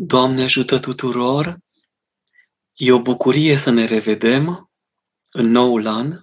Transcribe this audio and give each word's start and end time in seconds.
Doamne 0.00 0.42
ajută 0.42 0.78
tuturor! 0.78 1.58
E 2.74 2.92
o 2.92 3.02
bucurie 3.02 3.56
să 3.56 3.70
ne 3.70 3.84
revedem 3.84 4.70
în 5.30 5.50
noul 5.50 5.86
an 5.86 6.20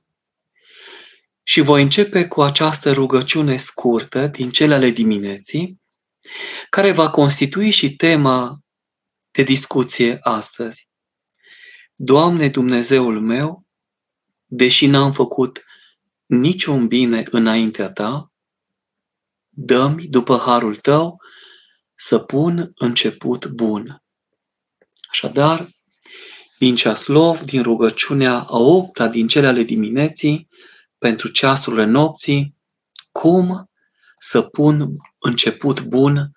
și 1.44 1.62
voi 1.62 1.82
începe 1.82 2.28
cu 2.28 2.42
această 2.42 2.92
rugăciune 2.92 3.58
scurtă 3.58 4.28
din 4.28 4.50
cele 4.50 4.74
ale 4.74 4.90
dimineții, 4.90 5.82
care 6.70 6.92
va 6.92 7.10
constitui 7.10 7.70
și 7.70 7.96
tema 7.96 8.60
de 9.32 9.44
discuție 9.44 10.18
astăzi. 10.22 10.90
Doamne 11.96 12.50
Dumnezeul 12.50 13.22
meu, 13.22 13.66
deși 14.46 14.86
n-am 14.88 15.14
făcut 15.14 15.64
niciun 16.26 16.88
bine 16.88 17.24
înaintea 17.32 17.92
Ta, 17.92 18.32
dă-mi 19.50 20.08
după 20.08 20.38
harul 20.38 20.76
Tău 20.76 21.24
să 21.96 22.20
pun 22.20 22.72
început 22.76 23.46
bun. 23.46 24.04
Așadar, 25.10 25.68
din 26.58 26.76
ceaslov, 26.76 27.42
din 27.42 27.64
rugăciunea 27.64 28.40
a 28.40 28.58
opta 28.58 29.08
din 29.08 29.28
cele 29.28 29.48
ale 29.48 29.64
dimineții, 29.64 30.48
pentru 30.98 31.28
ceasurile 31.28 31.86
nopții, 31.86 32.56
cum 33.12 33.70
să 34.18 34.42
pun 34.42 34.96
început 35.20 35.82
bun 35.82 36.32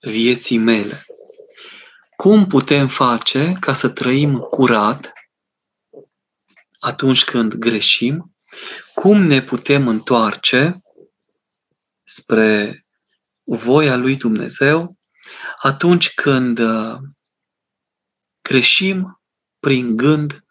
vieții 0.00 0.58
mele. 0.58 1.06
Cum 2.16 2.46
putem 2.46 2.88
face 2.88 3.56
ca 3.60 3.72
să 3.72 3.88
trăim 3.88 4.38
curat 4.38 5.12
atunci 6.78 7.24
când 7.24 7.54
greșim? 7.54 8.36
Cum 8.94 9.22
ne 9.22 9.42
putem 9.42 9.88
întoarce 9.88 10.80
spre 12.02 12.84
voia 13.56 13.96
lui 13.96 14.16
Dumnezeu 14.16 14.96
atunci 15.60 16.14
când 16.14 16.58
uh, 16.58 16.98
greșim 18.42 19.20
prin 19.58 19.96
gând, 19.96 20.44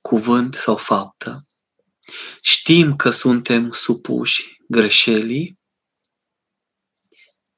cuvânt 0.00 0.54
sau 0.54 0.76
faptă. 0.76 1.46
Știm 2.40 2.96
că 2.96 3.10
suntem 3.10 3.70
supuși 3.70 4.56
greșelii, 4.68 5.58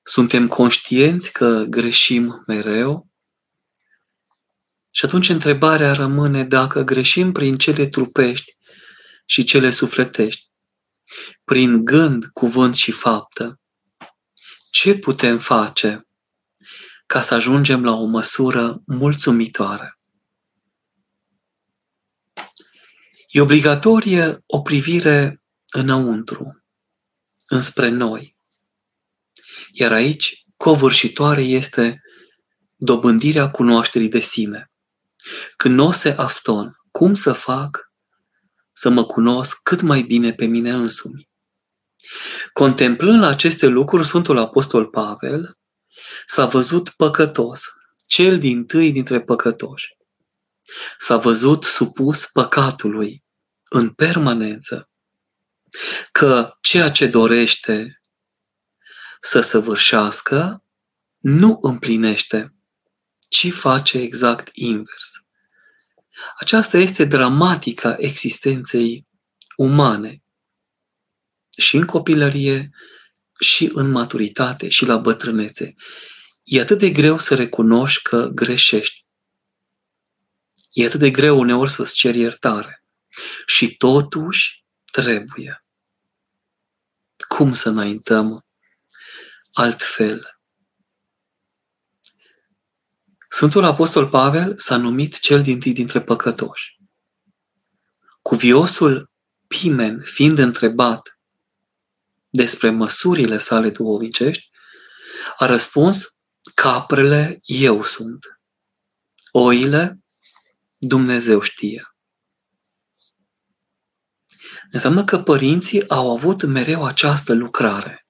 suntem 0.03 0.48
conștienți 0.48 1.33
că 1.33 1.64
greșim 1.69 2.42
mereu 2.47 3.09
și 4.91 5.05
atunci 5.05 5.28
întrebarea 5.28 5.92
rămâne 5.92 6.44
dacă 6.44 6.83
greșim 6.83 7.33
prin 7.33 7.56
cele 7.56 7.89
trupești 7.89 8.56
și 9.27 9.44
cele 9.44 9.70
sufletești, 9.70 10.50
prin 11.44 11.84
gând, 11.84 12.25
cuvânt 12.33 12.75
și 12.75 12.92
faptă, 12.92 13.61
ce 14.70 14.98
putem 14.98 15.38
face 15.38 16.08
ca 17.06 17.20
să 17.20 17.34
ajungem 17.34 17.84
la 17.84 17.92
o 17.92 18.05
măsură 18.05 18.83
mulțumitoare? 18.86 19.98
E 23.28 23.41
obligatorie 23.41 24.42
o 24.47 24.60
privire 24.60 25.42
înăuntru, 25.72 26.64
înspre 27.47 27.88
noi. 27.88 28.36
Iar 29.72 29.92
aici, 29.92 30.44
covârșitoare 30.56 31.42
este 31.42 32.00
dobândirea 32.77 33.50
cunoașterii 33.50 34.08
de 34.08 34.19
sine. 34.19 34.72
Când 35.56 35.75
nu 35.75 35.92
se 35.92 36.10
afton, 36.10 36.72
cum 36.91 37.14
să 37.14 37.32
fac 37.32 37.92
să 38.72 38.88
mă 38.88 39.05
cunosc 39.05 39.58
cât 39.62 39.80
mai 39.80 40.03
bine 40.03 40.32
pe 40.32 40.47
mine 40.47 40.70
însumi? 40.70 41.28
Contemplând 42.59 43.25
aceste 43.25 43.67
lucruri, 43.67 44.06
Sfântul 44.06 44.39
Apostol 44.39 44.87
Pavel 44.87 45.59
s-a 46.27 46.47
văzut 46.47 46.89
păcătos, 46.89 47.62
cel 48.06 48.39
din 48.39 48.67
tâi 48.67 48.92
dintre 48.92 49.20
păcătoși. 49.20 49.97
S-a 50.98 51.17
văzut 51.17 51.65
supus 51.65 52.27
păcatului 52.27 53.25
în 53.69 53.91
permanență, 53.91 54.91
că 56.12 56.56
ceea 56.60 56.91
ce 56.91 57.06
dorește 57.06 58.03
să 59.21 59.41
săvârșească 59.41 60.65
nu 61.19 61.59
împlinește, 61.62 62.55
ci 63.28 63.53
face 63.53 63.99
exact 63.99 64.49
invers. 64.53 65.12
Aceasta 66.38 66.78
este 66.78 67.05
dramatica 67.05 67.97
existenței 67.99 69.06
umane 69.56 70.22
și 71.58 71.76
în 71.76 71.84
copilărie, 71.84 72.70
și 73.41 73.70
în 73.74 73.91
maturitate, 73.91 74.69
și 74.69 74.84
la 74.84 74.96
bătrânețe. 74.96 75.74
E 76.44 76.60
atât 76.60 76.78
de 76.78 76.91
greu 76.91 77.19
să 77.19 77.34
recunoști 77.34 78.02
că 78.02 78.30
greșești. 78.34 79.06
E 80.72 80.86
atât 80.86 81.00
de 81.00 81.10
greu 81.10 81.38
uneori 81.38 81.70
să-ți 81.70 81.94
ceri 81.94 82.19
iertare. 82.19 82.84
Și 83.46 83.76
totuși 83.76 84.64
trebuie. 84.92 85.64
Cum 87.28 87.54
să 87.54 87.69
înaintăm 87.69 88.46
altfel? 89.52 90.40
Sfântul 93.28 93.64
Apostol 93.64 94.08
Pavel 94.08 94.58
s-a 94.58 94.76
numit 94.76 95.19
cel 95.19 95.42
din 95.42 95.60
tâi 95.60 95.72
dintre 95.72 96.00
păcătoși. 96.00 96.76
Cuviosul 98.22 99.10
Pimen, 99.46 100.00
fiind 100.00 100.38
întrebat 100.38 101.18
despre 102.28 102.71
măsurile 102.71 103.39
sale 103.39 103.71
duovicești, 103.71 104.50
a 105.37 105.47
răspuns, 105.47 106.16
caprele 106.55 107.39
eu 107.43 107.83
sunt. 107.83 108.27
Oile, 109.31 109.99
Dumnezeu 110.77 111.41
știe. 111.41 111.83
Înseamnă 114.71 115.05
că 115.05 115.19
părinții 115.22 115.88
au 115.88 116.12
avut 116.12 116.43
mereu 116.43 116.84
această 116.84 117.33
lucrare, 117.33 118.05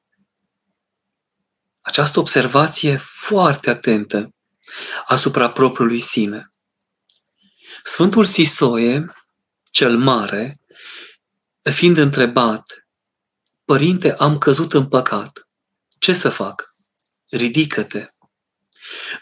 această 1.80 2.18
observație 2.18 2.96
foarte 2.96 3.70
atentă 3.70 4.34
asupra 5.06 5.50
propriului 5.50 6.00
sine. 6.00 6.50
Sfântul 7.82 8.24
Sisoie, 8.24 9.12
cel 9.70 9.98
mare, 9.98 10.60
fiind 11.62 11.96
întrebat 11.96 12.87
Părinte, 13.68 14.14
am 14.14 14.38
căzut 14.38 14.72
în 14.72 14.88
păcat. 14.88 15.48
Ce 15.98 16.12
să 16.12 16.28
fac? 16.28 16.74
Ridică-te. 17.30 18.08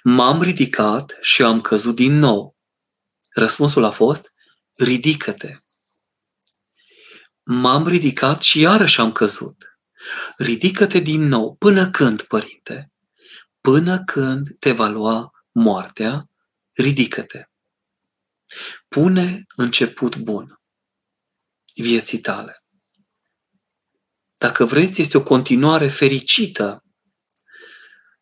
M-am 0.03 0.43
ridicat 0.43 1.17
și 1.21 1.43
am 1.43 1.61
căzut 1.61 1.95
din 1.95 2.19
nou. 2.19 2.57
Răspunsul 3.35 3.85
a 3.85 3.91
fost, 3.91 4.33
ridică-te. 4.77 5.57
M-am 7.43 7.89
ridicat 7.89 8.43
și 8.43 8.61
iarăși 8.61 9.01
am 9.01 9.13
căzut. 9.13 9.79
Ridică-te 10.37 10.99
din 10.99 11.23
nou. 11.23 11.55
Până 11.55 11.91
când, 11.91 12.23
părinte? 12.23 12.93
Până 13.61 14.05
când 14.05 14.59
te 14.59 14.73
va 14.73 14.87
lua 14.87 15.31
moartea, 15.53 16.31
ridică-te. 16.73 17.45
Pune 18.89 19.45
început 19.57 20.17
bun 20.17 20.61
vieții 21.75 22.21
tale 22.21 22.66
dacă 24.37 24.65
vreți, 24.65 25.01
este 25.01 25.17
o 25.17 25.23
continuare 25.23 25.89
fericită 25.89 26.85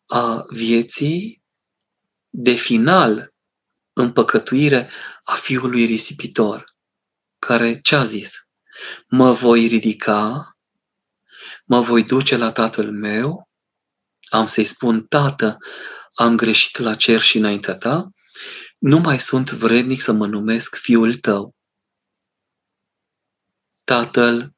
a 0.05 0.45
vieții 0.49 1.43
de 2.29 2.51
final 2.51 3.33
în 3.93 4.11
păcătuire 4.11 4.91
a 5.23 5.35
fiului 5.35 5.85
risipitor, 5.85 6.63
care 7.39 7.79
ce 7.81 7.95
a 7.95 8.03
zis? 8.03 8.33
Mă 9.07 9.31
voi 9.31 9.67
ridica, 9.67 10.55
mă 11.65 11.81
voi 11.81 12.03
duce 12.03 12.37
la 12.37 12.51
tatăl 12.51 12.91
meu, 12.91 13.49
am 14.29 14.45
să-i 14.45 14.65
spun, 14.65 15.05
tată, 15.05 15.57
am 16.13 16.35
greșit 16.35 16.77
la 16.77 16.95
cer 16.95 17.21
și 17.21 17.37
înaintea 17.37 17.75
ta, 17.75 18.09
nu 18.79 18.99
mai 18.99 19.19
sunt 19.19 19.51
vrednic 19.51 20.01
să 20.01 20.11
mă 20.11 20.27
numesc 20.27 20.75
fiul 20.75 21.15
tău. 21.15 21.55
Tatăl 23.83 24.54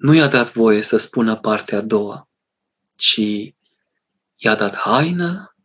nu 0.00 0.14
i-a 0.14 0.26
dat 0.26 0.52
voie 0.52 0.82
să 0.82 0.96
spună 0.96 1.36
partea 1.36 1.78
a 1.78 1.80
doua, 1.80 2.28
ci 2.96 3.20
i-a 4.36 4.54
dat 4.54 4.76
haină, 4.76 5.56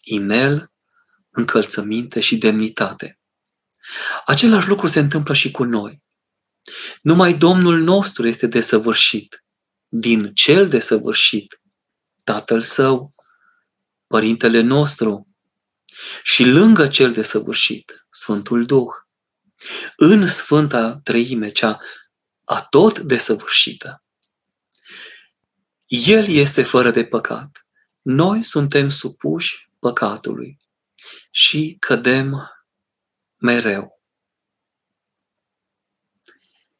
inel, 0.00 0.72
încălțăminte 1.30 2.20
și 2.20 2.36
demnitate. 2.38 3.18
Același 4.26 4.68
lucru 4.68 4.86
se 4.86 4.98
întâmplă 4.98 5.34
și 5.34 5.50
cu 5.50 5.64
noi. 5.64 6.02
Numai 7.02 7.34
Domnul 7.34 7.78
nostru 7.78 8.26
este 8.26 8.46
desăvârșit, 8.46 9.44
din 9.88 10.34
cel 10.34 10.68
desăvârșit, 10.68 11.60
Tatăl 12.24 12.60
Său, 12.60 13.10
Părintele 14.06 14.60
nostru, 14.60 15.28
și 16.22 16.44
lângă 16.44 16.86
cel 16.86 17.12
desăvârșit, 17.12 18.06
Sfântul 18.10 18.66
Duh. 18.66 18.90
În 19.96 20.26
Sfânta 20.26 21.00
Treime, 21.02 21.48
cea 21.48 21.78
a 22.50 22.62
tot 22.62 22.98
desăvârșită. 22.98 24.02
El 25.86 26.28
este 26.28 26.62
fără 26.62 26.90
de 26.90 27.04
păcat. 27.04 27.66
Noi 28.00 28.42
suntem 28.42 28.88
supuși 28.88 29.70
păcatului. 29.78 30.58
și 31.30 31.76
cădem 31.78 32.50
mereu. 33.36 34.02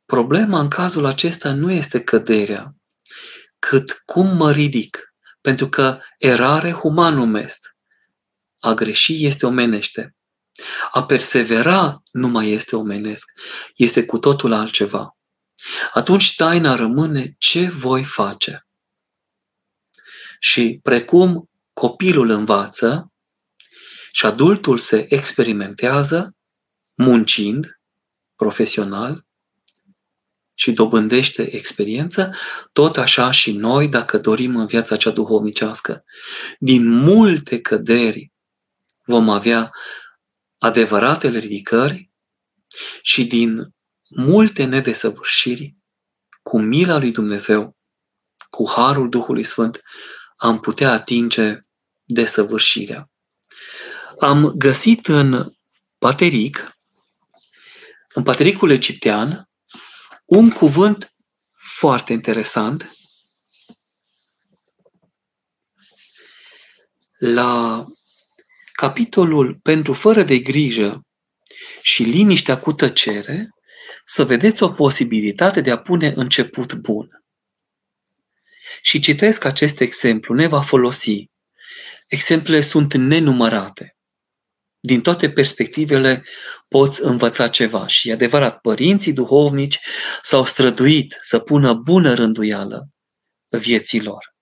Problema 0.05 0.61
în 0.61 0.69
cazul 0.69 1.05
acesta 1.05 1.53
nu 1.53 1.71
este 1.71 2.03
căderea, 2.03 2.75
cât 3.59 4.03
cum 4.05 4.37
mă 4.37 4.53
ridic, 4.53 5.15
pentru 5.41 5.69
că 5.69 6.01
erare 6.19 6.73
humanum 6.73 7.35
est. 7.35 7.77
A 8.59 8.73
greși 8.73 9.27
este 9.27 9.47
omenește. 9.47 10.15
A 10.91 11.05
persevera 11.05 12.03
nu 12.11 12.29
mai 12.29 12.51
este 12.51 12.77
omenesc, 12.77 13.31
este 13.75 14.05
cu 14.05 14.19
totul 14.19 14.53
altceva. 14.53 15.15
Atunci 15.93 16.37
taina 16.37 16.75
rămâne 16.75 17.35
ce 17.39 17.69
voi 17.69 18.05
face. 18.05 18.67
Și 20.39 20.81
precum 20.83 21.51
copilul 21.73 22.31
învață 22.31 23.13
și 24.13 24.27
adultul 24.27 24.79
se 24.79 25.07
experimentează, 25.15 26.37
muncind, 26.95 27.81
profesional, 28.37 29.25
și 30.61 30.73
dobândește 30.73 31.55
experiență, 31.55 32.35
tot 32.73 32.97
așa 32.97 33.31
și 33.31 33.53
noi, 33.53 33.89
dacă 33.89 34.19
dorim 34.19 34.57
în 34.57 34.67
viața 34.67 34.97
cea 34.97 35.11
duhovnicească. 35.11 36.05
Din 36.59 36.89
multe 36.89 37.61
căderi 37.61 38.33
vom 39.05 39.29
avea 39.29 39.71
adevăratele 40.59 41.39
ridicări 41.39 42.11
și 43.03 43.25
din 43.25 43.75
multe 44.11 44.65
nedesăvârșiri, 44.65 45.77
cu 46.43 46.61
mila 46.61 46.99
lui 46.99 47.11
Dumnezeu, 47.11 47.77
cu 48.51 48.71
harul 48.71 49.09
Duhului 49.09 49.45
Sfânt, 49.45 49.81
am 50.37 50.61
putea 50.61 50.93
atinge 50.93 51.59
desăvârșirea. 52.05 53.11
Am 54.19 54.53
găsit 54.57 55.07
în 55.07 55.53
Pateric, 55.99 56.79
în 58.15 58.23
Patericul 58.23 58.71
egiptean, 58.71 59.49
un 60.25 60.51
cuvânt 60.51 61.15
foarte 61.53 62.13
interesant 62.13 62.91
la 67.19 67.85
capitolul 68.73 69.59
pentru 69.63 69.93
fără 69.93 70.23
de 70.23 70.39
grijă 70.39 71.01
și 71.83 72.03
liniștea 72.03 72.59
cu 72.59 72.73
tăcere, 72.73 73.49
să 74.11 74.25
vedeți 74.25 74.63
o 74.63 74.69
posibilitate 74.69 75.61
de 75.61 75.71
a 75.71 75.79
pune 75.79 76.13
început 76.17 76.75
bun. 76.75 77.25
Și 78.83 79.01
citesc 79.01 79.45
acest 79.45 79.81
exemplu, 79.81 80.35
ne 80.35 80.47
va 80.47 80.61
folosi. 80.61 81.31
Exemplele 82.09 82.61
sunt 82.61 82.95
nenumărate 82.95 83.95
din 84.81 85.01
toate 85.01 85.31
perspectivele 85.31 86.25
poți 86.69 87.03
învăța 87.03 87.49
ceva. 87.49 87.87
Și 87.87 88.09
e 88.09 88.13
adevărat, 88.13 88.61
părinții 88.61 89.13
duhovnici 89.13 89.79
s-au 90.23 90.45
străduit 90.45 91.17
să 91.21 91.39
pună 91.39 91.73
bună 91.73 92.15
rânduială 92.15 92.89
vieții 93.49 94.03
lor. 94.03 94.35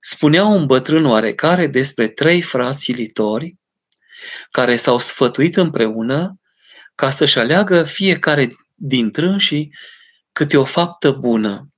Spunea 0.00 0.44
un 0.44 0.66
bătrân 0.66 1.06
oarecare 1.06 1.66
despre 1.66 2.08
trei 2.08 2.42
frați 2.42 2.82
silitori 2.82 3.56
care 4.50 4.76
s-au 4.76 4.98
sfătuit 4.98 5.56
împreună 5.56 6.40
ca 6.96 7.10
să-și 7.10 7.38
aleagă 7.38 7.84
fiecare 7.84 8.50
dintre 8.74 9.36
și 9.38 9.70
câte 10.32 10.56
o 10.56 10.64
faptă 10.64 11.10
bună, 11.10 11.68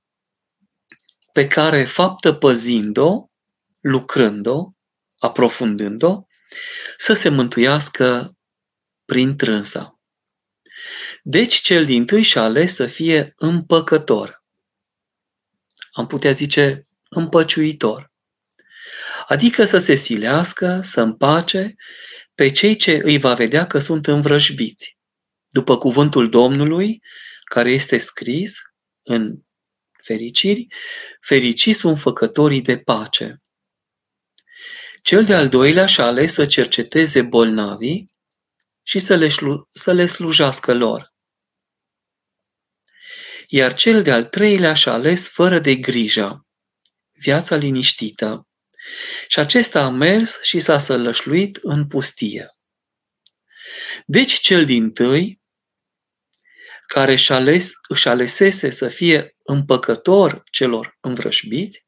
pe 1.33 1.47
care 1.47 1.85
faptă 1.85 2.33
păzind-o, 2.33 3.25
lucrând-o, 3.79 4.71
aprofundând-o, 5.17 6.23
să 6.97 7.13
se 7.13 7.29
mântuiască 7.29 8.37
prin 9.05 9.35
trânsa. 9.35 9.99
Deci 11.23 11.55
cel 11.55 11.85
din 11.85 12.05
tâi 12.05 12.21
și-a 12.21 12.41
ales 12.41 12.75
să 12.75 12.85
fie 12.85 13.33
împăcător. 13.35 14.43
Am 15.91 16.07
putea 16.07 16.31
zice 16.31 16.85
împăciuitor. 17.09 18.11
Adică 19.27 19.65
să 19.65 19.77
se 19.77 19.95
silească, 19.95 20.79
să 20.83 21.01
împace 21.01 21.75
pe 22.35 22.51
cei 22.51 22.75
ce 22.75 23.01
îi 23.03 23.19
va 23.19 23.33
vedea 23.33 23.67
că 23.67 23.79
sunt 23.79 24.07
învrăjbiți. 24.07 24.98
După 25.49 25.77
cuvântul 25.77 26.29
Domnului, 26.29 27.03
care 27.43 27.71
este 27.71 27.97
scris 27.97 28.57
în 29.01 29.43
fericiri, 30.03 30.67
fericiți 31.21 31.79
sunt 31.79 31.99
făcătorii 31.99 32.61
de 32.61 32.77
pace. 32.79 33.41
Cel 35.01 35.23
de-al 35.23 35.49
doilea 35.49 35.85
și-a 35.85 36.05
ales 36.05 36.33
să 36.33 36.45
cerceteze 36.45 37.21
bolnavii 37.21 38.11
și 38.83 38.99
să 38.99 39.15
le, 39.15 39.27
șlu- 39.27 39.69
să 39.71 39.93
le 39.93 40.05
slujească 40.05 40.73
lor. 40.73 41.13
Iar 43.47 43.73
cel 43.73 44.03
de-al 44.03 44.25
treilea 44.25 44.73
și-a 44.73 44.91
ales 44.91 45.29
fără 45.29 45.59
de 45.59 45.75
grijă, 45.75 46.47
viața 47.11 47.55
liniștită. 47.55 48.47
Și 49.27 49.39
acesta 49.39 49.83
a 49.83 49.89
mers 49.89 50.41
și 50.41 50.59
s-a 50.59 50.77
sălășluit 50.77 51.59
în 51.61 51.87
pustie. 51.87 52.57
Deci 54.05 54.33
cel 54.33 54.65
din 54.65 54.91
tâi, 54.91 55.38
care 56.93 57.15
și 57.15 57.31
ales, 57.31 57.71
își 57.87 58.07
alesese 58.07 58.69
să 58.69 58.87
fie 58.87 59.35
împăcător 59.43 60.43
celor 60.51 60.97
învrășbiți, 61.01 61.85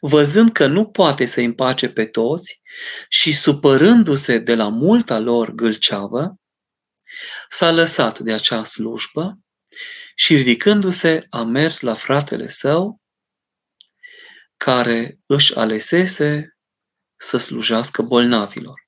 văzând 0.00 0.52
că 0.52 0.66
nu 0.66 0.90
poate 0.90 1.24
să 1.24 1.40
împace 1.40 1.88
pe 1.88 2.06
toți 2.06 2.60
și 3.08 3.32
supărându-se 3.32 4.38
de 4.38 4.54
la 4.54 4.68
multa 4.68 5.18
lor 5.18 5.50
gâlceavă, 5.50 6.34
s-a 7.48 7.70
lăsat 7.70 8.18
de 8.18 8.32
acea 8.32 8.64
slujbă 8.64 9.38
și 10.14 10.36
ridicându-se 10.36 11.26
a 11.30 11.42
mers 11.42 11.80
la 11.80 11.94
fratele 11.94 12.48
său, 12.48 13.00
care 14.56 15.18
își 15.26 15.54
alesese 15.56 16.56
să 17.16 17.36
slujească 17.36 18.02
bolnavilor. 18.02 18.80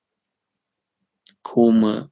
Cum 1.41 2.09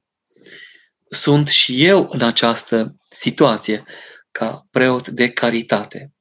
sunt 1.13 1.47
și 1.47 1.85
eu 1.85 2.07
în 2.09 2.21
această 2.21 2.95
situație 3.09 3.83
ca 4.31 4.67
preot 4.71 5.07
de 5.07 5.29
caritate. 5.29 6.13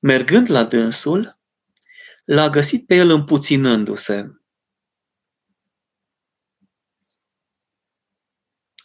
Mergând 0.00 0.50
la 0.50 0.64
dânsul, 0.64 1.38
l-a 2.24 2.48
găsit 2.48 2.86
pe 2.86 2.94
el 2.94 3.10
împuținându-se. 3.10 4.24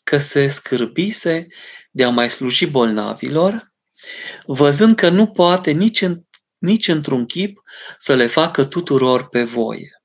Că 0.04 0.18
se 0.18 0.48
scârbise 0.48 1.48
de 1.92 2.04
a 2.04 2.10
mai 2.10 2.30
sluji 2.30 2.66
bolnavilor, 2.66 3.74
văzând 4.46 4.96
că 4.96 5.10
nu 5.10 5.32
poate 5.32 5.72
nici, 5.72 6.02
în, 6.02 6.24
nici 6.58 6.88
într-un 6.88 7.26
chip 7.26 7.62
să 7.98 8.16
le 8.16 8.28
facă 8.28 8.66
tuturor 8.66 9.30
pe 9.30 9.44
voie. 9.44 10.04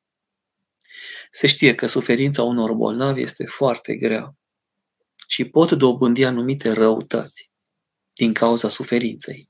Se 1.30 1.47
știe 1.47 1.75
că 1.75 1.87
suferința 1.87 2.42
unor 2.42 2.75
bolnavi 2.75 3.23
este 3.23 3.47
foarte 3.47 3.97
grea 3.97 4.38
și 5.30 5.44
pot 5.44 5.73
dobândi 5.73 6.25
anumite 6.25 6.73
răutăți 6.73 7.50
din 8.12 8.32
cauza 8.32 8.68
suferinței 8.68 9.49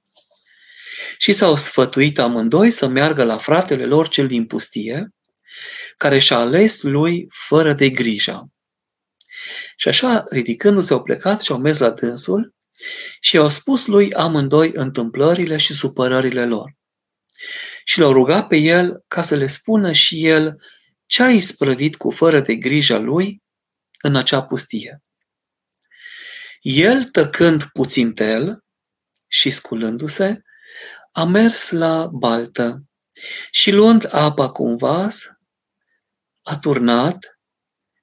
și 1.18 1.32
s-au 1.32 1.56
sfătuit 1.56 2.18
amândoi 2.18 2.70
să 2.70 2.86
meargă 2.86 3.24
la 3.24 3.36
fratele 3.36 3.86
lor 3.86 4.08
cel 4.08 4.26
din 4.26 4.46
pustie, 4.46 5.08
care 5.96 6.18
și-a 6.18 6.36
ales 6.36 6.82
lui 6.82 7.26
fără 7.30 7.72
de 7.72 7.90
grijă. 7.90 8.50
Și 9.76 9.88
așa, 9.88 10.24
ridicându-se, 10.30 10.92
au 10.92 11.02
plecat 11.02 11.42
și 11.42 11.52
au 11.52 11.58
mers 11.58 11.78
la 11.78 11.90
dânsul 11.90 12.54
și 13.20 13.36
au 13.36 13.48
spus 13.48 13.86
lui 13.86 14.14
amândoi 14.14 14.70
întâmplările 14.74 15.56
și 15.56 15.74
supărările 15.74 16.46
lor. 16.46 16.76
Și 17.84 17.98
l-au 17.98 18.12
rugat 18.12 18.46
pe 18.46 18.56
el 18.56 19.04
ca 19.08 19.22
să 19.22 19.34
le 19.34 19.46
spună 19.46 19.92
și 19.92 20.26
el 20.26 20.62
ce 21.06 21.22
a 21.22 21.30
isprăvit 21.30 21.96
cu 21.96 22.10
fără 22.10 22.40
de 22.40 22.54
grijă 22.54 22.98
lui 22.98 23.42
în 24.02 24.16
acea 24.16 24.42
pustie. 24.42 25.02
El, 26.60 27.04
tăcând 27.04 27.62
puțin 27.62 28.14
tel 28.14 28.64
și 29.28 29.50
sculându-se, 29.50 30.42
a 31.12 31.24
mers 31.24 31.70
la 31.70 32.06
baltă 32.06 32.82
și 33.50 33.70
luând 33.70 34.14
apa 34.14 34.50
cu 34.50 34.62
un 34.64 34.76
vas, 34.76 35.22
a 36.42 36.58
turnat 36.58 37.38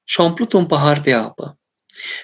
și 0.03 0.19
a 0.19 0.23
umplut 0.23 0.53
un 0.53 0.65
pahar 0.65 0.99
de 0.99 1.13
apă 1.13 1.59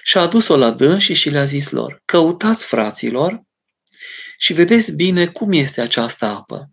și 0.02 0.18
a 0.18 0.20
adus-o 0.20 0.56
la 0.56 0.70
dâns 0.70 1.02
și 1.02 1.14
și 1.14 1.30
le-a 1.30 1.44
zis 1.44 1.70
lor, 1.70 2.02
căutați 2.04 2.66
fraților 2.66 3.42
și 4.38 4.52
vedeți 4.52 4.92
bine 4.92 5.26
cum 5.26 5.52
este 5.52 5.80
această 5.80 6.24
apă. 6.24 6.70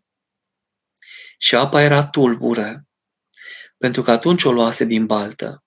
Și 1.38 1.56
apa 1.56 1.82
era 1.82 2.08
tulbure, 2.08 2.88
pentru 3.78 4.02
că 4.02 4.12
atunci 4.12 4.44
o 4.44 4.52
luase 4.52 4.84
din 4.84 5.06
baltă. 5.06 5.64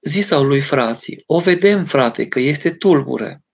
Zisau 0.00 0.44
lui 0.44 0.60
frații, 0.60 1.22
o 1.26 1.40
vedem, 1.40 1.84
frate, 1.84 2.28
că 2.28 2.40
este 2.40 2.70
tulbure. 2.70 3.44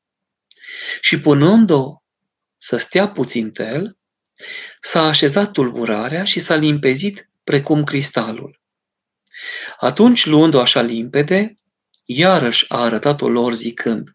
Și 1.01 1.21
punând-o 1.21 2.03
să 2.59 2.77
stea 2.77 3.09
puțin 3.09 3.51
pe 3.51 3.63
el, 3.63 3.99
s-a 4.81 5.03
așezat 5.03 5.51
tulburarea 5.51 6.25
și 6.25 6.41
s-a 6.41 6.55
limpezit 6.55 7.31
precum 7.45 7.85
cristalul. 7.85 8.61
Atunci, 9.79 10.27
luând-o 10.27 10.61
așa 10.61 10.81
limpede, 10.81 11.59
iarăși 12.05 12.65
a 12.69 12.81
arătat-o 12.81 13.29
lor 13.29 13.55
zicând, 13.55 14.11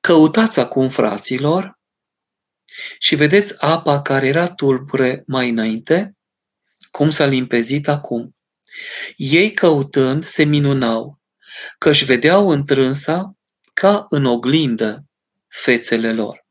Căutați 0.00 0.60
acum, 0.60 0.88
fraților, 0.88 1.78
și 2.98 3.14
vedeți 3.14 3.54
apa 3.62 4.02
care 4.02 4.26
era 4.26 4.54
tulbure 4.54 5.22
mai 5.26 5.50
înainte, 5.50 6.16
cum 6.90 7.10
s-a 7.10 7.24
limpezit 7.24 7.88
acum. 7.88 8.36
Ei 9.16 9.52
căutând 9.52 10.24
se 10.24 10.44
minunau, 10.44 11.20
că 11.78 11.88
își 11.88 12.04
vedeau 12.04 12.48
întrânsa 12.48 13.36
ca 13.72 14.06
în 14.08 14.24
oglindă 14.24 15.04
fețele 15.48 16.12
lor. 16.12 16.46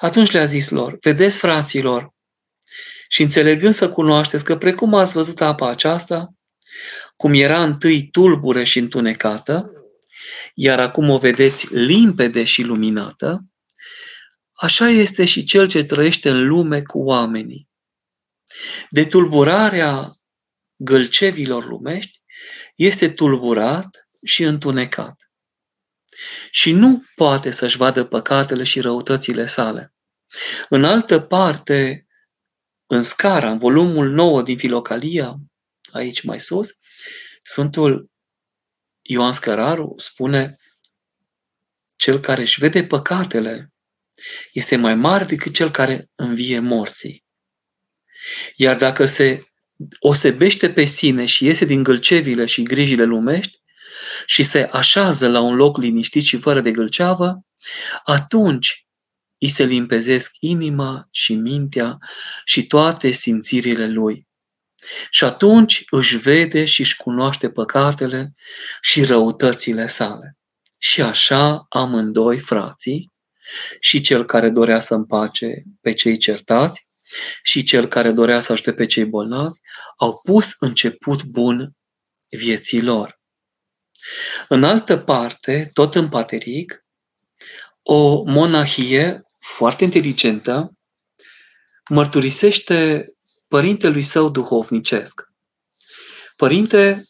Atunci 0.00 0.30
le-a 0.30 0.44
zis 0.44 0.70
lor, 0.70 0.96
vedeți 1.00 1.38
fraților, 1.38 2.14
și 3.08 3.22
înțelegând 3.22 3.74
să 3.74 3.88
cunoașteți 3.88 4.44
că 4.44 4.56
precum 4.56 4.94
ați 4.94 5.12
văzut 5.12 5.40
apa 5.40 5.68
aceasta, 5.68 6.34
cum 7.16 7.34
era 7.34 7.62
întâi 7.62 8.08
tulbure 8.10 8.64
și 8.64 8.78
întunecată, 8.78 9.70
iar 10.54 10.80
acum 10.80 11.10
o 11.10 11.18
vedeți 11.18 11.74
limpede 11.74 12.44
și 12.44 12.62
luminată, 12.62 13.44
așa 14.52 14.88
este 14.88 15.24
și 15.24 15.44
cel 15.44 15.68
ce 15.68 15.84
trăiește 15.84 16.30
în 16.30 16.46
lume 16.46 16.82
cu 16.82 16.98
oamenii. 16.98 17.68
De 18.90 19.04
tulburarea 19.04 20.18
gălcevilor 20.76 21.64
lumești 21.64 22.22
este 22.74 23.12
tulburat 23.12 24.08
și 24.24 24.42
întunecat. 24.42 25.30
Și 26.50 26.72
nu 26.72 27.04
poate 27.14 27.50
să-și 27.50 27.76
vadă 27.76 28.04
păcatele 28.04 28.64
și 28.64 28.80
răutățile 28.80 29.46
sale. 29.46 29.94
În 30.68 30.84
altă 30.84 31.20
parte, 31.20 32.06
în 32.86 33.02
scara, 33.02 33.50
în 33.50 33.58
volumul 33.58 34.08
9 34.08 34.42
din 34.42 34.58
Filocalia, 34.58 35.36
aici 35.92 36.22
mai 36.22 36.40
sus, 36.40 36.68
Sfântul 37.42 38.10
Ioan 39.02 39.32
Scăraru 39.32 39.94
spune 39.96 40.56
cel 41.96 42.20
care 42.20 42.40
își 42.40 42.60
vede 42.60 42.84
păcatele 42.84 43.72
este 44.52 44.76
mai 44.76 44.94
mare 44.94 45.24
decât 45.24 45.54
cel 45.54 45.70
care 45.70 46.10
învie 46.14 46.58
morții. 46.58 47.24
Iar 48.54 48.76
dacă 48.76 49.06
se 49.06 49.44
osebește 49.98 50.70
pe 50.70 50.84
sine 50.84 51.24
și 51.24 51.44
iese 51.44 51.64
din 51.64 51.82
gâlcevile 51.82 52.44
și 52.46 52.62
grijile 52.62 53.04
lumești 53.04 53.58
și 54.26 54.42
se 54.42 54.68
așează 54.72 55.28
la 55.28 55.40
un 55.40 55.54
loc 55.54 55.78
liniștit 55.78 56.22
și 56.22 56.38
fără 56.38 56.60
de 56.60 56.70
gâlceavă, 56.70 57.44
atunci 58.04 58.86
îi 59.38 59.48
se 59.48 59.64
limpezesc 59.64 60.32
inima 60.40 61.08
și 61.10 61.34
mintea 61.34 61.98
și 62.44 62.66
toate 62.66 63.10
simțirile 63.10 63.86
lui. 63.86 64.26
Și 65.10 65.24
atunci 65.24 65.84
își 65.90 66.16
vede 66.16 66.64
și 66.64 66.80
își 66.80 66.96
cunoaște 66.96 67.50
păcatele 67.50 68.34
și 68.80 69.04
răutățile 69.04 69.86
sale. 69.86 70.36
Și 70.78 71.02
așa 71.02 71.66
amândoi 71.68 72.38
frații, 72.38 73.12
și 73.80 74.00
cel 74.00 74.24
care 74.24 74.50
dorea 74.50 74.80
să 74.80 74.94
împace 74.94 75.62
pe 75.80 75.92
cei 75.92 76.16
certați, 76.16 76.88
și 77.42 77.62
cel 77.62 77.86
care 77.86 78.12
dorea 78.12 78.40
să 78.40 78.52
ajute 78.52 78.72
pe 78.72 78.86
cei 78.86 79.04
bolnavi, 79.04 79.58
au 79.96 80.20
pus 80.24 80.54
început 80.58 81.22
bun 81.22 81.76
vieții 82.28 82.82
lor. 82.82 83.20
În 84.48 84.64
altă 84.64 84.98
parte, 84.98 85.70
tot 85.72 85.94
în 85.94 86.08
Pateric, 86.08 86.84
o 87.82 88.22
monahie 88.22 89.22
foarte 89.40 89.84
inteligentă 89.84 90.72
mărturisește 91.88 93.06
părintelui 93.48 94.02
său 94.02 94.28
duhovnicesc. 94.28 95.28
Părinte, 96.36 97.04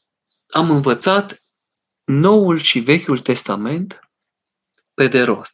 am 0.47 0.71
învățat 0.71 1.43
Noul 2.05 2.59
și 2.59 2.79
Vechiul 2.79 3.19
Testament 3.19 4.01
pe 4.95 5.07
de 5.07 5.23
rost. 5.23 5.53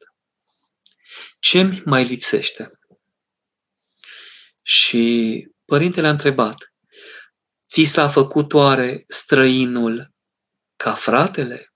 Ce 1.39 1.63
mi 1.63 1.83
mai 1.85 2.05
lipsește? 2.05 2.71
Și 4.73 5.49
părintele 5.65 6.07
a 6.07 6.11
întrebat, 6.11 6.57
ți 7.69 7.85
s-a 7.85 8.09
făcut 8.09 8.53
oare 8.53 9.05
străinul 9.09 10.13
ca 10.77 10.95
fratele? 10.95 11.73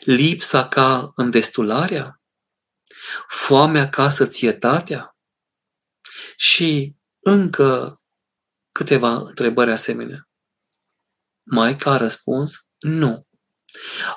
Lipsa 0.00 0.68
ca 0.68 1.12
îndestularea? 1.14 2.20
Foamea 3.28 3.88
ca 3.88 4.08
sățietatea? 4.08 5.16
Și 6.36 6.94
încă 7.20 8.00
câteva 8.72 9.12
întrebări 9.12 9.70
asemenea. 9.70 10.28
Maica 11.42 11.92
a 11.92 11.96
răspuns, 11.96 12.54
nu. 12.78 13.26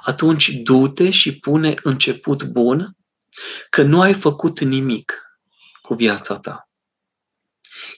Atunci 0.01 0.49
du-te 0.49 1.11
și 1.11 1.39
pune 1.39 1.75
început 1.83 2.43
bun 2.43 2.97
că 3.69 3.81
nu 3.81 4.01
ai 4.01 4.13
făcut 4.13 4.59
nimic 4.59 5.21
cu 5.81 5.93
viața 5.93 6.39
ta. 6.39 6.69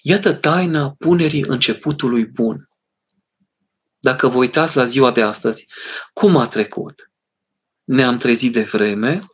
Iată 0.02 0.34
taina 0.34 0.92
punerii 0.92 1.44
începutului 1.48 2.26
bun. 2.26 2.70
Dacă 4.00 4.28
vă 4.28 4.38
uitați 4.38 4.76
la 4.76 4.86
ziua 4.86 5.12
de 5.12 5.22
astăzi, 5.22 5.68
cum 6.14 6.38
a 6.38 6.48
trecut? 6.48 7.12
Ne-am 7.84 8.18
trezit 8.18 8.54
de 8.54 8.64
vreme, 8.64 9.26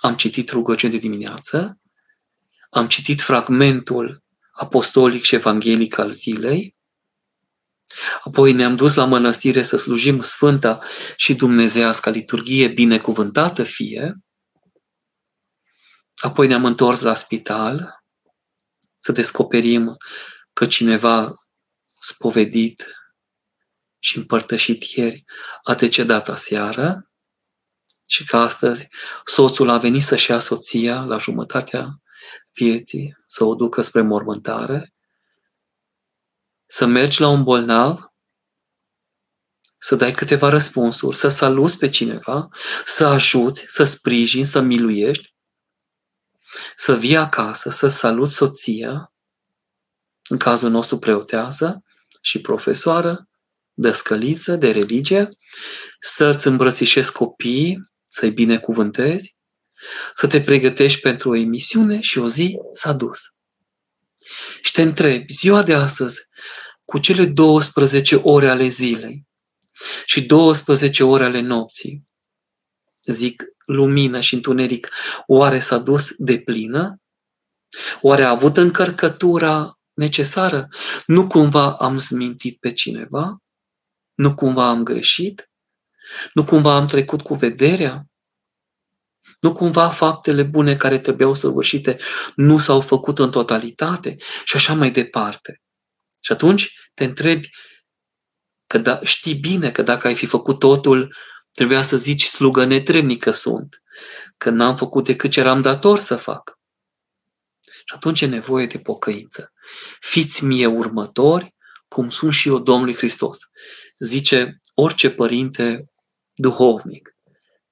am 0.00 0.16
citit 0.16 0.50
rugăciune 0.50 0.92
de 0.92 0.98
dimineață, 0.98 1.80
am 2.70 2.88
citit 2.88 3.20
fragmentul 3.20 4.22
apostolic 4.52 5.22
și 5.22 5.34
evanghelic 5.34 5.98
al 5.98 6.10
zilei, 6.10 6.76
apoi 8.24 8.52
ne-am 8.52 8.76
dus 8.76 8.94
la 8.94 9.04
mănăstire 9.04 9.62
să 9.62 9.76
slujim 9.76 10.22
Sfânta 10.22 10.78
și 11.16 11.34
Dumnezeiasca 11.34 12.10
liturghie 12.10 12.68
binecuvântată 12.68 13.62
fie, 13.62 14.14
apoi 16.16 16.46
ne-am 16.46 16.64
întors 16.64 17.00
la 17.00 17.14
spital 17.14 17.97
să 18.98 19.12
descoperim 19.12 19.96
că 20.52 20.66
cineva 20.66 21.34
spovedit 22.00 22.86
și 23.98 24.16
împărtășit 24.16 24.82
ieri 24.82 25.24
a 25.62 25.74
decedat 25.74 26.28
aseară 26.28 27.10
și 28.04 28.24
că 28.24 28.36
astăzi 28.36 28.88
soțul 29.24 29.68
a 29.68 29.78
venit 29.78 30.02
să-și 30.02 30.30
ia 30.30 30.38
soția 30.38 31.00
la 31.00 31.18
jumătatea 31.18 32.00
vieții, 32.52 33.16
să 33.26 33.44
o 33.44 33.54
ducă 33.54 33.80
spre 33.80 34.02
mormântare, 34.02 34.94
să 36.66 36.86
mergi 36.86 37.20
la 37.20 37.28
un 37.28 37.42
bolnav, 37.42 38.12
să 39.78 39.94
dai 39.96 40.12
câteva 40.12 40.48
răspunsuri, 40.48 41.16
să 41.16 41.28
saluți 41.28 41.78
pe 41.78 41.88
cineva, 41.88 42.48
să 42.84 43.06
ajuți, 43.06 43.64
să 43.68 43.84
sprijini, 43.84 44.46
să 44.46 44.60
miluiești, 44.60 45.34
să 46.76 46.96
vii 46.96 47.16
acasă, 47.16 47.70
să 47.70 47.88
saluți 47.88 48.34
soția, 48.34 49.12
în 50.28 50.36
cazul 50.36 50.70
nostru 50.70 50.98
preotează 50.98 51.84
și 52.20 52.40
profesoară, 52.40 53.28
de 53.74 53.90
scăliță, 53.90 54.56
de 54.56 54.70
religie, 54.70 55.28
să-ți 56.00 56.46
îmbrățișezi 56.46 57.12
copiii, 57.12 57.90
să-i 58.08 58.30
binecuvântezi, 58.30 59.36
să 60.14 60.26
te 60.26 60.40
pregătești 60.40 61.00
pentru 61.00 61.30
o 61.30 61.36
emisiune 61.36 62.00
și 62.00 62.18
o 62.18 62.28
zi 62.28 62.58
s-a 62.72 62.92
dus. 62.92 63.20
Și 64.62 64.72
te 64.72 64.82
întrebi, 64.82 65.32
ziua 65.32 65.62
de 65.62 65.74
astăzi, 65.74 66.20
cu 66.84 66.98
cele 66.98 67.24
12 67.26 68.16
ore 68.16 68.48
ale 68.48 68.68
zilei 68.68 69.26
și 70.04 70.26
12 70.26 71.04
ore 71.04 71.24
ale 71.24 71.40
nopții, 71.40 72.08
zic 73.04 73.44
lumină 73.68 74.20
și 74.20 74.34
întuneric, 74.34 74.88
oare 75.26 75.58
s-a 75.58 75.78
dus 75.78 76.14
de 76.16 76.40
plină? 76.40 76.96
Oare 78.00 78.24
a 78.24 78.30
avut 78.30 78.56
încărcătura 78.56 79.78
necesară? 79.92 80.68
Nu 81.06 81.26
cumva 81.26 81.76
am 81.76 81.98
smintit 81.98 82.58
pe 82.58 82.72
cineva? 82.72 83.36
Nu 84.14 84.34
cumva 84.34 84.68
am 84.68 84.82
greșit? 84.82 85.50
Nu 86.32 86.44
cumva 86.44 86.74
am 86.74 86.86
trecut 86.86 87.22
cu 87.22 87.34
vederea? 87.34 88.04
Nu 89.40 89.52
cumva 89.52 89.88
faptele 89.88 90.42
bune 90.42 90.76
care 90.76 90.98
trebuiau 90.98 91.34
săvârșite 91.34 91.98
nu 92.34 92.58
s-au 92.58 92.80
făcut 92.80 93.18
în 93.18 93.30
totalitate 93.30 94.16
și 94.44 94.56
așa 94.56 94.74
mai 94.74 94.90
departe. 94.90 95.60
Și 96.20 96.32
atunci 96.32 96.72
te 96.94 97.04
întrebi 97.04 97.48
că 98.66 98.78
da, 98.78 99.00
știi 99.02 99.34
bine 99.34 99.70
că 99.70 99.82
dacă 99.82 100.06
ai 100.06 100.14
fi 100.14 100.26
făcut 100.26 100.58
totul, 100.58 101.16
trebuia 101.58 101.82
să 101.82 101.96
zici 101.96 102.24
slugă 102.24 102.64
netrebnică 102.64 103.30
sunt, 103.30 103.82
că 104.36 104.50
n-am 104.50 104.76
făcut 104.76 105.04
decât 105.04 105.30
ce 105.30 105.40
eram 105.40 105.62
dator 105.62 105.98
să 105.98 106.16
fac. 106.16 106.58
Și 107.62 107.94
atunci 107.94 108.20
e 108.20 108.26
nevoie 108.26 108.66
de 108.66 108.78
pocăință. 108.78 109.52
Fiți 110.00 110.44
mie 110.44 110.66
următori, 110.66 111.54
cum 111.88 112.10
sunt 112.10 112.32
și 112.32 112.48
eu 112.48 112.58
Domnului 112.58 112.94
Hristos. 112.94 113.38
Zice 113.98 114.60
orice 114.74 115.10
părinte 115.10 115.90
duhovnic 116.34 117.16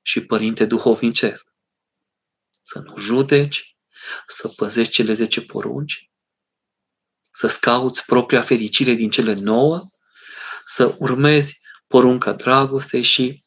și 0.03 0.25
părinte 0.25 0.65
duhovnicesc 0.65 1.53
să 2.63 2.79
nu 2.79 2.99
judeci, 2.99 3.77
să 4.27 4.49
păzești 4.49 4.93
cele 4.93 5.13
zece 5.13 5.41
porunci, 5.41 6.11
să 7.31 7.47
scauți 7.47 8.05
propria 8.05 8.43
fericire 8.43 8.93
din 8.93 9.11
cele 9.11 9.35
nouă, 9.35 9.83
să 10.65 10.95
urmezi 10.99 11.61
porunca 11.87 12.33
dragostei 12.33 13.03
și 13.03 13.45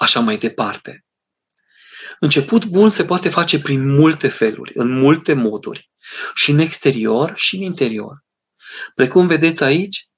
așa 0.00 0.20
mai 0.20 0.38
departe. 0.38 1.04
Început 2.18 2.64
bun 2.64 2.90
se 2.90 3.04
poate 3.04 3.28
face 3.28 3.60
prin 3.60 3.88
multe 3.94 4.28
feluri, 4.28 4.72
în 4.74 4.90
multe 4.90 5.32
moduri, 5.32 5.90
și 6.34 6.50
în 6.50 6.58
exterior 6.58 7.32
și 7.36 7.56
în 7.56 7.62
interior. 7.62 8.24
Precum 8.94 9.26
vedeți 9.26 9.62
aici, 9.62 10.08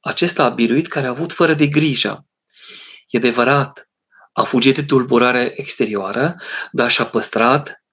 acesta 0.00 0.44
a 0.44 0.48
biruit 0.48 0.86
care 0.86 1.06
a 1.06 1.10
avut 1.10 1.32
fără 1.32 1.54
de 1.54 1.66
grijă. 1.66 2.26
E 3.08 3.18
adevărat, 3.18 3.90
a 4.32 4.42
fugit 4.42 4.74
de 4.74 4.84
tulburarea 4.84 5.50
exterioară, 5.54 6.34
dar 6.72 6.90
și-a 6.90 7.06
păstrat 7.06 7.84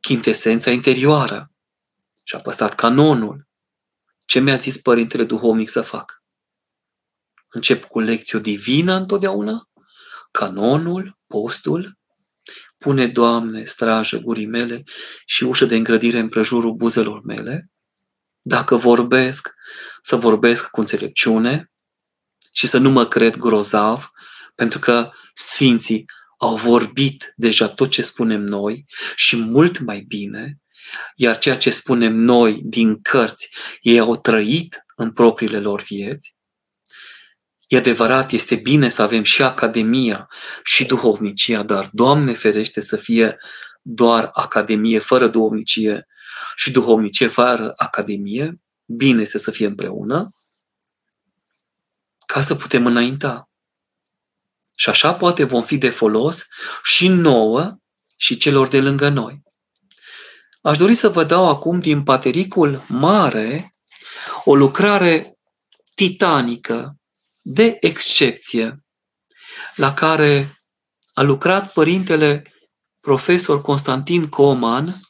chintesența 0.00 0.70
interioară. 0.70 1.50
Și-a 2.24 2.38
păstrat 2.38 2.74
canonul. 2.74 3.48
Ce 4.24 4.40
mi-a 4.40 4.56
zis 4.56 4.76
Părintele 4.78 5.24
Duhovnic 5.24 5.68
să 5.68 5.80
fac? 5.80 6.22
Încep 7.48 7.84
cu 7.84 8.00
lecție 8.00 8.38
divină 8.38 8.94
întotdeauna, 8.94 9.68
canonul, 10.36 11.18
postul, 11.26 11.98
pune, 12.78 13.06
Doamne, 13.06 13.64
strajă 13.64 14.18
gurii 14.18 14.46
mele 14.46 14.82
și 15.26 15.44
ușă 15.44 15.64
de 15.64 15.76
îngrădire 15.76 16.18
în 16.18 16.28
prejurul 16.28 16.72
buzelor 16.72 17.22
mele, 17.24 17.70
dacă 18.40 18.76
vorbesc, 18.76 19.54
să 20.02 20.16
vorbesc 20.16 20.70
cu 20.70 20.80
înțelepciune 20.80 21.72
și 22.52 22.66
să 22.66 22.78
nu 22.78 22.90
mă 22.90 23.06
cred 23.06 23.36
grozav, 23.36 24.10
pentru 24.54 24.78
că 24.78 25.10
Sfinții 25.34 26.04
au 26.38 26.56
vorbit 26.56 27.32
deja 27.36 27.68
tot 27.68 27.90
ce 27.90 28.02
spunem 28.02 28.40
noi 28.40 28.84
și 29.14 29.36
mult 29.36 29.78
mai 29.78 30.00
bine, 30.00 30.58
iar 31.14 31.38
ceea 31.38 31.56
ce 31.56 31.70
spunem 31.70 32.14
noi 32.14 32.60
din 32.64 33.02
cărți, 33.02 33.48
ei 33.80 33.98
au 33.98 34.16
trăit 34.16 34.84
în 34.96 35.12
propriile 35.12 35.60
lor 35.60 35.82
vieți. 35.82 36.35
E 37.66 37.76
adevărat, 37.76 38.30
este 38.30 38.54
bine 38.54 38.88
să 38.88 39.02
avem 39.02 39.22
și 39.22 39.42
academia 39.42 40.28
și 40.64 40.84
duhovnicia, 40.84 41.62
dar 41.62 41.88
Doamne 41.92 42.32
ferește 42.32 42.80
să 42.80 42.96
fie 42.96 43.38
doar 43.82 44.30
academie 44.32 44.98
fără 44.98 45.28
duhovnicie 45.28 46.06
și 46.56 46.70
duhovnicie 46.70 47.26
fără 47.26 47.72
academie, 47.76 48.60
bine 48.84 49.20
este 49.20 49.38
să 49.38 49.50
fie 49.50 49.66
împreună, 49.66 50.30
ca 52.26 52.40
să 52.40 52.54
putem 52.54 52.86
înainta. 52.86 53.48
Și 54.74 54.88
așa 54.88 55.14
poate 55.14 55.44
vom 55.44 55.64
fi 55.64 55.78
de 55.78 55.88
folos 55.88 56.46
și 56.82 57.08
nouă 57.08 57.76
și 58.16 58.36
celor 58.36 58.68
de 58.68 58.80
lângă 58.80 59.08
noi. 59.08 59.42
Aș 60.60 60.78
dori 60.78 60.94
să 60.94 61.08
vă 61.08 61.24
dau 61.24 61.48
acum 61.48 61.80
din 61.80 62.02
Patericul 62.02 62.82
Mare 62.88 63.74
o 64.44 64.54
lucrare 64.54 65.38
titanică, 65.94 66.96
de 67.48 67.76
excepție, 67.80 68.84
la 69.76 69.94
care 69.94 70.56
a 71.12 71.22
lucrat 71.22 71.72
părintele 71.72 72.54
profesor 73.00 73.60
Constantin 73.60 74.28
Coman, 74.28 75.00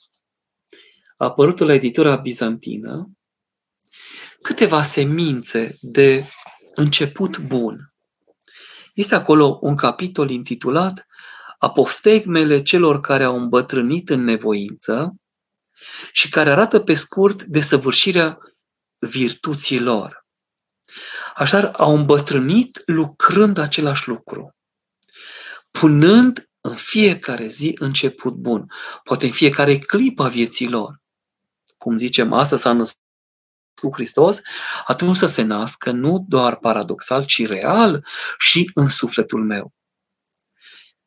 apărută 1.16 1.64
la 1.64 1.72
editura 1.72 2.16
bizantină, 2.16 3.10
câteva 4.42 4.82
semințe 4.82 5.76
de 5.80 6.24
început 6.74 7.38
bun. 7.38 7.94
Este 8.94 9.14
acolo 9.14 9.58
un 9.60 9.76
capitol 9.76 10.30
intitulat 10.30 11.06
Apoftegmele 11.58 12.62
celor 12.62 13.00
care 13.00 13.24
au 13.24 13.36
îmbătrânit 13.36 14.10
în 14.10 14.24
nevoință 14.24 15.14
și 16.12 16.28
care 16.28 16.50
arată 16.50 16.80
pe 16.80 16.94
scurt 16.94 17.42
desăvârșirea 17.42 18.38
virtuții 18.98 19.80
lor. 19.80 20.25
Așadar, 21.36 21.74
au 21.74 21.96
îmbătrânit 21.96 22.82
lucrând 22.86 23.58
același 23.58 24.08
lucru, 24.08 24.56
punând 25.70 26.48
în 26.60 26.74
fiecare 26.74 27.46
zi 27.46 27.76
început 27.78 28.34
bun, 28.34 28.72
poate 29.04 29.26
în 29.26 29.32
fiecare 29.32 29.78
clipă 29.78 30.22
a 30.22 30.28
vieții 30.28 30.68
lor. 30.68 31.00
Cum 31.78 31.98
zicem, 31.98 32.32
asta 32.32 32.56
s-a 32.56 32.72
născut 32.72 33.00
cu 33.80 33.92
Hristos, 33.92 34.40
atunci 34.86 35.16
să 35.16 35.26
se 35.26 35.42
nască 35.42 35.90
nu 35.90 36.24
doar 36.28 36.56
paradoxal, 36.56 37.24
ci 37.24 37.46
real 37.46 38.06
și 38.38 38.70
în 38.74 38.88
sufletul 38.88 39.44
meu. 39.44 39.72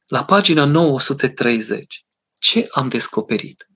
La 0.08 0.26
pagina 0.26 0.66
930, 0.66 2.06
ce 2.40 2.68
am 2.72 2.90
descoperit? 2.90 3.68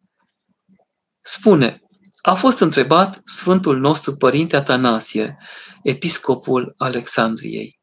Spune, 1.21 1.83
a 2.25 2.33
fost 2.33 2.59
întrebat 2.59 3.21
Sfântul 3.25 3.79
nostru 3.79 4.15
Părinte 4.15 4.55
Atanasie, 4.55 5.38
episcopul 5.81 6.73
Alexandriei, 6.77 7.79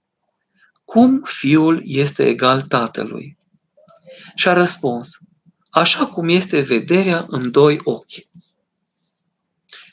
cum 0.84 1.22
fiul 1.24 1.80
este 1.84 2.26
egal 2.26 2.62
tatălui? 2.62 3.38
Și 4.34 4.48
a 4.48 4.52
răspuns, 4.52 5.18
așa 5.70 6.06
cum 6.06 6.28
este 6.28 6.60
vederea 6.60 7.26
în 7.28 7.50
doi 7.50 7.80
ochi. 7.84 8.26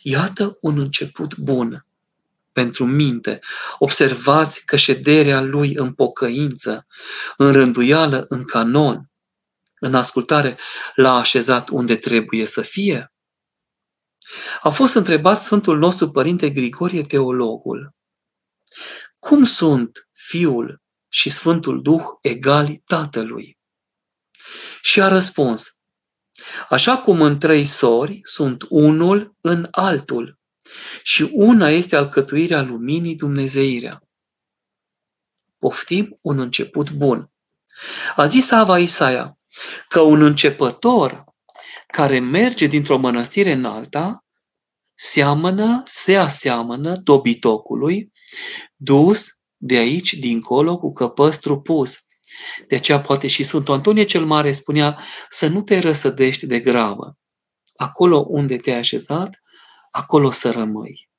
Iată 0.01 0.57
un 0.61 0.79
început 0.79 1.37
bun 1.37 1.85
pentru 2.51 2.85
minte. 2.85 3.39
Observați 3.77 4.65
că 4.65 4.75
șederea 4.75 5.41
lui 5.41 5.73
în 5.75 5.93
pocăință, 5.93 6.87
în 7.37 7.51
rânduială, 7.51 8.25
în 8.29 8.43
canon, 8.43 9.09
în 9.79 9.95
ascultare, 9.95 10.57
l-a 10.95 11.15
așezat 11.15 11.69
unde 11.69 11.95
trebuie 11.95 12.45
să 12.45 12.61
fie. 12.61 13.11
A 14.61 14.69
fost 14.69 14.95
întrebat 14.95 15.43
Sfântul 15.43 15.77
nostru 15.77 16.11
Părinte 16.11 16.49
Grigorie 16.49 17.03
Teologul, 17.03 17.95
cum 19.19 19.43
sunt 19.43 20.07
Fiul 20.11 20.81
și 21.07 21.29
Sfântul 21.29 21.81
Duh 21.81 22.03
egali 22.21 22.81
Tatălui? 22.85 23.57
Și 24.81 25.01
a 25.01 25.07
răspuns, 25.07 25.77
Așa 26.69 26.97
cum 26.97 27.21
în 27.21 27.39
trei 27.39 27.65
sori 27.65 28.19
sunt 28.23 28.65
unul 28.69 29.35
în 29.41 29.67
altul 29.71 30.39
și 31.03 31.29
una 31.33 31.69
este 31.69 31.95
alcătuirea 31.95 32.61
luminii 32.61 33.15
Dumnezeirea. 33.15 34.03
Poftim 35.57 36.17
un 36.21 36.39
început 36.39 36.91
bun. 36.91 37.31
A 38.15 38.25
zis 38.25 38.51
Ava 38.51 38.79
Isaia 38.79 39.37
că 39.87 39.99
un 39.99 40.21
începător 40.21 41.23
care 41.97 42.19
merge 42.19 42.65
dintr-o 42.65 42.97
mănăstire 42.97 43.51
în 43.51 43.65
alta 43.65 44.25
seamănă, 44.93 45.83
se 45.85 46.15
aseamănă 46.15 46.95
dobitocului 46.95 48.11
dus 48.75 49.27
de 49.55 49.75
aici 49.75 50.13
dincolo 50.13 50.77
cu 50.77 50.93
căpăstru 50.93 51.61
pus 51.61 52.07
de 52.67 52.75
aceea 52.75 53.01
poate 53.01 53.27
și 53.27 53.43
Sfântul 53.43 53.73
Antonie 53.73 54.03
cel 54.03 54.25
Mare 54.25 54.51
spunea 54.51 54.99
să 55.29 55.47
nu 55.47 55.61
te 55.61 55.79
răsădești 55.79 56.45
de 56.45 56.59
grabă. 56.59 57.17
Acolo 57.75 58.25
unde 58.29 58.57
te-ai 58.57 58.77
așezat, 58.77 59.41
acolo 59.91 60.31
să 60.31 60.51
rămâi. 60.51 61.09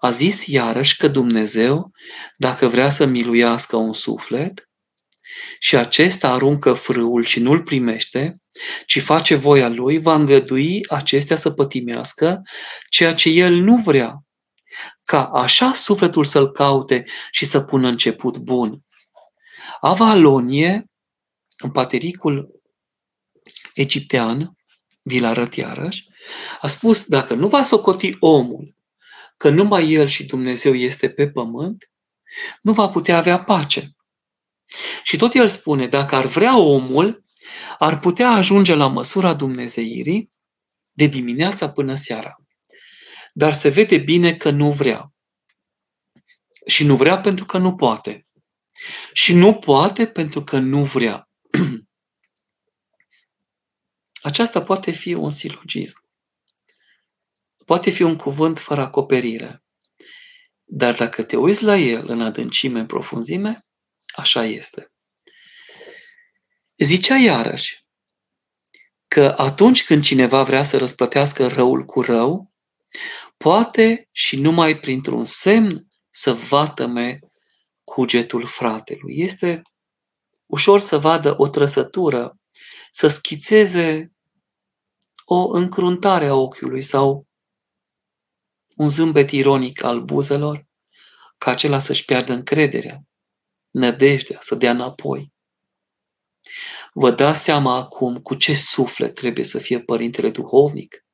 A 0.00 0.10
zis 0.10 0.46
iarăși 0.46 0.96
că 0.96 1.08
Dumnezeu, 1.08 1.92
dacă 2.36 2.68
vrea 2.68 2.88
să 2.88 3.04
miluiască 3.04 3.76
un 3.76 3.92
suflet 3.92 4.65
și 5.58 5.76
acesta 5.76 6.30
aruncă 6.30 6.72
frâul 6.72 7.24
și 7.24 7.40
nu-l 7.40 7.62
primește, 7.62 8.40
ci 8.86 9.00
face 9.00 9.34
voia 9.34 9.68
lui, 9.68 9.98
va 9.98 10.14
îngădui 10.14 10.86
acestea 10.88 11.36
să 11.36 11.50
pătimească 11.50 12.42
ceea 12.88 13.14
ce 13.14 13.28
el 13.28 13.54
nu 13.54 13.76
vrea, 13.76 14.24
ca 15.04 15.24
așa 15.24 15.72
sufletul 15.72 16.24
să-l 16.24 16.50
caute 16.50 17.04
și 17.30 17.44
să 17.44 17.60
pună 17.60 17.88
început 17.88 18.38
bun. 18.38 18.80
Ava 19.80 20.10
Alonie, 20.10 20.84
în 21.58 21.70
patericul 21.70 22.60
egiptean, 23.74 24.56
vi-l 25.02 25.24
arăt 25.24 25.54
iarăși, 25.54 26.08
a 26.60 26.66
spus, 26.66 27.04
dacă 27.04 27.34
nu 27.34 27.48
va 27.48 27.62
socoti 27.62 28.16
omul 28.20 28.74
că 29.36 29.48
numai 29.48 29.92
el 29.92 30.06
și 30.06 30.24
Dumnezeu 30.24 30.74
este 30.74 31.10
pe 31.10 31.30
pământ, 31.30 31.90
nu 32.62 32.72
va 32.72 32.88
putea 32.88 33.16
avea 33.16 33.44
pace. 33.44 33.95
Și 35.02 35.16
tot 35.16 35.34
el 35.34 35.48
spune, 35.48 35.86
dacă 35.86 36.14
ar 36.14 36.26
vrea 36.26 36.58
omul, 36.58 37.24
ar 37.78 37.98
putea 37.98 38.30
ajunge 38.30 38.74
la 38.74 38.86
măsura 38.86 39.34
Dumnezeirii 39.34 40.30
de 40.92 41.06
dimineața 41.06 41.70
până 41.70 41.94
seara 41.94 42.36
dar 43.38 43.52
se 43.52 43.68
vede 43.68 43.98
bine 43.98 44.36
că 44.36 44.50
nu 44.50 44.72
vrea. 44.72 45.12
Și 46.66 46.84
nu 46.84 46.96
vrea 46.96 47.20
pentru 47.20 47.44
că 47.44 47.58
nu 47.58 47.74
poate. 47.74 48.26
Și 49.12 49.34
nu 49.34 49.54
poate 49.54 50.06
pentru 50.06 50.44
că 50.44 50.58
nu 50.58 50.84
vrea. 50.84 51.28
Aceasta 54.22 54.62
poate 54.62 54.90
fi 54.90 55.14
un 55.14 55.30
silogism. 55.30 56.08
Poate 57.64 57.90
fi 57.90 58.02
un 58.02 58.16
cuvânt 58.16 58.58
fără 58.58 58.80
acoperire. 58.80 59.64
Dar 60.64 60.94
dacă 60.94 61.22
te 61.22 61.36
uiți 61.36 61.62
la 61.62 61.76
el 61.76 62.08
în 62.08 62.20
adâncime, 62.20 62.80
în 62.80 62.86
profunzime, 62.86 63.65
așa 64.16 64.44
este. 64.44 64.92
Zicea 66.78 67.16
iarăși 67.16 67.84
că 69.08 69.34
atunci 69.36 69.84
când 69.84 70.04
cineva 70.04 70.42
vrea 70.42 70.62
să 70.62 70.78
răsplătească 70.78 71.46
răul 71.46 71.84
cu 71.84 72.00
rău, 72.00 72.52
poate 73.36 74.08
și 74.12 74.36
numai 74.36 74.78
printr-un 74.78 75.24
semn 75.24 75.86
să 76.10 76.32
vatăme 76.32 77.18
cugetul 77.84 78.44
fratelui. 78.44 79.20
Este 79.20 79.62
ușor 80.46 80.80
să 80.80 80.98
vadă 80.98 81.34
o 81.36 81.48
trăsătură, 81.48 82.38
să 82.90 83.06
schițeze 83.06 84.12
o 85.24 85.48
încruntare 85.48 86.26
a 86.26 86.34
ochiului 86.34 86.82
sau 86.82 87.26
un 88.76 88.88
zâmbet 88.88 89.30
ironic 89.30 89.82
al 89.82 90.00
buzelor, 90.00 90.66
ca 91.38 91.50
acela 91.50 91.78
să-și 91.78 92.04
piardă 92.04 92.32
încrederea, 92.32 93.00
nădejdea, 93.76 94.36
să 94.40 94.54
dea 94.54 94.70
înapoi. 94.70 95.32
Vă 96.92 97.10
dați 97.10 97.42
seama 97.42 97.76
acum 97.76 98.20
cu 98.20 98.34
ce 98.34 98.54
suflet 98.54 99.14
trebuie 99.14 99.44
să 99.44 99.58
fie 99.58 99.80
părintele 99.80 100.30
duhovnic 100.30 101.04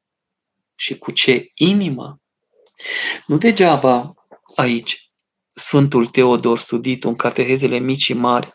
și 0.75 0.99
cu 0.99 1.11
ce 1.11 1.51
inimă. 1.55 2.21
Nu 3.27 3.39
degeaba 3.39 4.15
aici 4.55 5.13
Sfântul 5.49 6.07
Teodor 6.07 6.59
studit 6.59 7.05
în 7.05 7.17
catehezele 7.17 7.79
mici 7.79 8.03
și 8.03 8.13
mari 8.13 8.55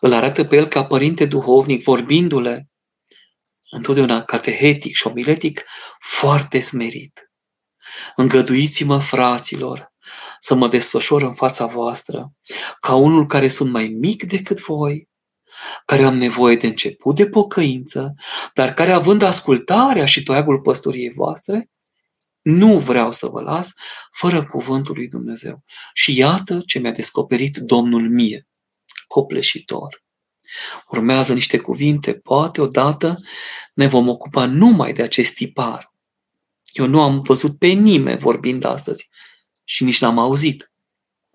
îl 0.00 0.12
arată 0.12 0.44
pe 0.44 0.56
el 0.56 0.66
ca 0.66 0.84
părinte 0.84 1.24
duhovnic, 1.24 1.82
vorbindu-le 1.82 2.68
întotdeauna 3.70 4.24
catehetic 4.24 4.96
și 4.96 5.06
omiletic, 5.06 5.64
foarte 5.98 6.60
smerit. 6.60 7.30
Îngăduiți-mă, 8.16 8.98
fraților, 8.98 9.92
să 10.40 10.54
mă 10.54 10.68
desfășor 10.68 11.22
în 11.22 11.34
fața 11.34 11.66
voastră 11.66 12.32
ca 12.80 12.94
unul 12.94 13.26
care 13.26 13.48
sunt 13.48 13.70
mai 13.70 13.86
mic 13.86 14.24
decât 14.24 14.60
voi, 14.60 15.08
care 15.84 16.02
am 16.02 16.16
nevoie 16.16 16.56
de 16.56 16.66
început 16.66 17.16
de 17.16 17.26
pocăință, 17.26 18.14
dar 18.54 18.74
care 18.74 18.92
având 18.92 19.22
ascultarea 19.22 20.04
și 20.04 20.22
toiagul 20.22 20.60
păstoriei 20.60 21.12
voastre, 21.12 21.70
nu 22.42 22.78
vreau 22.78 23.12
să 23.12 23.26
vă 23.26 23.40
las 23.40 23.72
fără 24.12 24.46
cuvântul 24.46 24.94
lui 24.94 25.08
Dumnezeu. 25.08 25.64
Și 25.94 26.18
iată 26.18 26.62
ce 26.66 26.78
mi-a 26.78 26.92
descoperit 26.92 27.56
Domnul 27.56 28.10
mie, 28.10 28.46
copleșitor. 29.06 30.04
Urmează 30.88 31.32
niște 31.32 31.58
cuvinte, 31.58 32.14
poate 32.14 32.60
odată 32.60 33.18
ne 33.74 33.86
vom 33.86 34.08
ocupa 34.08 34.46
numai 34.46 34.92
de 34.92 35.02
acest 35.02 35.34
tipar. 35.34 35.94
Eu 36.72 36.86
nu 36.86 37.02
am 37.02 37.20
văzut 37.20 37.58
pe 37.58 37.66
nimeni 37.66 38.18
vorbind 38.18 38.64
astăzi 38.64 39.08
și 39.70 39.84
nici 39.84 40.00
n-am 40.00 40.18
auzit 40.18 40.72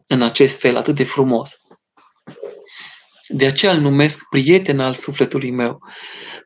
în 0.08 0.21
acest 0.21 0.60
fel 0.60 0.78
atât 0.78 0.95
de 0.95 1.04
frumos. 1.04 1.60
De 3.28 3.45
aceea 3.45 3.71
îl 3.71 3.80
numesc 3.80 4.30
prieten 4.30 4.80
al 4.80 4.93
sufletului 4.93 5.52
meu 5.52 5.80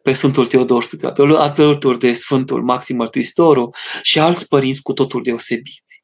pe 0.04 0.14
Sfântul 0.14 0.48
Teodor 0.48 0.84
Studiatul, 0.84 1.36
alături 1.36 2.00
de 2.00 2.14
Sfântul 2.14 2.64
Maxim 2.64 2.96
Mărturisitorul 2.96 3.76
și 4.02 4.20
alți 4.20 4.48
părinți 4.48 4.82
cu 4.82 4.94
totul 4.94 5.24
deosebiți. 5.24 6.04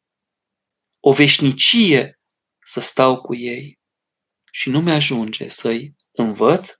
O 1.00 1.12
veșnicie 1.12 2.20
să 2.64 2.80
stau 2.80 3.22
cu 3.22 3.36
ei 3.36 3.80
și 4.52 4.70
nu 4.70 4.82
mi-ajunge 4.82 5.48
să-i 5.48 5.96
învăț 6.12 6.72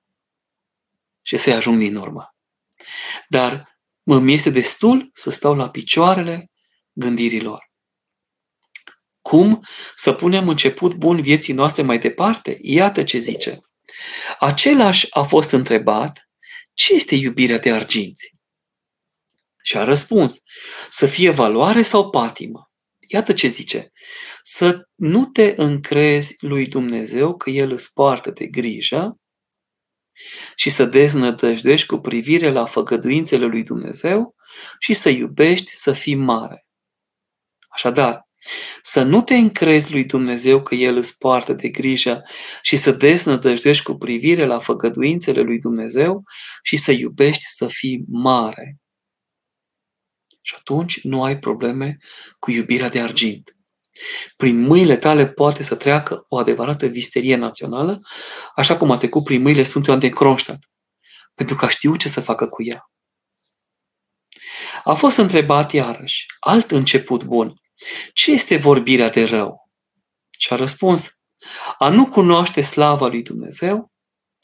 și 1.22 1.38
să-i 1.38 1.54
ajung 1.54 1.78
din 1.78 1.96
urmă. 1.96 2.36
Dar 3.28 3.78
îmi 4.04 4.34
este 4.34 4.50
destul 4.50 5.10
să 5.14 5.30
stau 5.30 5.56
la 5.56 5.70
picioarele 5.70 6.52
gândirilor. 6.94 7.65
Cum 9.30 9.66
să 9.96 10.14
punem 10.14 10.48
început 10.48 10.94
bun 10.94 11.22
vieții 11.22 11.54
noastre 11.54 11.82
mai 11.82 12.00
departe? 12.00 12.58
Iată 12.62 13.04
ce 13.04 13.18
zice. 13.18 13.62
Același 14.40 15.08
a 15.10 15.24
fost 15.24 15.52
întrebat 15.52 16.30
ce 16.74 16.94
este 16.94 17.16
iubirea 17.16 17.58
de 17.58 17.72
arginți? 17.72 18.34
Și 19.64 19.78
a 19.78 19.84
răspuns, 19.84 20.42
să 20.90 21.06
fie 21.06 21.30
valoare 21.30 21.82
sau 21.82 22.10
patimă. 22.10 22.72
Iată 23.08 23.34
ce 23.34 23.48
zice, 23.48 23.92
să 24.44 24.88
nu 24.96 25.26
te 25.26 25.54
încrezi 25.58 26.36
lui 26.40 26.68
Dumnezeu 26.68 27.38
că 27.38 27.50
El 27.50 27.72
îți 27.72 27.94
poartă 27.94 28.32
de 28.32 28.46
grijă 28.46 29.20
și 30.56 30.70
să 30.70 30.86
deznădăjduiești 30.86 31.88
cu 31.88 31.98
privire 31.98 32.50
la 32.50 32.66
făgăduințele 32.66 33.46
lui 33.46 33.64
Dumnezeu 33.64 34.36
și 34.80 34.94
să 34.94 35.10
iubești 35.10 35.72
să 35.72 35.92
fii 35.92 36.16
mare. 36.16 36.66
Așadar, 37.68 38.25
să 38.82 39.04
nu 39.04 39.22
te 39.22 39.36
încrezi 39.36 39.92
lui 39.92 40.06
Dumnezeu 40.06 40.62
că 40.62 40.76
El 40.76 40.96
îți 40.96 41.18
poartă 41.18 41.54
de 41.54 41.70
grijă 41.70 42.24
și 42.62 42.76
să 42.76 42.92
deznădăjduiești 42.92 43.84
cu 43.84 43.94
privire 43.94 44.46
la 44.46 44.60
făgăduințele 44.60 45.42
lui 45.42 45.60
Dumnezeu 45.60 46.24
și 46.64 46.78
să 46.78 46.92
iubești 46.92 47.44
să 47.46 47.68
fii 47.68 48.04
mare. 48.08 48.78
Și 50.42 50.56
atunci 50.58 51.04
nu 51.04 51.24
ai 51.24 51.40
probleme 51.40 51.98
cu 52.40 52.52
iubirea 52.52 52.90
de 52.90 53.02
argint. 53.02 53.56
Prin 54.36 54.60
mâinile 54.60 54.98
tale 54.98 55.28
poate 55.28 55.64
să 55.64 55.76
treacă 55.76 56.26
o 56.28 56.38
adevărată 56.38 56.86
visterie 56.86 57.36
națională, 57.36 58.00
așa 58.56 58.78
cum 58.78 58.92
a 58.92 58.98
trecut 58.98 59.24
prin 59.24 59.42
mâinile 59.42 59.64
Sfântului 59.64 60.00
Ioan 60.00 60.12
de 60.12 60.20
Kronstadt, 60.20 60.70
pentru 61.34 61.56
că 61.56 61.68
știu 61.68 61.96
ce 61.96 62.10
să 62.10 62.22
facă 62.22 62.48
cu 62.48 62.64
ea. 62.64 62.90
A 64.84 64.94
fost 64.94 65.18
întrebat 65.18 65.72
iarăși, 65.72 66.26
alt 66.40 66.72
început 66.72 67.24
bun, 67.24 67.54
ce 68.14 68.32
este 68.32 68.58
vorbirea 68.58 69.10
de 69.10 69.26
rău? 69.26 69.70
Și 70.38 70.54
a 70.54 70.56
răspuns, 70.56 71.20
a 71.78 71.90
nu 71.90 72.08
cunoaște 72.08 72.62
slava 72.62 73.08
lui 73.08 73.24
Dumnezeu 73.24 73.92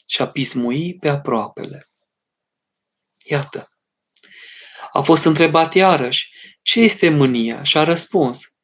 și 0.06 0.22
a 0.22 0.28
pismui 0.28 0.96
pe 0.96 1.08
aproapele. 1.08 1.86
Iată. 3.24 3.66
A 4.92 5.00
fost 5.00 5.24
întrebat 5.24 5.74
iarăși, 5.74 6.30
ce 6.62 6.80
este 6.80 7.08
mânia? 7.08 7.62
Și 7.62 7.78
a 7.78 7.82
răspuns, 7.82 8.54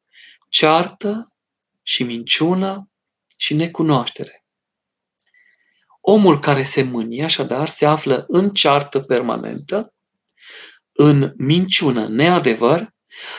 ceartă 0.49 1.33
și 1.81 2.03
minciună 2.03 2.89
și 3.37 3.53
necunoaștere. 3.53 4.45
Omul 6.01 6.39
care 6.39 6.63
se 6.63 6.81
mânie, 6.83 7.23
așadar, 7.23 7.69
se 7.69 7.85
află 7.85 8.25
în 8.27 8.53
ceartă 8.53 8.99
permanentă, 9.01 9.93
în 10.91 11.33
minciună, 11.37 12.07
neadevăr 12.07 12.93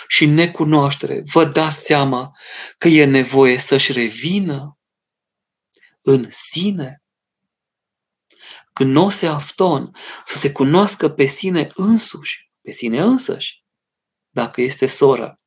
și 0.07 0.27
necunoaștere, 0.27 1.23
vă 1.33 1.45
dați 1.45 1.81
seama 1.81 2.31
că 2.79 2.89
e 2.89 3.05
nevoie 3.05 3.59
să-și 3.59 3.93
revină 3.93 4.79
în 6.03 6.27
sine? 6.31 7.03
Când 8.73 8.93
nu 8.93 9.09
se 9.09 9.27
afton, 9.27 9.97
să 10.25 10.37
se 10.37 10.53
cunoască 10.53 11.09
pe 11.09 11.25
sine 11.25 11.67
însuși, 11.75 12.51
pe 12.63 12.71
sine 12.71 13.01
însăși, 13.01 13.65
dacă 14.31 14.61
este 14.61 14.87
soră, 14.87 15.41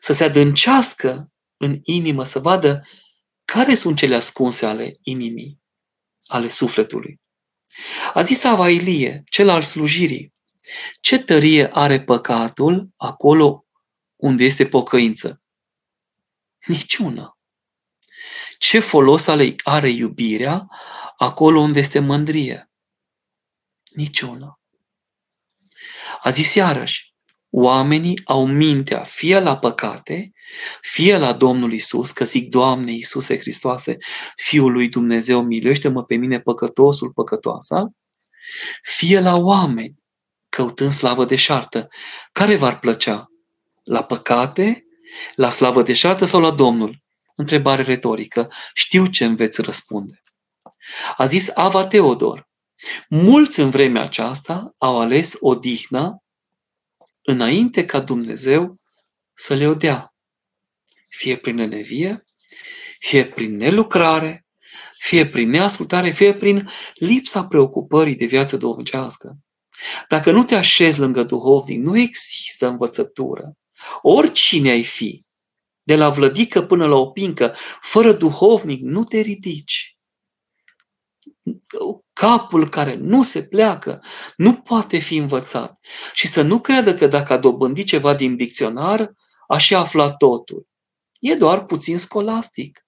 să 0.00 0.12
se 0.12 0.24
adâncească 0.24 1.32
în 1.56 1.78
inimă, 1.82 2.24
să 2.24 2.38
vadă 2.38 2.86
care 3.44 3.74
sunt 3.74 3.96
cele 3.96 4.14
ascunse 4.14 4.66
ale 4.66 4.92
inimii, 5.02 5.60
ale 6.26 6.48
sufletului. 6.48 7.20
A 8.14 8.22
zis 8.22 8.44
Availie, 8.44 9.22
cel 9.30 9.48
al 9.48 9.62
slujirii, 9.62 10.34
ce 11.00 11.18
tărie 11.18 11.70
are 11.72 12.02
păcatul 12.02 12.88
acolo 12.96 13.66
unde 14.22 14.44
este 14.44 14.66
pocăință? 14.66 15.42
Niciuna. 16.66 17.38
Ce 18.58 18.78
folos 18.78 19.26
are 19.64 19.88
iubirea 19.88 20.66
acolo 21.16 21.60
unde 21.60 21.78
este 21.78 21.98
mândrie? 21.98 22.70
Niciuna. 23.92 24.60
A 26.20 26.30
zis 26.30 26.54
iarăși, 26.54 27.14
oamenii 27.50 28.20
au 28.24 28.46
mintea 28.46 29.02
fie 29.02 29.38
la 29.38 29.58
păcate, 29.58 30.32
fie 30.80 31.16
la 31.16 31.32
Domnul 31.32 31.72
Isus, 31.72 32.10
că 32.10 32.24
zic, 32.24 32.48
Doamne 32.48 32.92
Iisuse 32.92 33.38
Hristoase, 33.38 33.96
Fiul 34.36 34.72
lui 34.72 34.88
Dumnezeu, 34.88 35.42
miluiește-mă 35.42 36.04
pe 36.04 36.14
mine 36.14 36.40
păcătosul, 36.40 37.12
păcătoasa, 37.12 37.92
fie 38.82 39.20
la 39.20 39.36
oameni, 39.36 39.94
căutând 40.48 40.92
slavă 40.92 41.24
deșartă. 41.24 41.88
Care 42.32 42.56
v-ar 42.56 42.78
plăcea? 42.78 43.31
La 43.82 44.04
păcate, 44.04 44.84
la 45.34 45.50
slavă 45.50 45.82
deșartă 45.82 46.24
sau 46.24 46.40
la 46.40 46.50
Domnul? 46.50 47.02
Întrebare 47.34 47.82
retorică. 47.82 48.52
Știu 48.74 49.06
ce 49.06 49.24
îmi 49.24 49.36
veți 49.36 49.62
răspunde. 49.62 50.22
A 51.16 51.24
zis 51.24 51.50
Ava 51.54 51.86
Teodor. 51.86 52.48
Mulți 53.08 53.60
în 53.60 53.70
vremea 53.70 54.02
aceasta 54.02 54.74
au 54.78 55.00
ales 55.00 55.34
odihna 55.40 56.22
înainte 57.22 57.84
ca 57.84 58.00
Dumnezeu 58.00 58.74
să 59.34 59.54
le 59.54 59.66
odea. 59.66 60.14
Fie 61.08 61.36
prin 61.36 61.54
nenevie, 61.54 62.24
fie 62.98 63.26
prin 63.26 63.56
nelucrare, 63.56 64.46
fie 64.98 65.26
prin 65.26 65.50
neascultare, 65.50 66.10
fie 66.10 66.34
prin 66.34 66.70
lipsa 66.94 67.46
preocupării 67.46 68.16
de 68.16 68.24
viață 68.24 68.56
duhovnicească. 68.56 69.36
Dacă 70.08 70.30
nu 70.30 70.44
te 70.44 70.54
așezi 70.54 70.98
lângă 70.98 71.22
duhovnic, 71.22 71.80
nu 71.80 71.98
există 71.98 72.66
învățătură. 72.66 73.56
Oricine 74.02 74.70
ai 74.70 74.84
fi, 74.84 75.24
de 75.82 75.96
la 75.96 76.08
vlădică 76.08 76.62
până 76.62 76.86
la 76.86 76.96
opincă, 76.96 77.54
fără 77.80 78.12
duhovnic, 78.12 78.80
nu 78.80 79.04
te 79.04 79.20
ridici. 79.20 79.96
Capul 82.12 82.68
care 82.68 82.94
nu 82.94 83.22
se 83.22 83.46
pleacă 83.46 84.04
nu 84.36 84.54
poate 84.54 84.98
fi 84.98 85.16
învățat. 85.16 85.78
Și 86.12 86.26
să 86.26 86.42
nu 86.42 86.60
creadă 86.60 86.94
că 86.94 87.06
dacă 87.06 87.32
a 87.32 87.38
dobândit 87.38 87.86
ceva 87.86 88.14
din 88.14 88.36
dicționar, 88.36 89.12
a 89.48 89.58
și 89.58 89.74
aflat 89.74 90.16
totul. 90.16 90.66
E 91.20 91.34
doar 91.34 91.64
puțin 91.64 91.98
scolastic, 91.98 92.86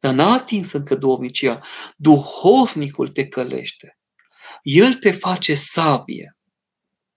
dar 0.00 0.14
n-a 0.14 0.32
atins 0.32 0.72
încă 0.72 0.94
duhovnicia. 0.94 1.60
Duhovnicul 1.96 3.08
te 3.08 3.28
călește. 3.28 3.98
El 4.62 4.94
te 4.94 5.10
face 5.10 5.54
sabie, 5.54 6.36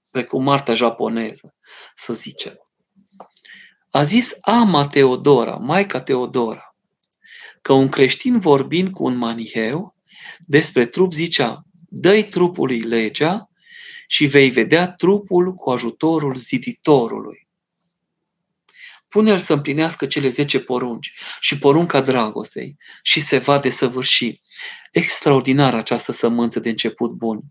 precum 0.10 0.44
Marta 0.44 0.74
japoneză, 0.74 1.56
să 1.96 2.14
zicem. 2.14 2.62
A 3.95 4.03
zis 4.03 4.38
ama 4.41 4.88
Teodora, 4.88 5.56
maica 5.56 6.01
Teodora, 6.01 6.75
că 7.62 7.73
un 7.73 7.89
creștin 7.89 8.39
vorbind 8.39 8.89
cu 8.89 9.03
un 9.03 9.15
maniheu 9.15 9.95
despre 10.39 10.86
trup 10.86 11.13
zicea, 11.13 11.63
dă-i 11.89 12.27
trupului 12.27 12.79
legea 12.79 13.49
și 14.08 14.25
vei 14.25 14.49
vedea 14.49 14.91
trupul 14.91 15.53
cu 15.53 15.69
ajutorul 15.69 16.36
ziditorului. 16.36 17.47
Pune-l 19.08 19.38
să 19.38 19.53
împlinească 19.53 20.06
cele 20.06 20.27
zece 20.27 20.60
porunci 20.60 21.13
și 21.39 21.58
porunca 21.58 22.01
dragostei 22.01 22.77
și 23.03 23.19
se 23.19 23.38
va 23.38 23.60
desăvârși. 23.60 24.41
Extraordinar 24.91 25.75
această 25.75 26.12
sămânță 26.12 26.60
de 26.60 26.69
început 26.69 27.12
bun. 27.12 27.41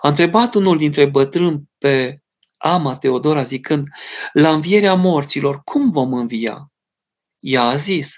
A 0.00 0.08
întrebat 0.08 0.54
unul 0.54 0.78
dintre 0.78 1.06
bătrâni 1.06 1.62
pe 1.78 2.20
ama 2.56 2.96
Teodora 2.96 3.42
zicând, 3.42 3.86
la 4.32 4.52
învierea 4.52 4.94
morților, 4.94 5.60
cum 5.64 5.90
vom 5.90 6.12
învia? 6.12 6.72
Ea 7.38 7.62
a 7.62 7.76
zis, 7.76 8.14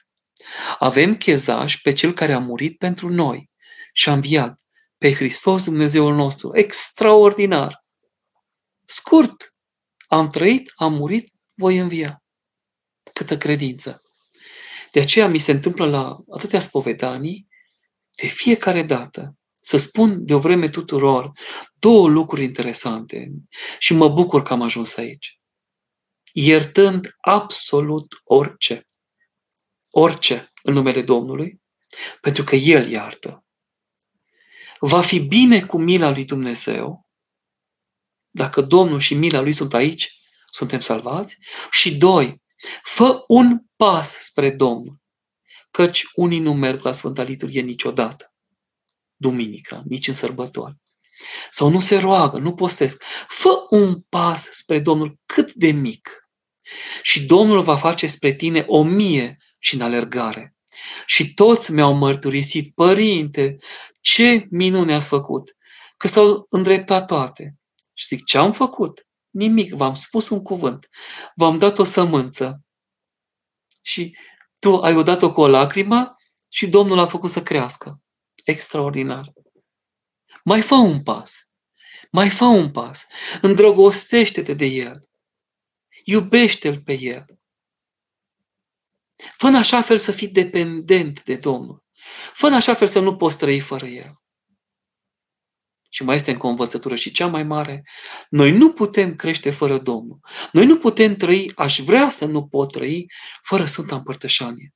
avem 0.79 1.17
chezaș 1.17 1.77
pe 1.77 1.93
cel 1.93 2.13
care 2.13 2.33
a 2.33 2.39
murit 2.39 2.79
pentru 2.79 3.09
noi 3.09 3.51
și 3.93 4.09
a 4.09 4.13
înviat 4.13 4.61
pe 4.99 5.13
Hristos 5.13 5.65
Dumnezeul 5.65 6.15
nostru. 6.15 6.57
Extraordinar! 6.57 7.85
Scurt! 8.85 9.55
Am 10.07 10.29
trăit, 10.29 10.73
am 10.75 10.93
murit, 10.93 11.33
voi 11.55 11.79
învia. 11.79 12.23
Câtă 13.13 13.37
credință! 13.37 14.03
De 14.93 15.01
aceea 15.01 15.29
mi 15.29 15.39
se 15.39 15.51
întâmplă 15.51 15.87
la 15.87 16.17
atâtea 16.31 16.61
spovedanii, 16.61 17.49
de 18.21 18.27
fiecare 18.27 18.83
dată, 18.83 19.38
să 19.69 19.77
spun 19.77 20.25
de 20.25 20.35
o 20.35 20.39
vreme 20.39 20.69
tuturor 20.69 21.33
două 21.79 22.09
lucruri 22.09 22.45
interesante 22.45 23.31
și 23.79 23.95
mă 23.95 24.09
bucur 24.09 24.43
că 24.43 24.53
am 24.53 24.63
ajuns 24.63 24.97
aici. 24.97 25.41
Iertând 26.33 27.17
absolut 27.21 28.21
orice. 28.25 28.89
Orice 29.91 30.53
în 30.63 30.75
numele 30.75 31.03
Domnului, 31.03 31.61
pentru 32.21 32.45
că 32.45 32.57
El 32.57 32.91
iartă 32.91 33.45
va 34.79 35.03
fi 35.03 35.19
bine 35.19 35.65
cu 35.65 35.79
mila 35.79 36.11
lui 36.11 36.25
Dumnezeu, 36.25 37.07
dacă 38.31 38.61
Domnul 38.61 39.01
și 39.01 39.15
mila 39.15 39.41
lui 39.41 39.53
sunt 39.53 39.75
aici, 39.75 40.21
suntem 40.51 40.81
salvați. 40.81 41.37
Și 41.71 41.97
doi, 41.97 42.43
fă 42.83 43.25
un 43.27 43.59
pas 43.77 44.19
spre 44.19 44.51
Domnul, 44.51 45.01
căci 45.71 46.05
unii 46.15 46.41
nu 46.41 46.55
merg 46.55 46.83
la 46.83 46.93
Sfânta 46.93 47.23
Liturghie 47.23 47.61
niciodată, 47.61 48.33
duminica, 49.19 49.83
nici 49.85 50.09
în 50.09 50.15
sărbători. 50.15 50.77
Sau 51.51 51.69
nu 51.69 51.81
se 51.81 51.97
roagă, 51.99 52.39
nu 52.39 52.55
postesc. 52.55 53.03
Fă 53.29 53.67
un 53.71 54.01
pas 54.01 54.49
spre 54.51 54.81
Domnul 54.81 55.19
cât 55.27 55.53
de 55.53 55.71
mic. 55.71 56.11
Și 57.03 57.27
Domnul 57.27 57.63
va 57.63 57.77
face 57.77 58.07
spre 58.07 58.35
tine 58.35 58.65
o 58.67 58.83
mie 58.83 59.37
și 59.59 59.75
în 59.75 59.81
alergare. 59.81 60.57
Și 61.07 61.35
toți 61.35 61.73
mi-au 61.73 61.95
mărturisit, 61.95 62.75
părinte, 62.75 63.57
ce 64.01 64.47
minune 64.51 64.95
ați 64.95 65.09
făcut, 65.09 65.57
că 65.97 66.09
s-au 66.09 66.47
îndreptat 66.49 67.07
toate. 67.07 67.57
Și 67.95 68.07
zic, 68.07 68.25
ce 68.25 68.39
am 68.39 68.53
făcut? 68.53 69.07
Nimic, 69.31 69.73
v-am 69.73 69.95
spus 69.95 70.29
un 70.29 70.43
cuvânt, 70.43 70.89
v-am 71.35 71.59
dat 71.59 71.79
o 71.79 71.85
sămânță. 71.85 72.63
Și 73.83 74.17
tu 74.59 74.77
ai 74.77 74.97
odat-o 74.97 75.33
cu 75.33 75.41
o 75.41 75.49
lacrimă 75.49 76.17
și 76.49 76.67
Domnul 76.67 76.99
a 76.99 77.07
făcut 77.07 77.31
să 77.31 77.43
crească. 77.43 78.01
Extraordinar. 78.49 79.33
Mai 80.45 80.63
fă 80.63 80.75
un 80.75 81.03
pas. 81.03 81.49
Mai 82.11 82.31
fă 82.31 82.45
un 82.45 82.71
pas. 82.71 83.07
Îndrăgostește-te 83.41 84.55
de 84.55 84.65
El. 84.65 85.09
Iubește-L 86.05 86.81
pe 86.81 86.93
El. 86.93 87.25
Fă 89.37 89.47
în 89.47 89.55
așa 89.55 89.83
fel 89.83 89.99
să 89.99 90.13
fii 90.13 90.29
dependent 90.29 91.23
de 91.23 91.37
Domnul. 91.37 91.85
Fă 92.33 92.47
în 92.47 92.55
așa 92.55 92.75
fel 92.75 92.87
să 92.87 93.01
nu 93.01 93.17
poți 93.17 93.39
trăi 93.39 93.61
fără 93.61 93.87
El. 93.87 94.13
Și 95.89 96.03
mai 96.03 96.17
este 96.17 96.31
încă 96.31 96.47
o 96.47 96.51
învățătură 96.51 96.97
și 96.97 97.11
cea 97.11 97.27
mai 97.27 97.43
mare. 97.43 97.83
Noi 98.29 98.57
nu 98.57 98.73
putem 98.73 99.17
crește 99.17 99.51
fără 99.51 99.79
Domnul. 99.79 100.19
Noi 100.53 100.67
nu 100.67 100.79
putem 100.79 101.17
trăi, 101.17 101.53
aș 101.57 101.81
vrea 101.81 102.09
să 102.09 102.25
nu 102.25 102.47
pot 102.47 102.73
trăi 102.73 103.07
fără 103.43 103.65
Sfânta 103.65 103.97
Împărtășanie. 103.97 104.73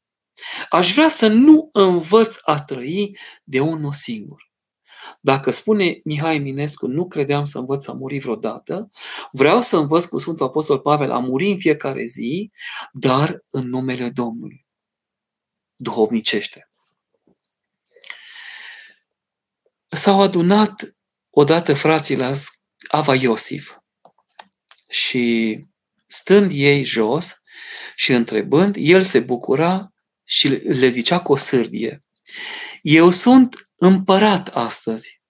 Aș 0.71 0.93
vrea 0.93 1.09
să 1.09 1.27
nu 1.27 1.69
învăț 1.73 2.37
a 2.43 2.63
trăi 2.63 3.19
de 3.45 3.61
unul 3.61 3.93
singur. 3.93 4.51
Dacă 5.21 5.51
spune 5.51 6.01
Mihai 6.05 6.39
Minescu, 6.39 6.87
nu 6.87 7.09
credeam 7.09 7.45
să 7.45 7.59
învăț 7.59 7.87
a 7.87 7.93
muri 7.93 8.19
vreodată, 8.19 8.91
vreau 9.33 9.61
să 9.61 9.77
învăț 9.77 10.05
cu 10.05 10.19
Sfântul 10.19 10.47
Apostol 10.47 10.79
Pavel 10.79 11.11
a 11.11 11.19
muri 11.19 11.51
în 11.51 11.59
fiecare 11.59 12.05
zi, 12.05 12.51
dar 12.93 13.45
în 13.51 13.69
numele 13.69 14.11
Domnului. 14.11 14.67
Duhovnicește. 15.77 16.71
S-au 19.89 20.21
adunat 20.21 20.97
odată 21.31 21.75
frații 21.75 22.17
la 22.17 22.33
Ava 22.89 23.15
Iosif 23.15 23.77
și 24.89 25.59
stând 26.07 26.51
ei 26.55 26.85
jos 26.85 27.43
și 27.95 28.13
întrebând, 28.13 28.75
el 28.79 29.03
se 29.03 29.21
bucura 29.21 29.92
și 30.25 30.49
le 30.49 30.89
zicea 30.89 31.21
cu 31.21 31.33
o 31.33 31.37
sârdie. 31.37 32.05
Eu 32.83 33.11
sunt 33.11 33.71
împărat 33.77 34.49
astăzi, 34.49 35.23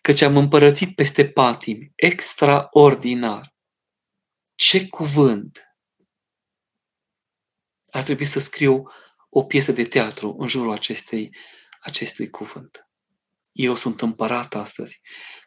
căci 0.00 0.20
am 0.20 0.36
împărățit 0.36 0.94
peste 0.94 1.28
patimi, 1.28 1.92
extraordinar. 1.94 3.54
Ce 4.54 4.88
cuvânt! 4.88 5.64
Ar 7.90 8.02
trebui 8.02 8.24
să 8.24 8.38
scriu 8.38 8.82
o 9.28 9.44
piesă 9.44 9.72
de 9.72 9.84
teatru 9.84 10.36
în 10.38 10.46
jurul 10.46 10.72
acestei, 10.72 11.36
acestui 11.80 12.30
cuvânt. 12.30 12.88
Eu 13.52 13.74
sunt 13.74 14.00
împărat 14.00 14.54
astăzi, 14.54 15.00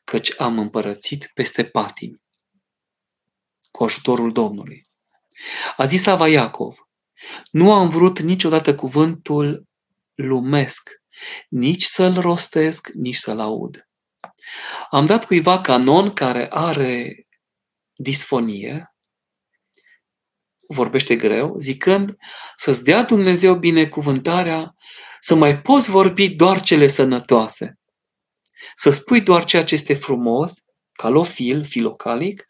căci 0.04 0.40
am 0.40 0.60
împărățit 0.60 1.32
peste 1.34 1.66
patimi, 1.66 2.22
cu 3.72 3.84
ajutorul 3.84 4.32
Domnului. 4.32 4.88
A 5.78 5.86
zis 5.86 6.06
Ava 6.06 6.28
Iacov, 6.28 6.78
nu 7.52 7.74
am 7.74 7.90
vrut 7.90 8.20
niciodată 8.20 8.76
cuvântul 8.76 9.68
lumesc, 10.14 10.90
nici 11.50 11.84
să-l 11.84 12.14
rostesc, 12.14 12.88
nici 12.94 13.16
să-l 13.16 13.40
aud. 13.40 13.88
Am 14.90 15.06
dat 15.06 15.26
cuiva 15.26 15.62
canon 15.62 16.14
care 16.14 16.48
are 16.50 17.26
disfonie, 17.96 18.96
vorbește 20.68 21.16
greu, 21.16 21.58
zicând 21.58 22.16
să-ți 22.56 22.84
dea 22.84 23.04
Dumnezeu 23.04 23.56
binecuvântarea 23.56 24.76
să 25.20 25.36
mai 25.36 25.62
poți 25.62 25.90
vorbi 25.90 26.36
doar 26.36 26.62
cele 26.62 26.88
sănătoase. 26.88 27.80
Să 28.76 28.90
spui 28.90 29.22
doar 29.22 29.46
ceea 29.46 29.64
ce 29.64 29.74
este 29.74 29.94
frumos, 29.94 30.54
calofil, 30.92 31.64
filocalic, 31.64 32.48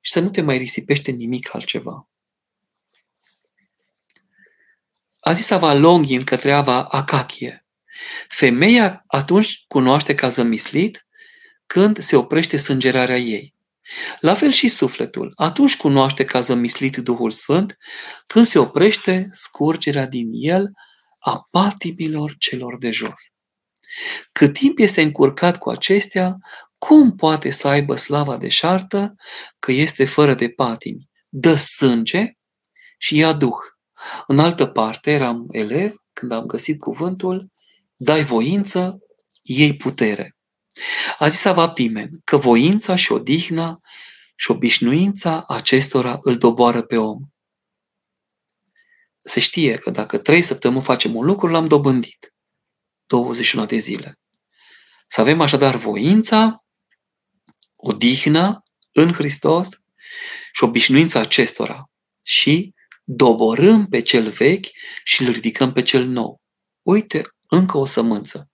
și 0.00 0.12
să 0.12 0.20
nu 0.20 0.30
te 0.30 0.40
mai 0.40 0.56
risipește 0.56 1.10
nimic 1.10 1.54
altceva. 1.54 2.08
A 5.24 5.32
zis 5.32 5.50
Ava 5.50 5.72
Longin 5.72 6.24
către 6.24 6.52
Ava 6.52 6.84
Akachie. 6.84 7.66
Femeia 8.28 9.04
atunci 9.06 9.64
cunoaște 9.68 10.14
ca 10.14 10.28
zămislit 10.28 11.06
când 11.66 11.98
se 11.98 12.16
oprește 12.16 12.56
sângerarea 12.56 13.18
ei. 13.18 13.54
La 14.20 14.34
fel 14.34 14.50
și 14.50 14.68
sufletul. 14.68 15.32
Atunci 15.36 15.76
cunoaște 15.76 16.24
ca 16.24 16.40
zămislit 16.40 16.96
Duhul 16.96 17.30
Sfânt 17.30 17.78
când 18.26 18.46
se 18.46 18.58
oprește 18.58 19.28
scurgerea 19.32 20.06
din 20.06 20.26
el 20.32 20.70
a 21.18 21.48
patimilor 21.50 22.34
celor 22.38 22.78
de 22.78 22.90
jos. 22.90 23.32
Cât 24.32 24.52
timp 24.52 24.78
este 24.78 25.02
încurcat 25.02 25.58
cu 25.58 25.70
acestea, 25.70 26.36
cum 26.78 27.16
poate 27.16 27.50
să 27.50 27.68
aibă 27.68 27.96
slava 27.96 28.36
de 28.36 28.48
șartă 28.48 29.14
că 29.58 29.72
este 29.72 30.04
fără 30.04 30.34
de 30.34 30.48
patimi? 30.48 31.08
Dă 31.28 31.54
sânge 31.54 32.32
și 32.98 33.16
ia 33.16 33.32
duh. 33.32 33.73
În 34.26 34.38
altă 34.38 34.66
parte, 34.66 35.10
eram 35.10 35.46
elev, 35.50 35.94
când 36.12 36.32
am 36.32 36.46
găsit 36.46 36.80
cuvântul, 36.80 37.52
dai 37.96 38.24
voință, 38.24 38.98
ei 39.42 39.76
putere. 39.76 40.36
A 41.18 41.28
zis 41.28 41.44
Pimen 41.74 42.20
că 42.24 42.36
voința 42.36 42.94
și 42.94 43.12
odihna 43.12 43.80
și 44.36 44.50
obișnuința 44.50 45.44
acestora 45.48 46.18
îl 46.20 46.38
doboară 46.38 46.82
pe 46.82 46.96
om. 46.96 47.18
Se 49.22 49.40
știe 49.40 49.76
că 49.76 49.90
dacă 49.90 50.18
trei 50.18 50.42
săptămâni 50.42 50.84
facem 50.84 51.16
un 51.16 51.24
lucru, 51.24 51.46
l-am 51.46 51.66
dobândit. 51.66 52.34
21 53.06 53.66
de 53.66 53.76
zile. 53.76 54.18
Să 55.06 55.20
avem 55.20 55.40
așadar 55.40 55.76
voința, 55.76 56.64
odihnă 57.74 58.62
în 58.92 59.12
Hristos 59.12 59.68
și 60.52 60.64
obișnuința 60.64 61.20
acestora. 61.20 61.88
și 62.26 62.74
doborâm 63.04 63.86
pe 63.86 64.00
cel 64.00 64.28
vechi 64.28 64.66
și 65.04 65.22
îl 65.22 65.32
ridicăm 65.32 65.72
pe 65.72 65.82
cel 65.82 66.06
nou. 66.06 66.40
Uite, 66.82 67.22
încă 67.46 67.78
o 67.78 67.84
sămânță. 67.84 68.48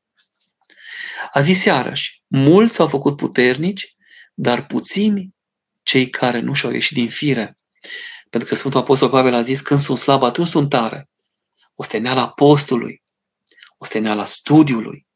A 1.32 1.40
zis 1.40 1.64
iarăși, 1.64 2.22
mulți 2.26 2.74
s-au 2.74 2.88
făcut 2.88 3.16
puternici, 3.16 3.94
dar 4.34 4.66
puțini 4.66 5.34
cei 5.82 6.10
care 6.10 6.40
nu 6.40 6.52
și-au 6.54 6.72
ieșit 6.72 6.96
din 6.96 7.08
fire. 7.08 7.58
Pentru 8.30 8.48
că 8.48 8.54
Sfântul 8.54 8.80
Apostol 8.80 9.08
Pavel 9.08 9.34
a 9.34 9.40
zis, 9.40 9.60
când 9.60 9.80
sunt 9.80 9.98
slab, 9.98 10.22
atunci 10.22 10.48
sunt 10.48 10.68
tare. 10.68 11.08
O 11.74 11.82
steneală 11.82 12.20
apostolului, 12.20 13.02
o 13.78 13.84
steneală 13.84 14.24
studiului, 14.24 15.06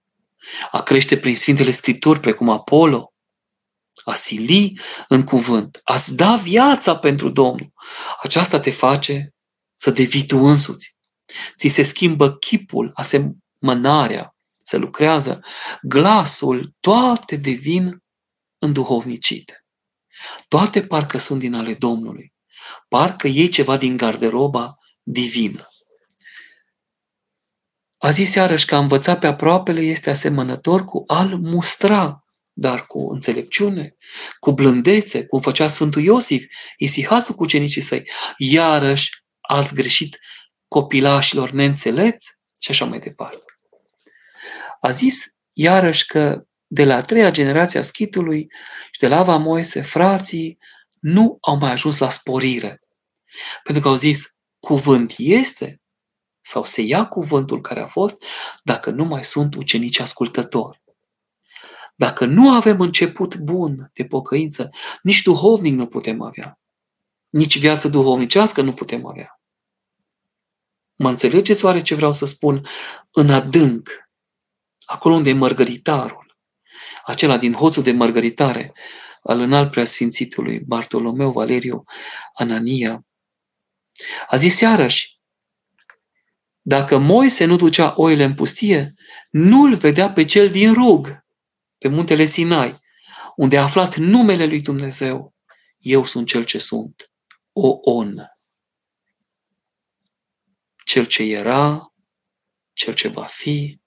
a 0.71 0.83
crește 0.83 1.19
prin 1.19 1.37
Sfintele 1.37 1.71
Scripturi, 1.71 2.21
precum 2.21 2.49
Apollo, 2.49 3.14
a 4.05 4.15
sili 4.15 4.81
în 5.09 5.25
cuvânt, 5.25 5.81
a-ți 5.85 6.17
da 6.17 6.37
viața 6.37 6.97
pentru 6.97 7.29
Domnul. 7.29 7.73
Aceasta 8.23 8.61
te 8.61 8.71
face 8.71 9.35
să 9.75 9.91
devii 9.91 10.27
tu 10.27 10.39
însuți. 10.39 10.97
Ți 11.57 11.69
se 11.69 11.83
schimbă 11.83 12.37
chipul, 12.37 12.91
asemănarea, 12.95 14.37
se 14.63 14.77
lucrează, 14.77 15.41
glasul, 15.83 16.75
toate 16.81 17.37
devin 17.37 18.03
înduhovnicite. 18.59 19.65
Toate 20.49 20.83
parcă 20.83 21.19
sunt 21.19 21.39
din 21.39 21.55
ale 21.55 21.75
Domnului. 21.75 22.33
Parcă 22.89 23.27
iei 23.27 23.49
ceva 23.49 23.77
din 23.77 23.97
garderoba 23.97 24.79
divină. 25.03 25.67
A 27.99 28.11
zis 28.11 28.35
iarăși 28.35 28.67
că 28.67 28.75
a 28.75 28.79
învăța 28.79 29.17
pe 29.17 29.27
aproapele 29.27 29.81
este 29.81 30.11
asemănător 30.11 30.85
cu 30.85 31.05
al 31.07 31.37
mustra, 31.39 32.24
dar 32.55 32.87
cu 32.87 33.11
înțelepciune, 33.11 33.97
cu 34.39 34.53
blândețe, 34.53 35.27
cum 35.27 35.41
făcea 35.41 35.69
Sfântul 35.69 36.03
Iosif, 36.03 36.45
isihasul 36.77 37.35
cu 37.35 37.47
cenicii 37.47 37.81
săi. 37.81 38.09
Iarăși 38.37 39.11
ați 39.41 39.75
greșit 39.75 40.19
copilașilor 40.69 41.51
neînțelepți 41.51 42.29
și 42.61 42.71
așa 42.71 42.85
mai 42.85 42.99
departe. 42.99 43.45
A 44.81 44.91
zis 44.91 45.25
iarăși 45.53 46.07
că 46.07 46.43
de 46.67 46.85
la 46.85 46.95
a 46.95 47.01
treia 47.01 47.31
generație 47.31 47.79
a 47.79 47.83
schitului 47.83 48.47
și 48.91 49.01
de 49.01 49.09
la 49.09 49.17
Ava 49.17 49.37
Moise, 49.37 49.81
frații 49.81 50.59
nu 51.01 51.39
au 51.41 51.57
mai 51.57 51.71
ajuns 51.71 51.99
la 51.99 52.11
sporire. 52.11 52.81
Pentru 53.63 53.83
că 53.83 53.89
au 53.89 53.95
zis, 53.95 54.25
cuvânt 54.59 55.15
este 55.17 55.83
sau 56.41 56.65
se 56.65 56.83
ia 56.83 57.07
cuvântul 57.07 57.61
care 57.61 57.81
a 57.81 57.87
fost 57.87 58.25
dacă 58.63 58.91
nu 58.91 59.05
mai 59.05 59.25
sunt 59.25 59.55
ucenici 59.55 59.99
ascultători. 59.99 60.84
Dacă 61.95 62.25
nu 62.25 62.51
avem 62.51 62.81
început 62.81 63.37
bun 63.37 63.91
de 63.95 64.05
pocăință, 64.05 64.71
nici 65.03 65.23
duhovnic 65.23 65.75
nu 65.75 65.87
putem 65.87 66.23
avea. 66.23 66.59
Nici 67.29 67.59
viață 67.59 67.89
duhovnicească 67.89 68.63
nu 68.63 68.73
putem 68.73 69.07
avea. 69.07 69.41
Mă 70.95 71.09
înțelegeți 71.09 71.65
oare 71.65 71.83
ce 71.83 71.95
vreau 71.95 72.13
să 72.13 72.27
spun? 72.27 72.67
În 73.11 73.31
adânc, 73.31 73.91
acolo 74.85 75.15
unde 75.15 75.31
e 75.31 75.33
mărgăritarul, 75.33 76.39
acela 77.05 77.39
din 77.39 77.53
hoțul 77.53 77.83
de 77.83 77.93
mărgăritare 77.93 78.73
al 79.23 79.41
înalt 79.41 79.71
preasfințitului 79.71 80.61
Bartolomeu 80.61 81.31
Valeriu 81.31 81.85
Anania, 82.35 83.07
a 84.29 84.37
zis 84.37 84.61
iarăși, 84.61 85.19
dacă 86.61 86.99
Moise 86.99 87.45
nu 87.45 87.57
ducea 87.57 87.93
oile 87.97 88.25
în 88.25 88.35
pustie, 88.35 88.95
nu-l 89.31 89.75
vedea 89.75 90.13
pe 90.13 90.25
cel 90.25 90.51
din 90.51 90.73
rug, 90.73 91.24
pe 91.85 91.91
muntele 91.91 92.25
Sinai, 92.25 92.79
unde 93.37 93.59
a 93.59 93.63
aflat 93.63 93.97
numele 93.97 94.47
lui 94.47 94.61
Dumnezeu. 94.61 95.35
Eu 95.79 96.05
sunt 96.05 96.27
cel 96.27 96.45
ce 96.45 96.59
sunt, 96.59 97.13
o 97.53 97.79
on. 97.81 98.17
Cel 100.85 101.05
ce 101.05 101.23
era, 101.23 101.95
cel 102.73 102.95
ce 102.95 103.09
va 103.09 103.25
fi, 103.25 103.81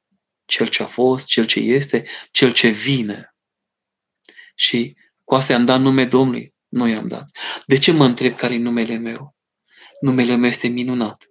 cel 0.45 0.67
ce 0.67 0.83
a 0.83 0.85
fost, 0.85 1.25
cel 1.25 1.45
ce 1.45 1.59
este, 1.59 2.07
cel 2.31 2.53
ce 2.53 2.67
vine. 2.67 3.35
Și 4.55 4.97
cu 5.23 5.35
asta 5.35 5.53
am 5.53 5.65
dat 5.65 5.79
nume 5.79 6.05
Domnului. 6.05 6.53
Nu 6.67 6.87
i-am 6.87 7.07
dat. 7.07 7.29
De 7.65 7.77
ce 7.77 7.91
mă 7.91 8.05
întreb 8.05 8.35
care 8.35 8.53
e 8.53 8.57
numele 8.57 8.97
meu? 8.97 9.35
Numele 10.01 10.35
meu 10.35 10.49
este 10.49 10.67
minunat. 10.67 11.27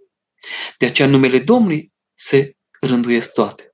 De 0.78 0.86
aceea 0.86 1.08
numele 1.08 1.38
Domnului 1.38 1.92
se 2.14 2.56
rânduiesc 2.80 3.32
toate. 3.32 3.70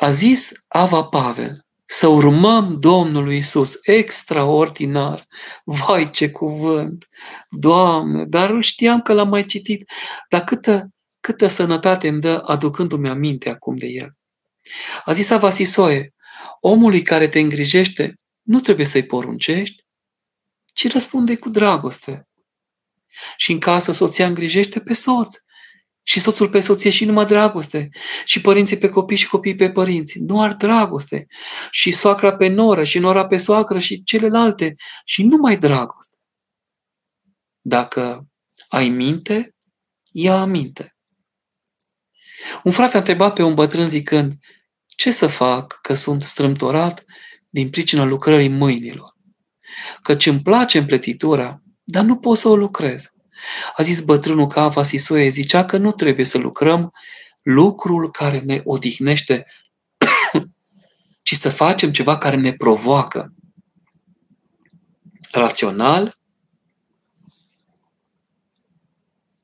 A 0.00 0.10
zis 0.10 0.52
Ava 0.68 1.04
Pavel 1.04 1.64
să 1.86 2.06
urmăm 2.06 2.76
Domnului 2.78 3.36
Isus, 3.36 3.78
extraordinar. 3.82 5.26
Vai, 5.64 6.10
ce 6.10 6.30
cuvânt! 6.30 7.08
Doamne, 7.50 8.24
dar 8.24 8.50
îl 8.50 8.62
știam 8.62 9.00
că 9.00 9.12
l-am 9.12 9.28
mai 9.28 9.44
citit, 9.44 9.90
dar 10.28 10.44
câtă, 10.44 10.88
câtă 11.20 11.46
sănătate 11.46 12.08
îmi 12.08 12.20
dă 12.20 12.42
aducându-mi 12.46 13.08
aminte 13.08 13.48
acum 13.48 13.76
de 13.76 13.86
el. 13.86 14.16
A 15.04 15.12
zis 15.12 15.30
Ava 15.30 15.50
Sisoie, 15.50 16.14
omului 16.60 17.02
care 17.02 17.28
te 17.28 17.38
îngrijește, 17.38 18.14
nu 18.42 18.60
trebuie 18.60 18.86
să-i 18.86 19.06
poruncești, 19.06 19.84
ci 20.74 20.92
răspunde 20.92 21.36
cu 21.36 21.48
dragoste. 21.48 22.28
Și 23.36 23.52
în 23.52 23.58
casă 23.58 23.92
soția 23.92 24.26
îngrijește 24.26 24.80
pe 24.80 24.92
soț. 24.92 25.36
Și 26.02 26.20
soțul 26.20 26.48
pe 26.48 26.60
soție 26.60 26.90
și 26.90 27.04
numai 27.04 27.26
dragoste. 27.26 27.88
Și 28.24 28.40
părinții 28.40 28.78
pe 28.78 28.88
copii 28.88 29.16
și 29.16 29.28
copiii 29.28 29.54
pe 29.54 29.70
părinți. 29.70 30.18
Nu 30.18 30.42
ar 30.42 30.54
dragoste. 30.54 31.26
Și 31.70 31.90
soacra 31.90 32.36
pe 32.36 32.48
noră 32.48 32.84
și 32.84 32.98
nora 32.98 33.26
pe 33.26 33.36
soacră 33.36 33.78
și 33.78 34.02
celelalte. 34.02 34.74
Și 35.04 35.22
numai 35.22 35.56
dragoste. 35.58 36.16
Dacă 37.60 38.26
ai 38.68 38.88
minte, 38.88 39.54
ia 40.12 40.40
aminte. 40.40 40.94
Un 42.62 42.72
frate 42.72 42.96
a 42.96 42.98
întrebat 42.98 43.34
pe 43.34 43.42
un 43.42 43.54
bătrân 43.54 43.88
zicând, 43.88 44.34
ce 44.86 45.10
să 45.10 45.26
fac 45.26 45.78
că 45.82 45.94
sunt 45.94 46.22
strâmtorat 46.22 47.04
din 47.48 47.70
pricina 47.70 48.04
lucrării 48.04 48.48
mâinilor? 48.48 49.14
Căci 50.02 50.26
îmi 50.26 50.42
place 50.42 50.78
împletitura, 50.78 51.62
dar 51.84 52.04
nu 52.04 52.16
pot 52.16 52.38
să 52.38 52.48
o 52.48 52.56
lucrez. 52.56 53.10
A 53.76 53.82
zis 53.82 54.00
bătrânul 54.00 54.46
că 54.46 54.60
Ava 54.60 54.82
Sisoie 54.82 55.28
zicea 55.28 55.64
că 55.64 55.76
nu 55.76 55.92
trebuie 55.92 56.24
să 56.24 56.38
lucrăm 56.38 56.92
lucrul 57.42 58.10
care 58.10 58.40
ne 58.40 58.60
odihnește, 58.64 59.46
ci 61.22 61.34
să 61.34 61.50
facem 61.50 61.92
ceva 61.92 62.18
care 62.18 62.36
ne 62.36 62.52
provoacă. 62.52 63.34
Rațional, 65.30 66.18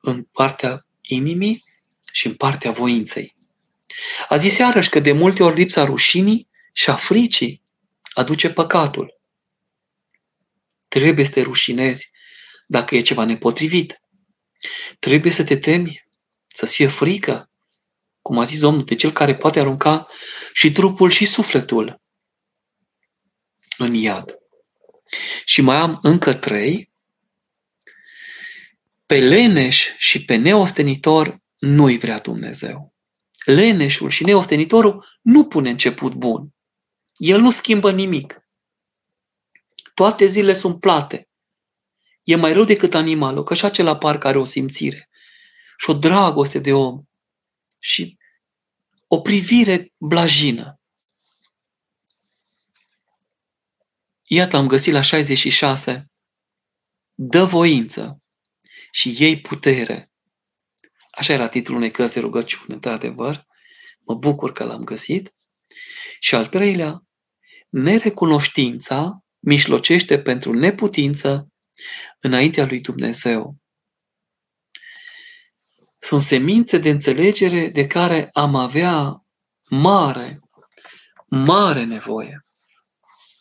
în 0.00 0.22
partea 0.22 0.86
inimii 1.00 1.64
și 2.12 2.26
în 2.26 2.34
partea 2.34 2.70
voinței. 2.70 3.36
A 4.28 4.36
zis 4.36 4.58
iarăși 4.58 4.88
că 4.88 5.00
de 5.00 5.12
multe 5.12 5.42
ori 5.42 5.56
lipsa 5.56 5.84
rușinii 5.84 6.48
și 6.72 6.90
a 6.90 6.94
fricii 6.94 7.62
aduce 8.12 8.50
păcatul. 8.50 9.20
Trebuie 10.88 11.24
să 11.24 11.32
te 11.32 11.40
rușinezi 11.40 12.10
dacă 12.66 12.94
e 12.94 13.00
ceva 13.00 13.24
nepotrivit. 13.24 14.00
Trebuie 14.98 15.32
să 15.32 15.44
te 15.44 15.56
temi, 15.56 16.08
să-ți 16.46 16.74
fie 16.74 16.86
frică, 16.86 17.50
cum 18.22 18.38
a 18.38 18.42
zis 18.42 18.60
Domnul, 18.60 18.84
de 18.84 18.94
cel 18.94 19.12
care 19.12 19.36
poate 19.36 19.60
arunca 19.60 20.08
și 20.52 20.72
trupul 20.72 21.10
și 21.10 21.24
sufletul 21.24 22.00
în 23.78 23.94
iad. 23.94 24.38
Și 25.44 25.60
mai 25.60 25.76
am 25.76 25.98
încă 26.02 26.34
trei. 26.34 26.90
Pe 29.06 29.18
leneș 29.18 29.86
și 29.96 30.24
pe 30.24 30.34
neostenitor 30.34 31.40
nu-i 31.58 31.98
vrea 31.98 32.18
Dumnezeu. 32.18 32.94
Leneșul 33.44 34.10
și 34.10 34.24
neostenitorul 34.24 35.18
nu 35.22 35.46
pune 35.46 35.70
început 35.70 36.14
bun. 36.14 36.54
El 37.16 37.40
nu 37.40 37.50
schimbă 37.50 37.92
nimic. 37.92 38.40
Toate 39.94 40.26
zile 40.26 40.52
sunt 40.52 40.80
plate. 40.80 41.25
E 42.26 42.34
mai 42.34 42.52
rău 42.52 42.64
decât 42.64 42.94
animalul, 42.94 43.42
că 43.42 43.54
și 43.54 43.64
acela 43.64 43.96
parcă 43.96 44.26
are 44.26 44.38
o 44.38 44.44
simțire 44.44 45.10
și 45.76 45.90
o 45.90 45.92
dragoste 45.92 46.58
de 46.58 46.72
om 46.72 47.02
și 47.78 48.18
o 49.06 49.20
privire 49.20 49.92
blajină. 49.96 50.80
Iată, 54.22 54.56
am 54.56 54.66
găsit 54.66 54.92
la 54.92 55.00
66. 55.00 56.10
Dă 57.14 57.44
voință 57.44 58.22
și 58.90 59.14
ei 59.18 59.40
putere. 59.40 60.12
Așa 61.10 61.32
era 61.32 61.48
titlul 61.48 61.76
unei 61.76 61.90
cărți 61.90 62.14
de 62.14 62.20
rugăciune, 62.20 62.74
într-adevăr. 62.74 63.46
Mă 63.98 64.14
bucur 64.14 64.52
că 64.52 64.64
l-am 64.64 64.84
găsit. 64.84 65.34
Și 66.20 66.34
al 66.34 66.46
treilea, 66.46 67.06
nerecunoștința 67.68 69.24
mișlocește 69.38 70.20
pentru 70.20 70.52
neputință 70.52 71.48
înaintea 72.18 72.66
lui 72.66 72.80
Dumnezeu. 72.80 73.56
Sunt 75.98 76.22
semințe 76.22 76.78
de 76.78 76.90
înțelegere 76.90 77.68
de 77.68 77.86
care 77.86 78.30
am 78.32 78.54
avea 78.54 79.24
mare, 79.70 80.40
mare 81.26 81.84
nevoie. 81.84 82.40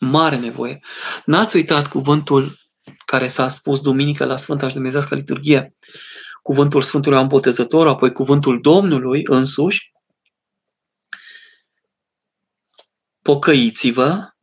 Mare 0.00 0.38
nevoie. 0.38 0.80
N-ați 1.24 1.56
uitat 1.56 1.88
cuvântul 1.88 2.58
care 3.04 3.28
s-a 3.28 3.48
spus 3.48 3.80
duminică 3.80 4.24
la 4.24 4.36
Sfânta 4.36 4.68
și 4.68 4.74
Dumnezească 4.74 5.14
Liturghie, 5.14 5.76
cuvântul 6.42 6.82
Sfântului 6.82 7.16
Ioan 7.16 7.28
Botezător, 7.28 7.86
apoi 7.88 8.12
cuvântul 8.12 8.60
Domnului 8.60 9.22
însuși, 9.24 9.92
pocăiți-vă, 13.22 14.34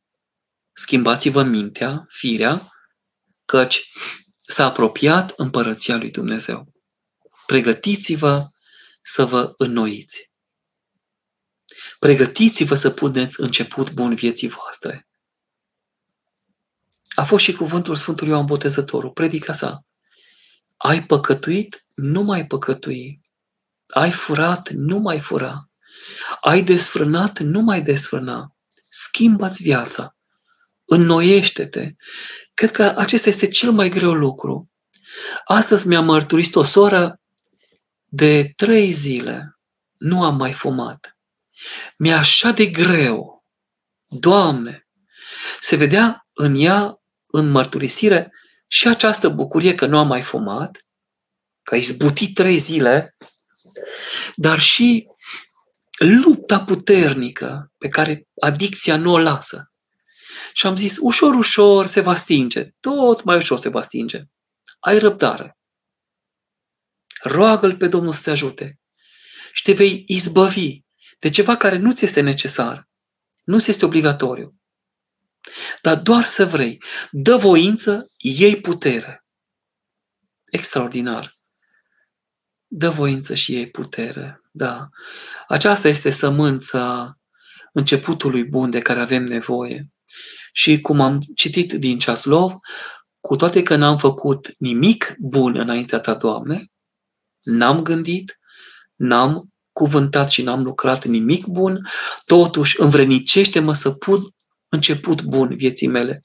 schimbați-vă 0.73 1.43
mintea, 1.43 2.05
firea, 2.07 2.71
căci 3.45 3.91
s-a 4.53 4.65
apropiat 4.65 5.33
împărăția 5.35 5.95
lui 5.95 6.11
Dumnezeu. 6.11 6.73
Pregătiți-vă 7.45 8.47
să 9.01 9.25
vă 9.25 9.53
înnoiți. 9.57 10.31
Pregătiți-vă 11.99 12.75
să 12.75 12.89
puneți 12.89 13.41
început 13.41 13.91
bun 13.91 14.15
vieții 14.15 14.47
voastre. 14.47 15.07
A 17.15 17.23
fost 17.23 17.43
și 17.43 17.53
cuvântul 17.53 17.95
Sfântului 17.95 18.33
Ioan 18.33 18.45
Botezătorul, 18.45 19.11
predica 19.11 19.53
sa. 19.53 19.85
Ai 20.77 21.05
păcătuit? 21.05 21.85
Nu 21.93 22.21
mai 22.21 22.47
păcătui. 22.47 23.21
Ai 23.87 24.11
furat? 24.11 24.69
Nu 24.69 24.97
mai 24.97 25.19
fura. 25.19 25.69
Ai 26.41 26.63
desfrânat? 26.63 27.39
Nu 27.39 27.59
mai 27.59 27.81
desfrâna. 27.81 28.55
Schimbă-ți 28.89 29.63
viața. 29.63 30.15
Înnoiește-te. 30.93 31.91
Cred 32.53 32.71
că 32.71 32.93
acesta 32.97 33.29
este 33.29 33.47
cel 33.47 33.71
mai 33.71 33.89
greu 33.89 34.13
lucru. 34.13 34.69
Astăzi 35.45 35.87
mi-a 35.87 36.01
mărturisit 36.01 36.55
o 36.55 36.63
soră 36.63 37.19
de 38.05 38.51
trei 38.55 38.91
zile. 38.91 39.57
Nu 39.97 40.23
am 40.23 40.35
mai 40.35 40.53
fumat. 40.53 41.17
Mi-e 41.97 42.13
așa 42.13 42.51
de 42.51 42.65
greu. 42.65 43.45
Doamne! 44.07 44.87
Se 45.59 45.75
vedea 45.75 46.25
în 46.33 46.55
ea, 46.55 47.01
în 47.27 47.51
mărturisire, 47.51 48.31
și 48.67 48.87
această 48.87 49.29
bucurie 49.29 49.75
că 49.75 49.85
nu 49.85 49.97
am 49.97 50.07
mai 50.07 50.21
fumat, 50.21 50.77
că 51.63 51.73
ai 51.73 51.81
zbutit 51.81 52.35
trei 52.35 52.57
zile, 52.57 53.15
dar 54.35 54.59
și 54.59 55.07
lupta 55.97 56.63
puternică 56.63 57.71
pe 57.77 57.87
care 57.87 58.27
adicția 58.41 58.97
nu 58.97 59.11
o 59.11 59.19
lasă. 59.19 59.72
Și 60.53 60.67
am 60.67 60.75
zis, 60.75 60.97
ușor, 60.99 61.33
ușor 61.33 61.85
se 61.85 62.01
va 62.01 62.15
stinge, 62.15 62.69
tot 62.79 63.23
mai 63.23 63.37
ușor 63.37 63.57
se 63.57 63.69
va 63.69 63.81
stinge. 63.81 64.23
Ai 64.79 64.99
răbdare. 64.99 65.57
Roagă-L 67.21 67.75
pe 67.77 67.87
Domnul 67.87 68.13
să 68.13 68.21
te 68.23 68.29
ajute 68.29 68.79
și 69.51 69.63
te 69.63 69.73
vei 69.73 70.03
izbăvi 70.07 70.79
de 71.19 71.29
ceva 71.29 71.57
care 71.57 71.77
nu 71.77 71.93
ți 71.93 72.05
este 72.05 72.21
necesar, 72.21 72.89
nu 73.43 73.59
ți 73.59 73.69
este 73.69 73.85
obligatoriu. 73.85 74.55
Dar 75.81 75.95
doar 75.99 76.25
să 76.25 76.45
vrei. 76.45 76.83
Dă 77.11 77.35
voință, 77.35 78.11
iei 78.17 78.59
putere. 78.59 79.25
Extraordinar. 80.45 81.33
Dă 82.67 82.89
voință 82.89 83.33
și 83.33 83.53
iei 83.53 83.69
putere. 83.69 84.41
Da. 84.51 84.89
Aceasta 85.47 85.87
este 85.87 86.09
sămânța 86.09 87.17
începutului 87.73 88.43
bun 88.43 88.69
de 88.69 88.81
care 88.81 88.99
avem 88.99 89.23
nevoie. 89.23 89.87
Și 90.55 90.81
cum 90.81 91.01
am 91.01 91.21
citit 91.35 91.73
din 91.73 91.99
Ceaslov, 91.99 92.53
cu 93.19 93.35
toate 93.35 93.63
că 93.63 93.75
n-am 93.75 93.97
făcut 93.97 94.51
nimic 94.57 95.15
bun 95.19 95.57
înaintea 95.57 95.99
ta, 95.99 96.13
Doamne, 96.13 96.71
n-am 97.41 97.81
gândit, 97.81 98.39
n-am 98.95 99.53
cuvântat 99.71 100.29
și 100.29 100.41
n-am 100.41 100.63
lucrat 100.63 101.05
nimic 101.05 101.45
bun, 101.45 101.87
totuși 102.25 102.81
învrenicește-mă 102.81 103.73
să 103.73 103.91
pun 103.91 104.21
început 104.67 105.21
bun 105.21 105.55
vieții 105.55 105.87
mele. 105.87 106.21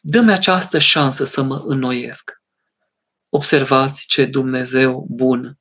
Dă-mi 0.00 0.32
această 0.32 0.78
șansă 0.78 1.24
să 1.24 1.42
mă 1.42 1.62
înnoiesc. 1.64 2.42
Observați 3.28 4.06
ce 4.06 4.24
Dumnezeu 4.24 5.06
bun 5.10 5.58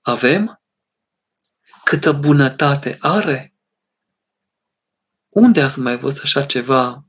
avem? 0.00 0.62
Câtă 1.84 2.12
bunătate 2.12 2.96
are? 3.00 3.54
Unde 5.28 5.62
ați 5.62 5.78
mai 5.78 5.98
văzut 5.98 6.20
așa 6.22 6.44
ceva? 6.44 7.06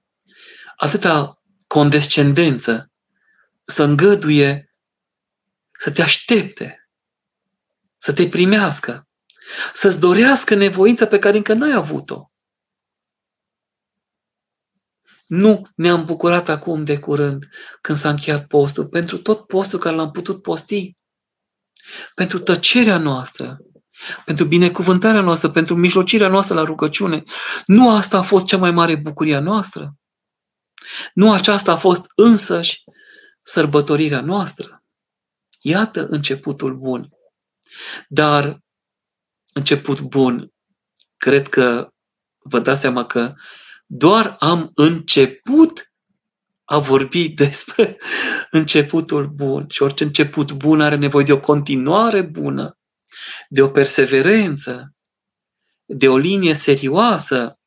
Atâta 0.84 1.42
condescendență 1.68 2.92
să 3.66 3.84
îngăduie 3.84 4.76
să 5.80 5.92
te 5.92 6.02
aștepte, 6.02 6.90
să 7.98 8.14
te 8.14 8.28
primească, 8.28 9.08
să-ți 9.74 10.00
dorească 10.00 10.56
nevoința 10.56 11.08
pe 11.08 11.20
care 11.20 11.38
încă 11.38 11.54
n-ai 11.54 11.72
avut-o. 11.72 12.32
Nu 15.26 15.62
ne-am 15.76 16.06
bucurat 16.06 16.50
acum 16.50 16.84
de 16.84 17.00
curând 17.00 17.50
când 17.82 17.98
s-a 17.98 18.10
încheiat 18.10 18.48
postul, 18.48 18.88
pentru 18.88 19.18
tot 19.18 19.48
postul 19.48 19.80
care 19.80 19.96
l-am 19.96 20.12
putut 20.12 20.42
posti, 20.42 20.98
pentru 22.16 22.40
tăcerea 22.40 22.98
noastră, 22.98 23.58
pentru 24.26 24.46
binecuvântarea 24.46 25.22
noastră, 25.22 25.50
pentru 25.50 25.76
mijlocirea 25.76 26.28
noastră 26.28 26.56
la 26.56 26.64
rugăciune. 26.64 27.24
Nu 27.66 27.96
asta 27.96 28.18
a 28.18 28.22
fost 28.22 28.46
cea 28.46 28.58
mai 28.58 28.72
mare 28.72 28.96
bucurie 28.96 29.36
a 29.36 29.40
noastră. 29.40 29.98
Nu 31.14 31.32
aceasta 31.32 31.72
a 31.72 31.78
fost 31.78 32.06
însăși 32.16 32.84
sărbătorirea 33.42 34.22
noastră. 34.22 34.84
Iată 35.62 36.06
începutul 36.06 36.76
bun. 36.76 37.10
Dar 38.08 38.60
început 39.54 40.02
bun, 40.02 40.54
cred 41.18 41.48
că 41.48 41.94
vă 42.38 42.60
dați 42.60 42.82
seama 42.82 43.06
că 43.06 43.34
doar 43.86 44.36
am 44.40 44.72
început 44.74 45.94
a 46.64 46.78
vorbi 46.78 47.30
despre 47.44 47.98
începutul 48.52 49.28
bun. 49.28 49.66
Și 49.70 49.82
orice 49.82 50.04
început 50.04 50.52
bun 50.52 50.82
are 50.82 50.96
nevoie 50.96 51.26
de 51.26 51.34
o 51.34 51.40
continuare 51.40 52.22
bună, 52.22 52.78
de 53.50 53.62
o 53.62 53.70
perseverență, 53.70 54.94
de 55.86 56.08
o 56.08 56.18
linie 56.18 56.54
serioasă 56.54 57.60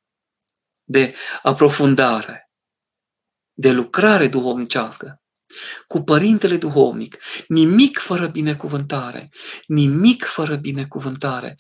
de 0.84 1.14
aprofundare, 1.42 2.45
de 3.58 3.70
lucrare 3.70 4.28
duhovnicească 4.28 5.20
cu 5.86 6.02
părintele 6.02 6.56
duhovnic. 6.56 7.18
Nimic 7.48 7.98
fără 7.98 8.26
binecuvântare. 8.26 9.30
Nimic 9.66 10.24
fără 10.24 10.56
binecuvântare. 10.56 11.56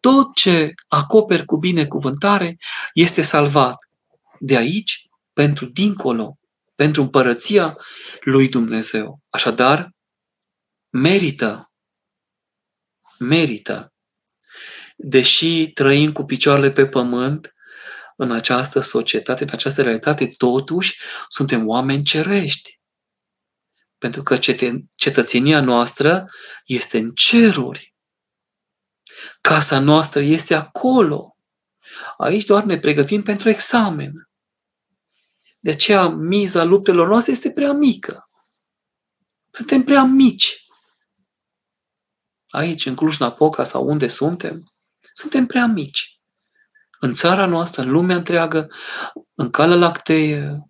Tot 0.00 0.34
ce 0.34 0.72
acoperi 0.88 1.44
cu 1.44 1.56
binecuvântare 1.56 2.56
este 2.92 3.22
salvat. 3.22 3.76
De 4.40 4.56
aici, 4.56 5.06
pentru 5.32 5.66
dincolo, 5.66 6.38
pentru 6.74 7.02
împărăția 7.02 7.76
lui 8.20 8.48
Dumnezeu. 8.48 9.20
Așadar, 9.28 9.90
merită, 10.90 11.72
merită, 13.18 13.92
deși 14.96 15.70
trăim 15.70 16.12
cu 16.12 16.24
picioarele 16.24 16.70
pe 16.70 16.86
pământ, 16.86 17.52
în 18.20 18.30
această 18.30 18.80
societate, 18.80 19.42
în 19.42 19.50
această 19.52 19.82
realitate, 19.82 20.26
totuși 20.26 20.98
suntem 21.28 21.68
oameni 21.68 22.02
cerești. 22.02 22.80
Pentru 23.98 24.22
că 24.22 24.38
cetățenia 24.94 25.60
noastră 25.60 26.30
este 26.64 26.98
în 26.98 27.10
ceruri. 27.14 27.94
Casa 29.40 29.78
noastră 29.78 30.20
este 30.20 30.54
acolo. 30.54 31.36
Aici 32.16 32.44
doar 32.44 32.64
ne 32.64 32.78
pregătim 32.78 33.22
pentru 33.22 33.48
examen. 33.48 34.30
De 35.60 35.70
aceea 35.70 36.08
miza 36.08 36.64
luptelor 36.64 37.08
noastre 37.08 37.32
este 37.32 37.50
prea 37.50 37.72
mică. 37.72 38.28
Suntem 39.50 39.82
prea 39.82 40.02
mici. 40.02 40.66
Aici, 42.48 42.86
în 42.86 42.94
Cluj-Napoca 42.94 43.64
sau 43.64 43.86
unde 43.86 44.08
suntem, 44.08 44.62
suntem 45.12 45.46
prea 45.46 45.66
mici. 45.66 46.17
În 47.00 47.14
țara 47.14 47.46
noastră, 47.46 47.82
în 47.82 47.90
lumea 47.90 48.16
întreagă, 48.16 48.68
în 49.34 49.50
calea 49.50 49.76
lactee, 49.76 50.68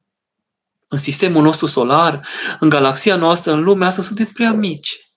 în 0.89 0.99
sistemul 0.99 1.43
nostru 1.43 1.67
solar, 1.67 2.29
în 2.61 2.69
galaxia 2.69 3.17
noastră, 3.17 3.53
în 3.53 3.63
lumea 3.63 3.89
asta, 3.89 4.03
suntem 4.03 4.27
prea 4.27 4.53
mici. 4.53 5.13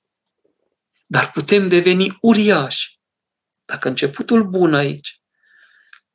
Dar 1.07 1.31
putem 1.31 1.67
deveni 1.67 2.17
uriași. 2.21 2.99
Dacă 3.65 3.87
începutul 3.87 4.43
bun 4.43 4.73
aici 4.73 5.21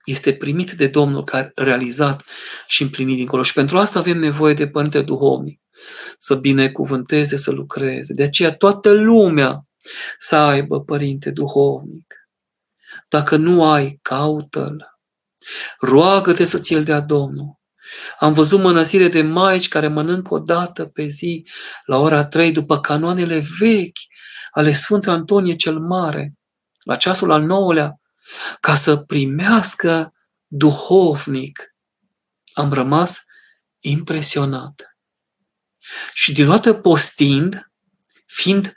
este 0.05 0.35
primit 0.35 0.71
de 0.71 0.87
Domnul 0.87 1.25
care 1.25 1.53
a 1.55 1.63
realizat 1.63 2.25
și 2.67 2.83
împlinit 2.83 3.17
dincolo. 3.17 3.43
Și 3.43 3.53
pentru 3.53 3.79
asta 3.79 3.99
avem 3.99 4.19
nevoie 4.19 4.55
de 4.55 4.69
Părinte 4.69 5.03
Duhovnic. 5.03 5.61
Să 6.19 6.35
binecuvânteze, 6.35 7.37
să 7.37 7.51
lucreze. 7.51 8.13
De 8.13 8.23
aceea 8.23 8.55
toată 8.55 8.93
lumea 8.93 9.67
să 10.19 10.37
aibă 10.37 10.81
Părinte 10.81 11.31
Duhovnic. 11.31 12.15
Dacă 13.09 13.37
nu 13.37 13.71
ai, 13.71 13.99
caută-l. 14.03 14.99
Roagă-te 15.81 16.45
să 16.45 16.59
ți-l 16.59 16.85
dea 16.85 17.01
Domnul. 17.01 17.59
Am 18.19 18.33
văzut 18.33 18.61
mănăsire 18.61 19.09
de 19.09 19.23
maici 19.23 19.69
care 19.69 19.89
mănâncă 19.89 20.35
o 20.35 20.39
dată 20.39 20.87
pe 20.87 21.07
zi, 21.07 21.49
la 21.85 21.97
ora 21.97 22.25
3, 22.25 22.53
după 22.53 22.81
canoanele 22.81 23.45
vechi 23.59 23.99
ale 24.51 24.73
Sfântului 24.73 25.19
Antonie 25.19 25.57
cel 25.57 25.79
Mare, 25.79 26.33
la 26.83 26.97
ceasul 26.97 27.31
al 27.31 27.43
nouălea, 27.43 28.01
ca 28.61 28.75
să 28.75 28.97
primească 28.97 30.13
duhovnic. 30.47 31.75
Am 32.53 32.73
rămas 32.73 33.19
impresionat. 33.79 34.97
Și 36.13 36.33
deodată 36.33 36.75
postind, 36.75 37.71
fiind 38.27 38.75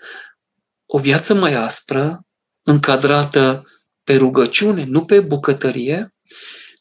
o 0.86 1.00
viață 1.00 1.34
mai 1.34 1.54
aspră, 1.54 2.26
încadrată 2.64 3.64
pe 4.10 4.16
rugăciune, 4.16 4.84
nu 4.84 5.06
pe 5.06 5.22
bucătărie, 5.22 6.16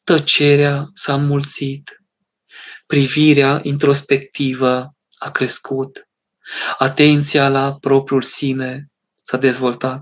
tăcerea 0.04 0.90
s-a 0.94 1.14
înmulțit, 1.14 2.02
privirea 2.86 3.60
introspectivă 3.62 4.94
a 5.18 5.30
crescut, 5.30 6.08
atenția 6.78 7.48
la 7.48 7.78
propriul 7.78 8.22
sine 8.22 8.90
s-a 9.22 9.36
dezvoltat. 9.36 10.00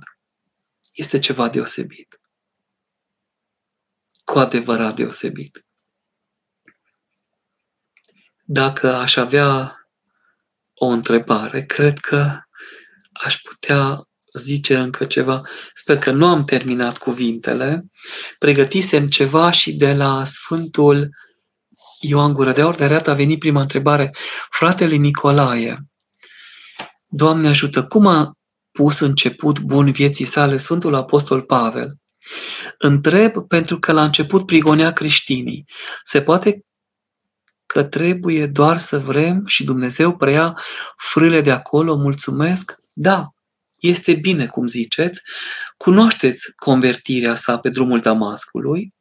Este 0.92 1.18
ceva 1.18 1.48
deosebit. 1.48 2.20
Cu 4.24 4.38
adevărat 4.38 4.94
deosebit. 4.94 5.66
Dacă 8.44 8.94
aș 8.94 9.16
avea 9.16 9.76
o 10.74 10.86
întrebare, 10.86 11.64
cred 11.64 11.98
că 11.98 12.40
aș 13.12 13.36
putea 13.36 14.08
zice 14.38 14.76
încă 14.76 15.04
ceva. 15.04 15.42
Sper 15.74 15.98
că 15.98 16.10
nu 16.10 16.26
am 16.26 16.44
terminat 16.44 16.98
cuvintele. 16.98 17.84
Pregătisem 18.38 19.08
ceva 19.08 19.50
și 19.50 19.72
de 19.72 19.94
la 19.94 20.24
Sfântul 20.24 21.10
Ioan 22.00 22.32
Gură 22.32 22.52
de 22.52 22.60
Aur, 22.60 22.74
de 22.74 23.02
a 23.06 23.12
venit 23.12 23.38
prima 23.38 23.60
întrebare. 23.60 24.14
Fratele 24.50 24.94
Nicolae, 24.94 25.86
Doamne 27.08 27.48
ajută, 27.48 27.84
cum 27.84 28.06
a 28.06 28.32
pus 28.72 28.98
început 28.98 29.60
bun 29.60 29.92
vieții 29.92 30.24
sale 30.24 30.56
Sfântul 30.56 30.94
Apostol 30.94 31.42
Pavel? 31.42 31.94
Întreb 32.78 33.46
pentru 33.48 33.78
că 33.78 33.92
la 33.92 34.04
început 34.04 34.46
prigonea 34.46 34.92
creștinii. 34.92 35.64
Se 36.04 36.22
poate 36.22 36.64
că 37.66 37.84
trebuie 37.84 38.46
doar 38.46 38.78
să 38.78 38.98
vrem 38.98 39.42
și 39.46 39.64
Dumnezeu 39.64 40.16
preia 40.16 40.58
frâle 40.96 41.40
de 41.40 41.50
acolo, 41.50 41.96
mulțumesc? 41.96 42.74
Da, 42.92 43.28
este 43.88 44.14
bine, 44.14 44.46
cum 44.46 44.66
ziceți, 44.66 45.20
cunoașteți 45.76 46.52
convertirea 46.56 47.34
sa 47.34 47.58
pe 47.58 47.68
drumul 47.68 48.00
Damascului. 48.00 48.94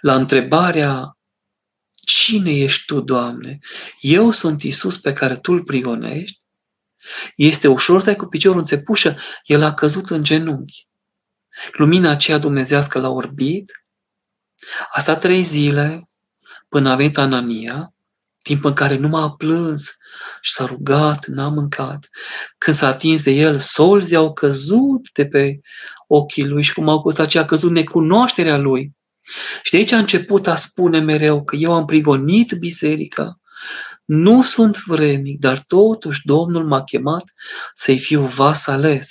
La 0.00 0.14
întrebarea 0.14 1.16
Cine 2.04 2.50
ești 2.50 2.84
tu, 2.84 3.00
Doamne? 3.00 3.58
Eu 4.00 4.30
sunt 4.30 4.62
Isus 4.62 4.98
pe 4.98 5.12
care 5.12 5.36
tu 5.36 5.52
îl 5.52 5.62
prigonești. 5.62 6.40
Este 7.36 7.68
ușor, 7.68 8.00
stai 8.00 8.16
cu 8.16 8.26
piciorul 8.26 8.58
în 8.58 8.64
țepușă, 8.64 9.16
el 9.44 9.62
a 9.62 9.74
căzut 9.74 10.10
în 10.10 10.22
genunchi. 10.22 10.88
Lumina 11.72 12.10
aceea 12.10 12.38
dumnezească 12.38 12.98
l-a 12.98 13.08
orbit, 13.08 13.86
a 14.92 15.00
stat 15.00 15.20
trei 15.20 15.42
zile 15.42 16.08
până 16.68 16.90
a 16.90 16.94
venit 16.96 17.18
Anania, 17.18 17.94
timp 18.44 18.64
în 18.64 18.72
care 18.72 18.96
nu 18.96 19.08
m-a 19.08 19.30
plâns 19.30 19.96
și 20.40 20.52
s-a 20.52 20.64
rugat, 20.64 21.26
n-a 21.26 21.48
mâncat. 21.48 22.08
Când 22.58 22.76
s-a 22.76 22.86
atins 22.86 23.22
de 23.22 23.30
el, 23.30 23.58
solzi 23.58 24.14
au 24.14 24.32
căzut 24.32 25.08
de 25.12 25.26
pe 25.26 25.60
ochii 26.06 26.46
lui 26.46 26.62
și 26.62 26.72
cum 26.72 26.88
au 26.88 27.00
costat 27.00 27.26
aceea 27.26 27.42
a 27.42 27.46
căzut 27.46 27.70
necunoașterea 27.70 28.56
lui. 28.56 28.92
Și 29.62 29.70
de 29.70 29.76
aici 29.76 29.92
a 29.92 29.98
început 29.98 30.46
a 30.46 30.54
spune 30.54 31.00
mereu 31.00 31.44
că 31.44 31.56
eu 31.56 31.72
am 31.72 31.84
prigonit 31.84 32.52
biserica, 32.52 33.38
nu 34.04 34.42
sunt 34.42 34.84
vrenic, 34.84 35.38
dar 35.38 35.64
totuși 35.66 36.20
Domnul 36.24 36.64
m-a 36.64 36.84
chemat 36.84 37.24
să-i 37.74 37.98
fiu 37.98 38.20
vas 38.20 38.66
ales. 38.66 39.08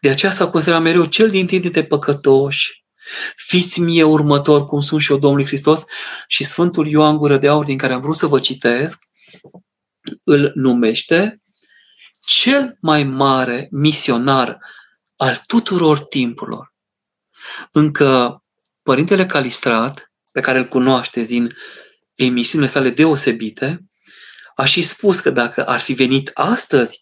De 0.00 0.08
aceea 0.08 0.32
s-a 0.32 0.48
considerat 0.48 0.82
mereu 0.82 1.04
cel 1.04 1.30
din 1.30 1.46
tine 1.46 1.70
de 1.70 1.84
păcătoși. 1.84 2.84
Fiți 3.36 3.80
mie 3.80 4.02
următor, 4.02 4.64
cum 4.64 4.80
sunt 4.80 5.00
și 5.00 5.10
eu 5.10 5.18
Domnului 5.18 5.46
Hristos 5.46 5.84
și 6.26 6.44
Sfântul 6.44 6.86
Ioan 6.86 7.16
Gură 7.16 7.36
de 7.36 7.48
Aur, 7.48 7.64
din 7.64 7.78
care 7.78 7.92
am 7.92 8.00
vrut 8.00 8.16
să 8.16 8.26
vă 8.26 8.40
citesc, 8.40 8.98
îl 10.24 10.50
numește 10.54 11.42
cel 12.26 12.76
mai 12.80 13.04
mare 13.04 13.68
misionar 13.70 14.58
al 15.16 15.42
tuturor 15.46 15.98
timpurilor. 15.98 16.74
Încă 17.72 18.42
Părintele 18.82 19.26
Calistrat, 19.26 20.12
pe 20.32 20.40
care 20.40 20.58
îl 20.58 20.68
cunoaște 20.68 21.20
din 21.20 21.56
emisiunile 22.14 22.70
sale 22.70 22.90
deosebite, 22.90 23.84
a 24.54 24.64
și 24.64 24.82
spus 24.82 25.20
că 25.20 25.30
dacă 25.30 25.66
ar 25.66 25.80
fi 25.80 25.92
venit 25.92 26.30
astăzi 26.34 27.00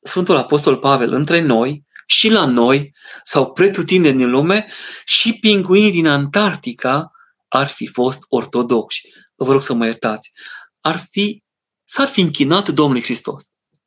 Sfântul 0.00 0.36
Apostol 0.36 0.76
Pavel 0.76 1.12
între 1.12 1.40
noi, 1.40 1.84
și 2.12 2.28
la 2.28 2.44
noi, 2.44 2.94
sau 3.22 3.52
pretutindeni 3.52 4.22
în 4.22 4.30
lume, 4.30 4.66
și 5.04 5.38
pinguinii 5.38 5.90
din 5.90 6.06
Antarctica 6.06 7.10
ar 7.48 7.66
fi 7.66 7.86
fost 7.86 8.20
ortodoxi. 8.28 9.00
Vă 9.34 9.52
rog 9.52 9.62
să 9.62 9.72
mă 9.72 9.84
iertați. 9.84 10.32
Ar 10.80 11.02
fi, 11.10 11.42
s-ar 11.84 12.08
fi 12.08 12.20
închinat 12.20 12.68
Domnului 12.68 13.02
Hristos. 13.02 13.44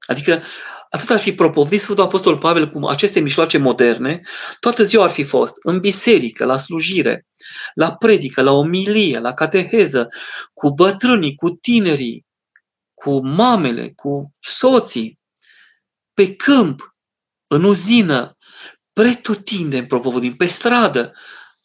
Adică 0.07 0.43
atât 0.89 1.09
ar 1.09 1.19
fi 1.19 1.33
propovdit 1.33 1.81
Sfântul 1.81 2.03
Apostol 2.03 2.37
Pavel 2.37 2.67
cu 2.67 2.85
aceste 2.85 3.19
mișloace 3.19 3.57
moderne, 3.57 4.21
toată 4.59 4.83
ziua 4.83 5.03
ar 5.03 5.09
fi 5.09 5.23
fost 5.23 5.53
în 5.63 5.79
biserică, 5.79 6.45
la 6.45 6.57
slujire, 6.57 7.27
la 7.73 7.95
predică, 7.95 8.41
la 8.41 8.51
omilie, 8.51 9.19
la 9.19 9.33
cateheză, 9.33 10.07
cu 10.53 10.73
bătrânii, 10.73 11.35
cu 11.35 11.49
tinerii, 11.49 12.25
cu 12.93 13.25
mamele, 13.25 13.91
cu 13.95 14.33
soții, 14.39 15.19
pe 16.13 16.35
câmp, 16.35 16.94
în 17.47 17.63
uzină, 17.63 18.37
pretutindeni 18.93 19.87
propovădim, 19.87 20.35
pe 20.35 20.45
stradă, 20.45 21.13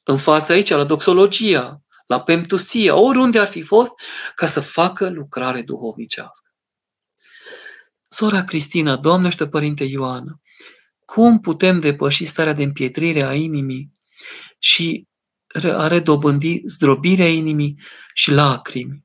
în 0.02 0.16
fața 0.16 0.52
aici, 0.52 0.68
la 0.68 0.84
doxologia, 0.84 1.80
la 2.06 2.20
pemtusia, 2.20 2.96
oriunde 2.96 3.38
ar 3.38 3.48
fi 3.48 3.62
fost, 3.62 3.92
ca 4.34 4.46
să 4.46 4.60
facă 4.60 5.08
lucrare 5.08 5.62
duhovnicească. 5.62 6.50
Sora 8.08 8.44
Cristina, 8.44 8.96
Doamnește 8.96 9.48
Părinte 9.48 9.84
Ioana, 9.84 10.40
cum 11.04 11.40
putem 11.40 11.80
depăși 11.80 12.24
starea 12.24 12.52
de 12.52 12.62
împietrire 12.62 13.22
a 13.22 13.34
inimii 13.34 13.92
și 14.58 15.06
a 15.62 15.86
redobândi 15.86 16.60
zdrobirea 16.64 17.28
inimii 17.28 17.80
și 18.14 18.30
lacrimi? 18.30 19.04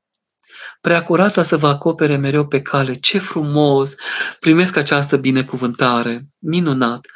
Preacurata 0.80 1.42
să 1.42 1.56
vă 1.56 1.68
acopere 1.68 2.16
mereu 2.16 2.46
pe 2.46 2.62
cale. 2.62 2.94
Ce 2.94 3.18
frumos! 3.18 3.94
Primesc 4.40 4.76
această 4.76 5.16
binecuvântare. 5.16 6.20
Minunat! 6.40 7.06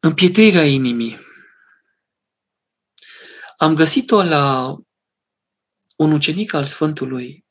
Împietrirea 0.00 0.64
inimii. 0.64 1.18
Am 3.56 3.74
găsit-o 3.74 4.22
la 4.22 4.76
un 5.96 6.12
ucenic 6.12 6.54
al 6.54 6.64
Sfântului 6.64 7.44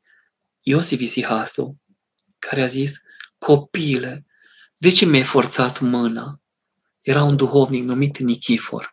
Iosif 0.62 1.02
Isihastu, 1.02 1.82
care 2.40 2.62
a 2.62 2.66
zis, 2.66 3.02
copile, 3.38 4.26
de 4.78 4.90
ce 4.90 5.06
mi-ai 5.06 5.24
forțat 5.24 5.80
mâna? 5.80 6.42
Era 7.02 7.24
un 7.24 7.36
duhovnic 7.36 7.84
numit 7.84 8.18
Nichifor. 8.18 8.92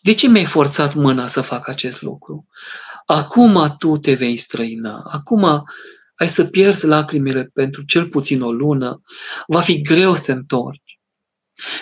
De 0.00 0.14
ce 0.14 0.28
mi-ai 0.28 0.44
forțat 0.44 0.94
mâna 0.94 1.26
să 1.26 1.40
fac 1.40 1.68
acest 1.68 2.02
lucru? 2.02 2.46
Acum 3.06 3.74
tu 3.78 3.96
te 3.96 4.14
vei 4.14 4.36
străina, 4.36 5.02
acum 5.10 5.64
ai 6.14 6.28
să 6.28 6.44
pierzi 6.44 6.86
lacrimile 6.86 7.44
pentru 7.44 7.82
cel 7.82 8.08
puțin 8.08 8.42
o 8.42 8.52
lună, 8.52 9.00
va 9.46 9.60
fi 9.60 9.82
greu 9.82 10.14
să 10.14 10.22
te 10.22 10.32
întorci. 10.32 10.98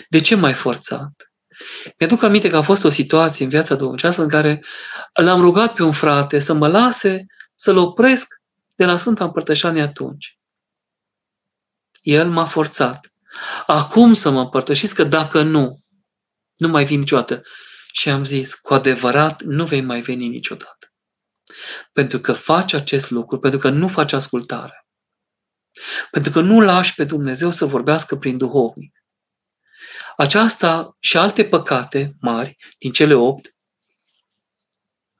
De 0.08 0.20
ce 0.20 0.34
m-ai 0.34 0.54
forțat? 0.54 1.32
Mi-aduc 1.98 2.22
aminte 2.22 2.50
că 2.50 2.56
a 2.56 2.62
fost 2.62 2.84
o 2.84 2.88
situație 2.88 3.44
în 3.44 3.50
viața 3.50 3.74
dumneavoastră 3.74 4.22
în 4.22 4.28
care 4.28 4.64
l-am 5.12 5.40
rugat 5.40 5.74
pe 5.74 5.82
un 5.82 5.92
frate 5.92 6.38
să 6.38 6.52
mă 6.52 6.68
lase 6.68 7.26
să-l 7.54 7.76
opresc 7.76 8.26
de 8.74 8.84
la 8.84 8.96
Sfânta 8.96 9.24
Împărtășanie 9.24 9.82
atunci. 9.82 10.38
El 12.02 12.30
m-a 12.30 12.44
forțat. 12.44 13.12
Acum 13.66 14.12
să 14.12 14.30
mă 14.30 14.40
împărtășiți 14.40 14.94
că 14.94 15.04
dacă 15.04 15.42
nu, 15.42 15.78
nu 16.56 16.68
mai 16.68 16.84
vin 16.84 16.98
niciodată. 16.98 17.42
Și 17.92 18.08
am 18.08 18.24
zis, 18.24 18.54
cu 18.54 18.74
adevărat, 18.74 19.42
nu 19.42 19.64
vei 19.64 19.80
mai 19.80 20.00
veni 20.00 20.28
niciodată. 20.28 20.93
Pentru 21.92 22.20
că 22.20 22.32
faci 22.32 22.72
acest 22.72 23.10
lucru, 23.10 23.38
pentru 23.38 23.58
că 23.58 23.68
nu 23.68 23.88
faci 23.88 24.12
ascultare. 24.12 24.86
Pentru 26.10 26.32
că 26.32 26.40
nu 26.40 26.60
lași 26.60 26.94
pe 26.94 27.04
Dumnezeu 27.04 27.50
să 27.50 27.64
vorbească 27.64 28.16
prin 28.16 28.38
duhovnic. 28.38 29.04
Aceasta 30.16 30.96
și 31.00 31.16
alte 31.16 31.44
păcate 31.44 32.16
mari, 32.20 32.56
din 32.78 32.92
cele 32.92 33.14
opt, 33.14 33.56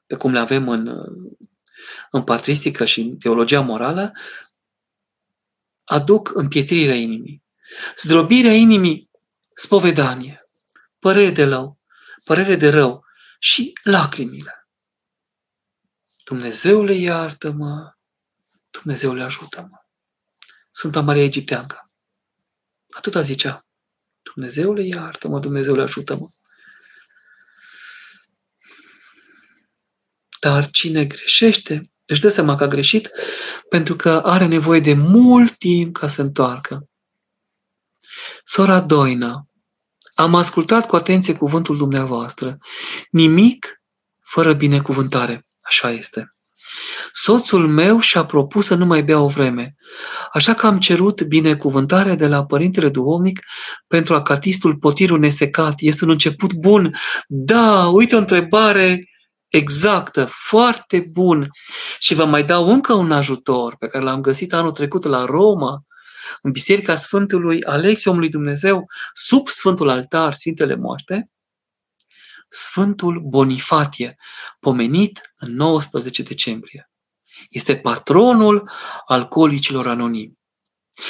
pe 0.05 0.15
cum 0.15 0.31
le 0.31 0.39
avem 0.39 0.69
în, 0.69 0.87
în 2.11 2.23
patristică 2.23 2.85
și 2.85 3.01
în 3.01 3.17
teologia 3.17 3.61
morală, 3.61 4.11
aduc 5.83 6.31
împietrirea 6.33 6.95
inimii. 6.95 7.43
Zdrobirea 7.97 8.53
inimii, 8.53 9.09
spovedanie, 9.55 10.49
părere 10.99 11.31
de 11.31 11.43
rău, 11.43 11.79
părere 12.23 12.55
de 12.55 12.69
rău 12.69 13.05
și 13.39 13.73
lacrimile. 13.83 14.64
Dumnezeule 16.25 16.93
iartă-mă, 16.93 17.93
Dumnezeule 18.69 19.23
ajută-mă. 19.23 19.77
Sfânta 20.71 21.01
Maria 21.01 21.23
Egipteancă. 21.23 21.91
Atâta 22.89 23.21
zicea. 23.21 23.65
Dumnezeule 24.21 24.83
iartă-mă, 24.83 25.39
Dumnezeule 25.39 25.81
ajută-mă. 25.81 26.27
Dar 30.39 30.69
cine 30.69 31.05
greșește, 31.05 31.91
își 32.05 32.21
dă 32.21 32.29
seama 32.29 32.55
că 32.55 32.63
a 32.63 32.67
greșit 32.67 33.09
pentru 33.69 33.95
că 33.95 34.21
are 34.23 34.45
nevoie 34.45 34.79
de 34.79 34.93
mult 34.93 35.57
timp 35.57 35.97
ca 35.97 36.07
să 36.07 36.21
întoarcă. 36.21 36.89
Sora 38.43 38.81
Doina, 38.81 39.47
am 40.13 40.35
ascultat 40.35 40.87
cu 40.87 40.95
atenție 40.95 41.35
cuvântul 41.35 41.77
dumneavoastră. 41.77 42.57
Nimic 43.09 43.81
fără 44.21 44.53
binecuvântare. 44.53 45.44
Așa 45.67 45.91
este. 45.91 46.35
Soțul 47.11 47.67
meu 47.67 47.99
și-a 47.99 48.25
propus 48.25 48.65
să 48.65 48.75
nu 48.75 48.85
mai 48.85 49.03
bea 49.03 49.19
o 49.19 49.27
vreme, 49.27 49.75
așa 50.33 50.53
că 50.53 50.67
am 50.67 50.79
cerut 50.79 51.21
binecuvântarea 51.21 52.15
de 52.15 52.27
la 52.27 52.45
Părintele 52.45 52.89
Duhovnic 52.89 53.39
pentru 53.87 54.15
acatistul 54.15 54.75
potirul 54.75 55.19
nesecat. 55.19 55.73
Este 55.77 56.03
un 56.03 56.09
început 56.09 56.53
bun. 56.53 56.95
Da, 57.27 57.87
uite 57.87 58.15
o 58.15 58.17
întrebare 58.17 59.09
exactă, 59.47 60.27
foarte 60.29 61.09
bun. 61.11 61.49
Și 61.99 62.13
vă 62.13 62.25
mai 62.25 62.43
dau 62.43 62.71
încă 62.71 62.93
un 62.93 63.11
ajutor 63.11 63.75
pe 63.79 63.87
care 63.87 64.03
l-am 64.03 64.21
găsit 64.21 64.53
anul 64.53 64.71
trecut 64.71 65.03
la 65.03 65.25
Roma, 65.25 65.83
în 66.41 66.51
Biserica 66.51 66.95
Sfântului 66.95 67.63
Alexie, 67.63 68.11
omului 68.11 68.29
Dumnezeu, 68.29 68.85
sub 69.13 69.47
Sfântul 69.47 69.89
Altar, 69.89 70.33
Sfintele 70.33 70.75
Moaște, 70.75 71.29
Sfântul 72.55 73.19
Bonifatie, 73.19 74.15
pomenit 74.59 75.33
în 75.37 75.55
19 75.55 76.23
decembrie. 76.23 76.91
Este 77.49 77.77
patronul 77.77 78.69
alcoolicilor 79.05 79.87
anonimi. 79.87 80.33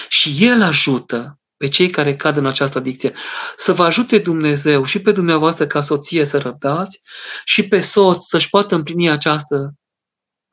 Și 0.08 0.36
el 0.40 0.62
ajută 0.62 1.40
pe 1.58 1.68
cei 1.68 1.90
care 1.90 2.16
cad 2.16 2.38
în 2.38 2.46
această 2.46 2.78
adicție. 2.78 3.14
Să 3.58 3.74
vă 3.74 3.84
ajute 3.84 4.18
Dumnezeu 4.18 4.84
și 4.84 5.02
pe 5.02 5.12
dumneavoastră 5.12 5.68
ca 5.68 5.82
soție 5.82 6.26
să 6.26 6.38
răbdați 6.38 7.02
și 7.44 7.68
pe 7.68 7.80
soț 7.80 8.26
să-și 8.26 8.50
poată 8.50 8.76
împlini 8.76 9.10
această, 9.10 9.74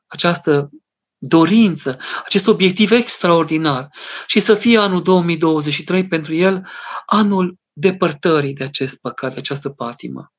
această 0.07 0.69
dorință, 1.17 1.99
acest 2.25 2.47
obiectiv 2.47 2.91
extraordinar 2.91 3.87
și 4.27 4.39
să 4.39 4.53
fie 4.53 4.77
anul 4.77 5.01
2023 5.01 6.07
pentru 6.07 6.33
el 6.33 6.67
anul 7.05 7.55
depărtării 7.71 8.53
de 8.53 8.63
acest 8.63 8.95
păcat, 8.95 9.33
de 9.33 9.39
această 9.39 9.69
patimă. 9.69 10.33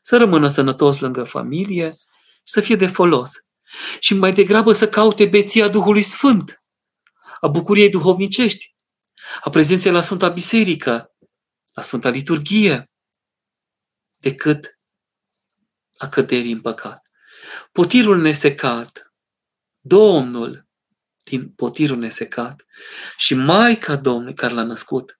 Să 0.00 0.16
rămână 0.16 0.48
sănătos 0.48 1.00
lângă 1.00 1.24
familie, 1.24 1.94
să 2.44 2.60
fie 2.60 2.76
de 2.76 2.86
folos 2.86 3.32
și 3.98 4.14
mai 4.14 4.32
degrabă 4.32 4.72
să 4.72 4.88
caute 4.88 5.26
beția 5.26 5.68
Duhului 5.68 6.02
Sfânt, 6.02 6.62
a 7.40 7.48
bucuriei 7.48 7.90
duhovnicești, 7.90 8.76
a 9.42 9.50
prezenței 9.50 9.92
la 9.92 10.00
Sfânta 10.00 10.28
Biserică, 10.28 11.14
la 11.72 11.82
Sfânta 11.82 12.08
Liturghie, 12.08 12.90
decât 14.16 14.78
a 15.96 16.08
căderii 16.08 16.52
în 16.52 16.60
păcat. 16.60 17.10
Potirul 17.72 18.20
nesecat, 18.20 19.14
Domnul 19.80 20.68
din 21.24 21.48
potirul 21.48 21.96
nesecat 21.96 22.64
și 23.16 23.34
Maica 23.34 23.96
Domnului 23.96 24.34
care 24.34 24.54
l-a 24.54 24.62
născut, 24.62 25.18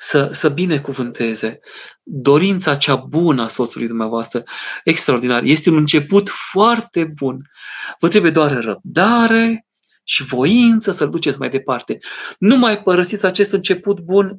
să, 0.00 0.30
să 0.32 0.48
binecuvânteze 0.48 1.60
dorința 2.02 2.76
cea 2.76 2.96
bună 2.96 3.42
a 3.42 3.48
soțului 3.48 3.86
dumneavoastră, 3.86 4.42
extraordinar. 4.84 5.42
Este 5.42 5.70
un 5.70 5.76
început 5.76 6.28
foarte 6.28 7.04
bun. 7.04 7.50
Vă 7.98 8.08
trebuie 8.08 8.30
doar 8.30 8.62
răbdare 8.62 9.66
și 10.04 10.24
voință 10.24 10.90
să-l 10.90 11.10
duceți 11.10 11.38
mai 11.38 11.50
departe. 11.50 11.98
Nu 12.38 12.56
mai 12.56 12.82
părăsiți 12.82 13.26
acest 13.26 13.52
început 13.52 14.00
bun 14.00 14.38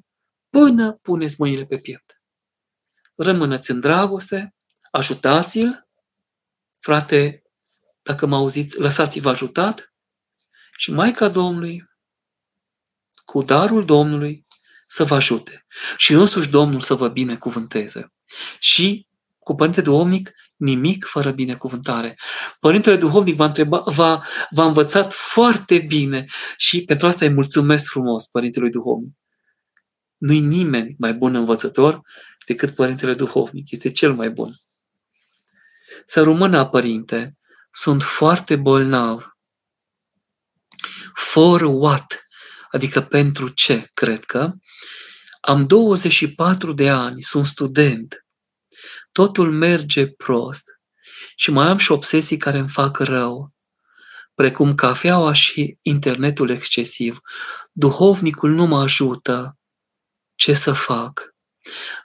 până 0.49 0.91
puneți 1.01 1.35
mâinile 1.37 1.65
pe 1.65 1.77
piept. 1.77 2.21
Rămâneți 3.15 3.71
în 3.71 3.79
dragoste, 3.79 4.55
ajutați-l, 4.91 5.87
frate, 6.79 7.43
dacă 8.01 8.25
mă 8.25 8.35
auziți, 8.35 8.79
lăsați-vă 8.79 9.29
ajutat 9.29 9.93
și 10.77 10.91
Maica 10.91 11.27
Domnului, 11.27 11.89
cu 13.25 13.41
darul 13.41 13.85
Domnului, 13.85 14.45
să 14.91 15.03
vă 15.03 15.15
ajute 15.15 15.65
și 15.97 16.13
însuși 16.13 16.49
Domnul 16.49 16.81
să 16.81 16.93
vă 16.93 17.07
binecuvânteze. 17.07 18.13
Și 18.59 19.07
cu 19.39 19.55
Părinte 19.55 19.81
Duhovnic, 19.81 20.31
nimic 20.55 21.05
fără 21.05 21.31
binecuvântare. 21.31 22.19
Părintele 22.59 22.95
Duhovnic 22.95 23.35
v-a, 23.35 23.45
întreba, 23.45 23.79
v-a, 23.85 24.25
v-a 24.49 24.65
învățat 24.65 25.13
foarte 25.13 25.77
bine 25.77 26.25
și 26.57 26.83
pentru 26.83 27.07
asta 27.07 27.25
îi 27.25 27.31
mulțumesc 27.31 27.89
frumos 27.89 28.27
Părintelui 28.27 28.69
Duhovnic. 28.69 29.13
Nu-i 30.17 30.39
nimeni 30.39 30.95
mai 30.97 31.13
bun 31.13 31.35
învățător 31.35 32.01
decât 32.45 32.75
Părintele 32.75 33.13
Duhovnic. 33.13 33.71
Este 33.71 33.91
cel 33.91 34.13
mai 34.13 34.29
bun. 34.29 34.53
Să 36.05 36.23
rămână, 36.23 36.65
Părinte, 36.65 37.37
sunt 37.71 38.03
foarte 38.03 38.55
bolnav. 38.55 39.37
For 41.13 41.61
what? 41.61 42.27
Adică 42.71 43.01
pentru 43.01 43.47
ce, 43.49 43.89
cred 43.93 44.23
că. 44.23 44.53
Am 45.39 45.67
24 45.67 46.73
de 46.73 46.89
ani, 46.89 47.21
sunt 47.21 47.45
student. 47.45 48.25
Totul 49.11 49.51
merge 49.51 50.07
prost. 50.07 50.63
Și 51.35 51.51
mai 51.51 51.67
am 51.67 51.77
și 51.77 51.91
obsesii 51.91 52.37
care 52.37 52.57
îmi 52.57 52.69
fac 52.69 52.99
rău, 52.99 53.53
precum 54.33 54.75
cafeaua 54.75 55.33
și 55.33 55.77
internetul 55.81 56.49
excesiv. 56.49 57.19
Duhovnicul 57.71 58.51
nu 58.51 58.65
mă 58.65 58.79
ajută. 58.79 59.57
Ce 60.35 60.53
să 60.53 60.73
fac? 60.73 61.35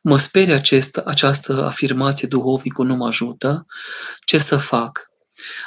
Mă 0.03 0.19
sperie 0.19 0.55
acest, 0.55 0.97
această 0.97 1.65
afirmație, 1.65 2.29
duhovnicul 2.29 2.87
nu 2.87 2.95
mă 2.95 3.07
ajută. 3.07 3.67
Ce 4.25 4.39
să 4.39 4.57
fac? 4.57 5.07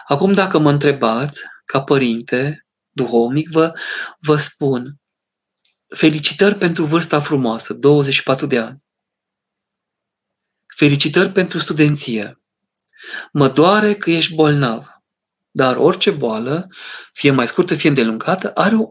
Acum, 0.08 0.34
dacă 0.34 0.58
mă 0.58 0.70
întrebați, 0.70 1.42
ca 1.66 1.82
părinte, 1.82 2.66
duhovnic, 2.90 3.50
vă, 3.50 3.72
vă 4.20 4.38
spun, 4.38 4.96
felicitări 5.96 6.56
pentru 6.56 6.86
vârsta 6.86 7.20
frumoasă, 7.20 7.74
24 7.74 8.46
de 8.46 8.60
ani. 8.60 8.84
Felicitări 10.76 11.32
pentru 11.32 11.60
studenție. 11.60 12.42
Mă 13.32 13.50
doare 13.50 13.96
că 13.96 14.12
ești 14.12 14.36
bolnav, 14.36 14.88
dar 15.52 15.76
orice 15.76 16.12
boală, 16.12 16.68
fie 17.14 17.32
mai 17.32 17.48
scurtă, 17.48 17.76
fie 17.76 17.90
îndelungată, 17.90 18.52
are 18.54 18.76
o, 18.76 18.90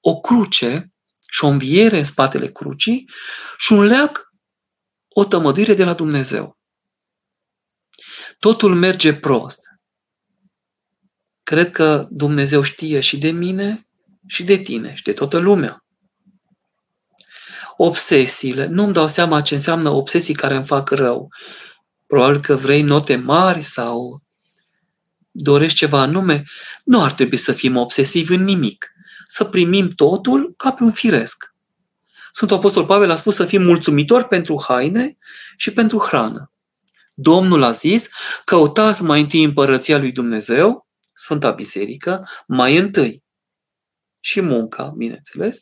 o 0.00 0.20
cruce 0.20 0.92
și 1.30 1.44
o 1.44 1.46
înviere 1.48 1.98
în 1.98 2.04
spatele 2.04 2.48
crucii 2.48 3.10
și 3.58 3.72
un 3.72 3.84
leac, 3.84 4.32
o 5.08 5.24
tămăduire 5.24 5.74
de 5.74 5.84
la 5.84 5.94
Dumnezeu. 5.94 6.58
Totul 8.38 8.74
merge 8.74 9.14
prost. 9.14 9.60
Cred 11.42 11.70
că 11.70 12.06
Dumnezeu 12.10 12.62
știe 12.62 13.00
și 13.00 13.18
de 13.18 13.30
mine 13.30 13.87
și 14.28 14.44
de 14.44 14.56
tine 14.56 14.94
și 14.94 15.02
de 15.02 15.12
toată 15.12 15.38
lumea. 15.38 15.84
Obsesiile. 17.76 18.66
Nu-mi 18.66 18.92
dau 18.92 19.08
seama 19.08 19.40
ce 19.40 19.54
înseamnă 19.54 19.88
obsesii 19.88 20.34
care 20.34 20.54
îmi 20.54 20.66
fac 20.66 20.90
rău. 20.90 21.28
Probabil 22.06 22.40
că 22.40 22.54
vrei 22.54 22.82
note 22.82 23.16
mari 23.16 23.62
sau 23.62 24.22
dorești 25.30 25.78
ceva 25.78 26.00
anume. 26.00 26.44
Nu 26.84 27.02
ar 27.02 27.12
trebui 27.12 27.36
să 27.36 27.52
fim 27.52 27.76
obsesivi 27.76 28.34
în 28.34 28.44
nimic. 28.44 28.92
Să 29.26 29.44
primim 29.44 29.88
totul 29.88 30.54
ca 30.56 30.72
pe 30.72 30.82
un 30.82 30.92
firesc. 30.92 31.54
Sfântul 32.32 32.56
Apostol 32.56 32.86
Pavel 32.86 33.10
a 33.10 33.14
spus 33.14 33.34
să 33.34 33.44
fim 33.44 33.62
mulțumitori 33.62 34.28
pentru 34.28 34.64
haine 34.68 35.16
și 35.56 35.72
pentru 35.72 35.98
hrană. 35.98 36.52
Domnul 37.14 37.62
a 37.62 37.70
zis, 37.70 38.08
căutați 38.44 39.02
mai 39.02 39.20
întâi 39.20 39.42
împărăția 39.42 39.98
lui 39.98 40.12
Dumnezeu 40.12 40.86
Sfânta 41.14 41.50
Biserică, 41.50 42.28
mai 42.46 42.76
întâi 42.76 43.22
și 44.28 44.40
munca, 44.40 44.92
bineînțeles, 44.96 45.60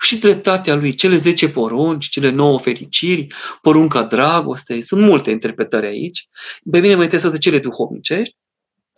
și 0.00 0.18
dreptatea 0.18 0.74
lui, 0.74 0.94
cele 0.94 1.16
10 1.16 1.48
porunci, 1.48 2.08
cele 2.08 2.30
9 2.30 2.58
fericiri, 2.58 3.26
porunca 3.62 4.02
dragostei, 4.02 4.82
sunt 4.82 5.00
multe 5.00 5.30
interpretări 5.30 5.86
aici. 5.86 6.28
Pe 6.70 6.78
mine 6.78 6.94
mă 6.94 7.02
interesează 7.02 7.38
cele 7.38 7.58
duhovnicești, 7.58 8.36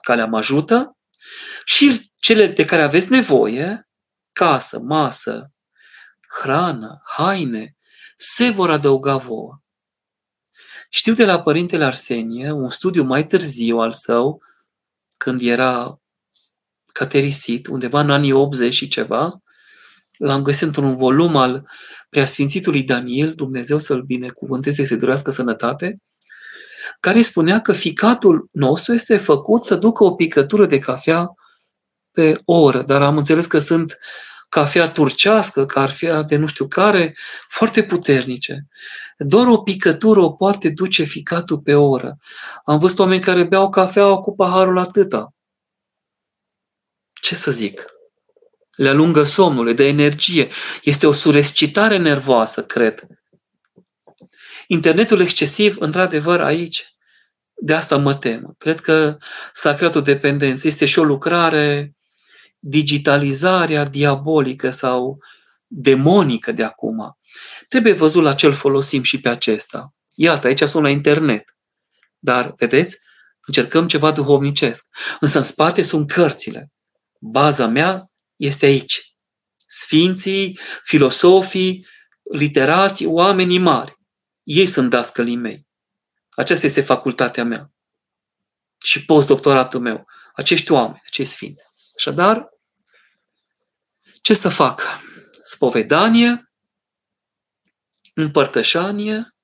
care 0.02 0.20
am 0.20 0.34
ajută, 0.34 0.96
și 1.64 2.10
cele 2.18 2.46
de 2.46 2.64
care 2.64 2.82
aveți 2.82 3.10
nevoie, 3.10 3.88
casă, 4.32 4.78
masă, 4.78 5.52
hrană, 6.40 7.02
haine, 7.04 7.76
se 8.16 8.50
vor 8.50 8.70
adăuga 8.70 9.16
vouă. 9.16 9.60
Știu 10.90 11.12
de 11.12 11.24
la 11.24 11.40
Părintele 11.40 11.84
Arsenie, 11.84 12.50
un 12.50 12.68
studiu 12.68 13.02
mai 13.02 13.26
târziu 13.26 13.78
al 13.78 13.92
său, 13.92 14.42
când 15.18 15.40
era 15.40 16.00
caterisit, 16.96 17.66
undeva 17.66 18.00
în 18.00 18.10
anii 18.10 18.32
80 18.32 18.74
și 18.74 18.88
ceva, 18.88 19.42
l-am 20.18 20.42
găsit 20.42 20.62
într-un 20.62 20.96
volum 20.96 21.36
al 21.36 21.68
preasfințitului 22.08 22.82
Daniel, 22.82 23.32
Dumnezeu 23.32 23.78
să-l 23.78 24.02
binecuvânteze, 24.02 24.84
să-i 24.84 24.96
dorească 24.96 25.30
sănătate, 25.30 25.98
care 27.00 27.22
spunea 27.22 27.60
că 27.60 27.72
ficatul 27.72 28.48
nostru 28.52 28.92
este 28.92 29.16
făcut 29.16 29.64
să 29.64 29.74
ducă 29.74 30.04
o 30.04 30.14
picătură 30.14 30.66
de 30.66 30.78
cafea 30.78 31.34
pe 32.12 32.40
oră, 32.44 32.82
dar 32.82 33.02
am 33.02 33.16
înțeles 33.16 33.46
că 33.46 33.58
sunt 33.58 33.98
cafea 34.48 34.90
turcească, 34.90 35.66
cafea 35.66 36.22
de 36.22 36.36
nu 36.36 36.46
știu 36.46 36.68
care, 36.68 37.16
foarte 37.48 37.82
puternice. 37.82 38.66
Doar 39.18 39.46
o 39.46 39.58
picătură 39.58 40.20
o 40.20 40.30
poate 40.30 40.68
duce 40.68 41.02
ficatul 41.02 41.58
pe 41.58 41.74
oră. 41.74 42.16
Am 42.64 42.78
văzut 42.78 42.98
oameni 42.98 43.20
care 43.20 43.44
beau 43.44 43.70
cafea 43.70 44.14
cu 44.14 44.34
paharul 44.34 44.78
atâta. 44.78 45.35
Ce 47.20 47.34
să 47.34 47.50
zic, 47.50 47.84
le 48.76 48.88
alungă 48.88 49.22
somnul, 49.22 49.64
le 49.64 49.72
dă 49.72 49.82
energie. 49.82 50.48
Este 50.82 51.06
o 51.06 51.12
surescitare 51.12 51.96
nervoasă, 51.96 52.64
cred. 52.64 53.06
Internetul 54.66 55.20
excesiv, 55.20 55.76
într-adevăr, 55.78 56.40
aici, 56.40 56.96
de 57.54 57.74
asta 57.74 57.96
mă 57.96 58.14
tem. 58.14 58.54
Cred 58.58 58.80
că 58.80 59.16
s-a 59.52 59.74
creat 59.74 59.94
o 59.94 60.00
dependență. 60.00 60.66
Este 60.66 60.84
și 60.84 60.98
o 60.98 61.04
lucrare, 61.04 61.96
digitalizarea 62.58 63.84
diabolică 63.84 64.70
sau 64.70 65.18
demonică 65.66 66.52
de 66.52 66.64
acum. 66.64 67.18
Trebuie 67.68 67.92
văzut 67.92 68.22
la 68.22 68.34
ce 68.34 68.50
folosim 68.50 69.02
și 69.02 69.20
pe 69.20 69.28
acesta. 69.28 69.90
Iată, 70.14 70.46
aici 70.46 70.62
sunt 70.62 70.82
la 70.82 70.90
internet. 70.90 71.56
Dar, 72.18 72.54
vedeți, 72.56 72.98
încercăm 73.46 73.86
ceva 73.86 74.12
duhovnicesc. 74.12 74.84
Însă 75.20 75.38
în 75.38 75.44
spate 75.44 75.82
sunt 75.82 76.12
cărțile. 76.12 76.70
Baza 77.30 77.66
mea 77.66 78.10
este 78.36 78.66
aici. 78.66 79.16
Sfinții, 79.66 80.58
filosofii, 80.84 81.86
literații, 82.22 83.06
oamenii 83.06 83.58
mari. 83.58 83.98
Ei 84.42 84.66
sunt 84.66 84.90
dascălii 84.90 85.36
mei. 85.36 85.66
Aceasta 86.30 86.66
este 86.66 86.80
facultatea 86.80 87.44
mea. 87.44 87.70
Și 88.84 89.04
postdoctoratul 89.04 89.80
meu. 89.80 90.06
Acești 90.34 90.72
oameni, 90.72 91.02
acești 91.06 91.32
sfinți. 91.32 91.64
Așadar, 91.96 92.48
ce 94.22 94.34
să 94.34 94.48
fac? 94.48 94.82
Spovedanie, 95.42 96.52
împărtășanie 98.14 99.34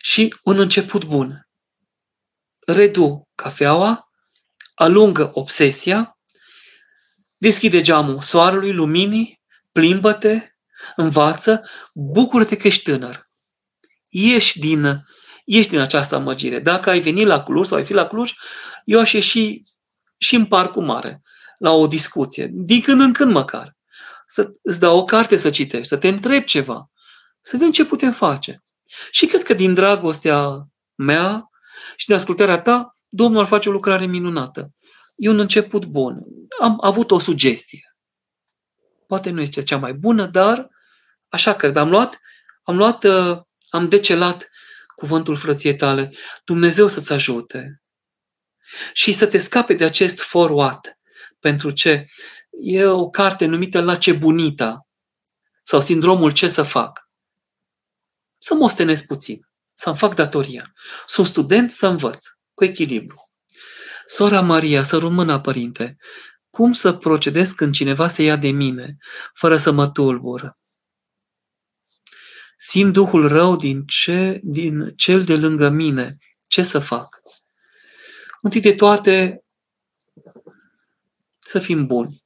și 0.00 0.36
un 0.42 0.58
început 0.58 1.04
bun. 1.04 1.48
Redu 2.66 3.28
cafeaua, 3.34 4.10
alungă 4.74 5.30
obsesia, 5.34 6.13
deschide 7.44 7.80
geamul 7.80 8.20
soarelui, 8.20 8.72
luminii, 8.72 9.40
plimbă-te, 9.72 10.48
învață, 10.96 11.68
bucură-te 11.94 12.56
că 12.56 12.66
ești 12.66 12.82
tânăr. 12.82 13.30
Ieși 14.08 14.58
din, 14.58 15.06
ieși 15.44 15.68
din 15.68 15.78
această 15.78 16.14
amăgire. 16.14 16.58
Dacă 16.58 16.90
ai 16.90 17.00
venit 17.00 17.26
la 17.26 17.42
Cluj 17.42 17.66
sau 17.66 17.76
ai 17.78 17.84
fi 17.84 17.92
la 17.92 18.06
Cluj, 18.06 18.32
eu 18.84 19.00
aș 19.00 19.12
ieși 19.12 19.60
și 20.18 20.34
în 20.34 20.46
parcul 20.46 20.82
mare, 20.84 21.22
la 21.58 21.70
o 21.70 21.86
discuție, 21.86 22.50
din 22.52 22.80
când 22.80 23.00
în 23.00 23.12
când 23.12 23.32
măcar. 23.32 23.76
Să 24.26 24.52
îți 24.62 24.80
dau 24.80 24.98
o 24.98 25.04
carte 25.04 25.36
să 25.36 25.50
citești, 25.50 25.88
să 25.88 25.96
te 25.96 26.08
întrebi 26.08 26.44
ceva, 26.44 26.90
să 27.40 27.56
vedem 27.56 27.72
ce 27.72 27.84
putem 27.84 28.12
face. 28.12 28.62
Și 29.10 29.26
cred 29.26 29.42
că 29.42 29.54
din 29.54 29.74
dragostea 29.74 30.68
mea 30.94 31.50
și 31.96 32.06
din 32.06 32.14
ascultarea 32.14 32.60
ta, 32.60 32.96
Domnul 33.08 33.40
ar 33.40 33.46
face 33.46 33.68
o 33.68 33.72
lucrare 33.72 34.06
minunată. 34.06 34.70
E 35.14 35.28
un 35.28 35.38
început 35.38 35.84
bun. 35.84 36.24
Am 36.60 36.78
avut 36.80 37.10
o 37.10 37.18
sugestie. 37.18 37.96
Poate 39.06 39.30
nu 39.30 39.40
este 39.40 39.62
cea 39.62 39.78
mai 39.78 39.94
bună, 39.94 40.26
dar 40.26 40.68
așa 41.28 41.54
cred. 41.54 41.76
Am 41.76 41.88
luat, 41.88 42.20
am 42.62 42.76
luat, 42.76 43.04
uh, 43.04 43.40
am 43.68 43.88
decelat 43.88 44.48
cuvântul 44.94 45.36
frăției 45.36 45.76
tale. 45.76 46.10
Dumnezeu 46.44 46.88
să-ți 46.88 47.12
ajute. 47.12 47.82
Și 48.92 49.12
să 49.12 49.26
te 49.26 49.38
scape 49.38 49.74
de 49.74 49.84
acest 49.84 50.20
forward. 50.20 50.98
Pentru 51.40 51.70
ce? 51.70 52.06
E 52.50 52.84
o 52.84 53.10
carte 53.10 53.46
numită 53.46 53.82
La 53.82 53.96
ce 53.96 54.12
bunita 54.12 54.86
sau 55.62 55.80
sindromul 55.80 56.30
ce 56.32 56.48
să 56.48 56.62
fac. 56.62 57.08
Să 58.38 58.54
mă 58.54 58.64
ostenesc 58.64 59.06
puțin, 59.06 59.48
să-mi 59.74 59.96
fac 59.96 60.14
datoria. 60.14 60.72
Sunt 61.06 61.26
student 61.26 61.70
să 61.70 61.86
învăț, 61.86 62.26
cu 62.54 62.64
echilibru. 62.64 63.33
Sora 64.06 64.40
Maria, 64.40 64.82
să 64.82 64.98
rămână, 64.98 65.40
părinte, 65.40 65.96
cum 66.50 66.72
să 66.72 66.92
procedez 66.92 67.50
când 67.50 67.74
cineva 67.74 68.06
se 68.08 68.22
ia 68.22 68.36
de 68.36 68.48
mine, 68.48 68.96
fără 69.34 69.56
să 69.56 69.70
mă 69.70 69.88
tulbură? 69.88 70.58
Simt 72.56 72.92
Duhul 72.92 73.28
rău 73.28 73.56
din, 73.56 73.84
ce, 73.86 74.40
din 74.42 74.92
cel 74.96 75.22
de 75.22 75.36
lângă 75.36 75.68
mine. 75.68 76.18
Ce 76.46 76.62
să 76.62 76.78
fac? 76.78 77.20
Întâi 78.42 78.60
de 78.60 78.74
toate, 78.74 79.44
să 81.38 81.58
fim 81.58 81.86
buni, 81.86 82.22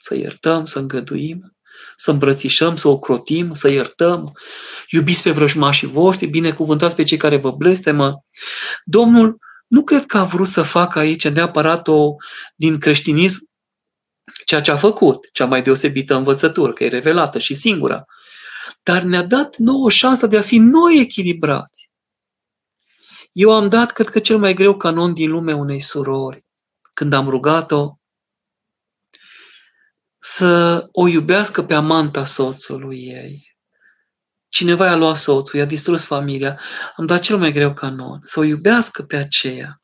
să 0.00 0.14
iertăm, 0.14 0.64
să 0.64 0.78
îngăduim, 0.78 1.56
să 1.96 2.10
îmbrățișăm, 2.10 2.76
să 2.76 2.88
ocrotim, 2.88 3.52
să 3.52 3.68
iertăm, 3.68 4.24
iubiți 4.90 5.22
pe 5.22 5.30
vrăjmașii 5.30 5.88
voștri, 5.88 6.26
binecuvântați 6.26 6.94
pe 6.94 7.02
cei 7.02 7.18
care 7.18 7.36
vă 7.36 7.50
blestemă. 7.50 8.24
Domnul 8.84 9.38
nu 9.68 9.82
cred 9.82 10.06
că 10.06 10.18
a 10.18 10.24
vrut 10.24 10.48
să 10.48 10.62
facă 10.62 10.98
aici 10.98 11.28
neapărat 11.28 11.88
o, 11.88 12.14
din 12.54 12.78
creștinism 12.78 13.48
ceea 14.44 14.60
ce 14.60 14.70
a 14.70 14.76
făcut, 14.76 15.32
cea 15.32 15.46
mai 15.46 15.62
deosebită 15.62 16.14
învățătură, 16.14 16.72
că 16.72 16.84
e 16.84 16.88
revelată 16.88 17.38
și 17.38 17.54
singura. 17.54 18.04
Dar 18.82 19.02
ne-a 19.02 19.22
dat 19.22 19.56
nouă 19.56 19.90
șansa 19.90 20.26
de 20.26 20.38
a 20.38 20.42
fi 20.42 20.58
noi 20.58 21.00
echilibrați. 21.00 21.90
Eu 23.32 23.54
am 23.54 23.68
dat, 23.68 23.92
cred 23.92 24.08
că, 24.08 24.18
cel 24.18 24.38
mai 24.38 24.54
greu 24.54 24.76
canon 24.76 25.14
din 25.14 25.30
lume 25.30 25.54
unei 25.54 25.80
surori, 25.80 26.44
când 26.92 27.12
am 27.12 27.28
rugat-o 27.28 27.98
să 30.18 30.84
o 30.92 31.08
iubească 31.08 31.62
pe 31.62 31.74
amanta 31.74 32.24
soțului 32.24 32.98
ei. 32.98 33.47
Cineva 34.48 34.86
i-a 34.86 34.96
luat 34.96 35.16
soțul, 35.16 35.58
i-a 35.58 35.64
distrus 35.64 36.04
familia, 36.04 36.60
am 36.96 37.06
dat 37.06 37.20
cel 37.20 37.36
mai 37.38 37.52
greu 37.52 37.72
canon, 37.72 38.18
să 38.22 38.40
o 38.40 38.42
iubească 38.42 39.02
pe 39.02 39.16
aceea 39.16 39.80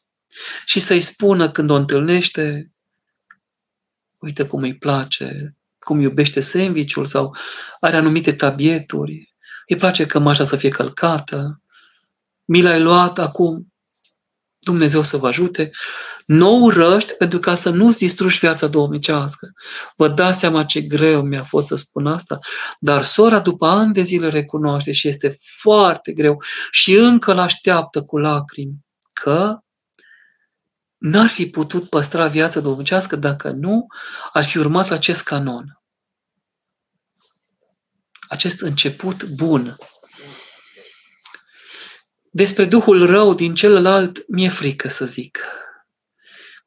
și 0.65 0.81
să-i 0.81 1.01
spună 1.01 1.51
când 1.51 1.71
o 1.71 1.75
întâlnește, 1.75 2.73
uite 4.19 4.47
cum 4.47 4.63
îi 4.63 4.77
place, 4.77 5.57
cum 5.79 6.01
iubește 6.01 6.41
sandwich 6.41 7.01
sau 7.03 7.37
are 7.81 7.97
anumite 7.97 8.33
tabieturi, 8.33 9.35
îi 9.67 9.77
place 9.77 10.07
cămașa 10.07 10.45
să 10.45 10.57
fie 10.57 10.69
călcată, 10.69 11.63
mi 12.45 12.63
l-ai 12.63 12.81
luat 12.81 13.19
acum, 13.19 13.73
Dumnezeu 14.59 15.03
să 15.03 15.17
vă 15.17 15.27
ajute, 15.27 15.71
nu 16.25 16.59
urăști 16.59 17.13
pentru 17.13 17.39
ca 17.39 17.55
să 17.55 17.71
nu-ți 17.71 17.99
distrugi 17.99 18.39
viața 18.39 18.67
domnicească. 18.67 19.53
Vă 19.97 20.09
dați 20.09 20.39
seama 20.39 20.65
ce 20.65 20.81
greu 20.81 21.23
mi-a 21.23 21.43
fost 21.43 21.67
să 21.67 21.75
spun 21.75 22.07
asta, 22.07 22.39
dar 22.79 23.03
sora 23.03 23.41
după 23.41 23.67
ani 23.67 23.93
de 23.93 24.03
zile 24.03 24.29
recunoaște 24.29 24.93
și 24.93 25.09
este 25.09 25.39
foarte 25.61 26.13
greu 26.13 26.43
și 26.71 26.95
încă 26.95 27.33
l 27.33 27.39
așteaptă 27.39 28.03
cu 28.03 28.19
lacrimi 28.19 28.85
că 29.13 29.59
n-ar 30.97 31.29
fi 31.29 31.47
putut 31.47 31.89
păstra 31.89 32.27
viața 32.27 32.61
domnicească 32.61 33.17
dacă 33.17 33.51
nu 33.51 33.87
ar 34.33 34.45
fi 34.45 34.59
urmat 34.59 34.91
acest 34.91 35.23
canon. 35.23 35.81
Acest 38.29 38.61
început 38.61 39.25
bun 39.25 39.77
despre 42.37 42.65
Duhul 42.65 43.07
rău 43.07 43.35
din 43.35 43.55
celălalt, 43.55 44.29
mi-e 44.29 44.49
frică 44.49 44.89
să 44.89 45.05
zic. 45.05 45.39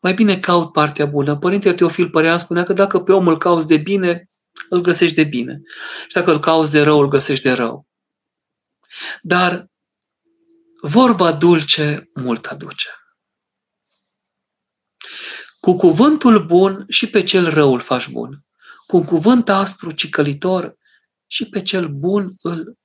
Mai 0.07 0.15
bine 0.15 0.39
caut 0.39 0.71
partea 0.71 1.05
bună. 1.05 1.37
Părintele 1.37 1.73
Teofil 1.73 2.09
Părean 2.09 2.37
spunea 2.37 2.63
că 2.63 2.73
dacă 2.73 2.99
pe 2.99 3.11
om 3.11 3.27
îl 3.27 3.37
cauți 3.37 3.67
de 3.67 3.77
bine, 3.77 4.25
îl 4.69 4.81
găsești 4.81 5.15
de 5.15 5.23
bine. 5.23 5.61
Și 6.07 6.13
dacă 6.13 6.31
îl 6.31 6.39
cauți 6.39 6.71
de 6.71 6.81
rău, 6.81 6.99
îl 6.99 7.07
găsești 7.07 7.43
de 7.43 7.51
rău. 7.51 7.87
Dar 9.21 9.67
vorba 10.81 11.33
dulce 11.33 12.09
mult 12.13 12.45
aduce. 12.45 12.89
Cu 15.59 15.75
cuvântul 15.75 16.45
bun 16.45 16.85
și 16.89 17.09
pe 17.09 17.23
cel 17.23 17.49
rău 17.49 17.73
îl 17.73 17.79
faci 17.79 18.07
bun. 18.07 18.45
Cu 18.85 18.97
un 18.97 19.05
cuvânt 19.05 19.49
aspru, 19.49 19.91
cicălitor, 19.91 20.77
și 21.25 21.49
pe 21.49 21.61
cel 21.61 21.87
bun 21.87 22.35
îl 22.41 22.77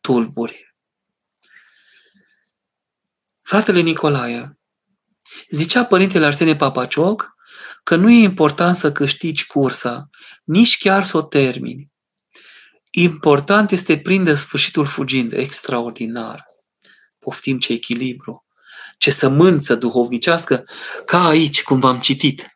tulburi. 0.00 0.74
Fratele 3.42 3.80
Nicolae, 3.80 4.56
zicea 5.50 5.84
părintele 5.84 6.26
Arsenie 6.26 6.56
Papacioc 6.56 7.30
că 7.82 7.96
nu 7.96 8.10
e 8.10 8.22
important 8.22 8.76
să 8.76 8.92
câștigi 8.92 9.46
cursa, 9.46 10.10
nici 10.44 10.78
chiar 10.78 11.04
să 11.04 11.16
o 11.16 11.22
termini. 11.22 11.90
Important 12.90 13.70
este 13.70 13.98
prinde 13.98 14.34
sfârșitul 14.34 14.86
fugind, 14.86 15.32
extraordinar. 15.32 16.44
Poftim 17.18 17.58
ce 17.58 17.72
echilibru, 17.72 18.44
ce 18.98 19.10
sămânță 19.10 19.74
duhovnicească, 19.74 20.64
ca 21.04 21.26
aici, 21.26 21.62
cum 21.62 21.80
v-am 21.80 22.00
citit, 22.00 22.46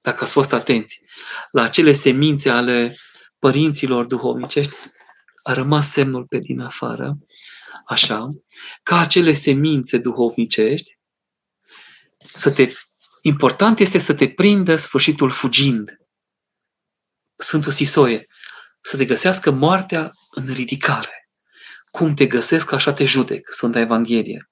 dacă 0.00 0.24
ați 0.24 0.32
fost 0.32 0.52
atenți, 0.52 1.00
la 1.50 1.62
acele 1.62 1.92
semințe 1.92 2.50
ale 2.50 2.96
părinților 3.38 4.06
duhovnicești, 4.06 4.74
a 5.42 5.52
rămas 5.52 5.90
semnul 5.90 6.24
pe 6.24 6.38
din 6.38 6.60
afară 6.60 7.18
așa, 7.86 8.26
ca 8.82 8.98
acele 8.98 9.32
semințe 9.32 9.98
duhovnicești, 9.98 10.98
să 12.34 12.50
te, 12.50 12.72
important 13.22 13.78
este 13.78 13.98
să 13.98 14.14
te 14.14 14.28
prindă 14.28 14.76
sfârșitul 14.76 15.30
fugind. 15.30 15.96
Sfântul 17.36 17.72
Sisoie, 17.72 18.26
să 18.82 18.96
te 18.96 19.04
găsească 19.04 19.50
moartea 19.50 20.12
în 20.30 20.52
ridicare. 20.52 21.28
Cum 21.90 22.14
te 22.14 22.26
găsesc, 22.26 22.72
așa 22.72 22.92
te 22.92 23.04
judec, 23.04 23.48
Sfânta 23.52 23.78
Evanghelie. 23.78 24.50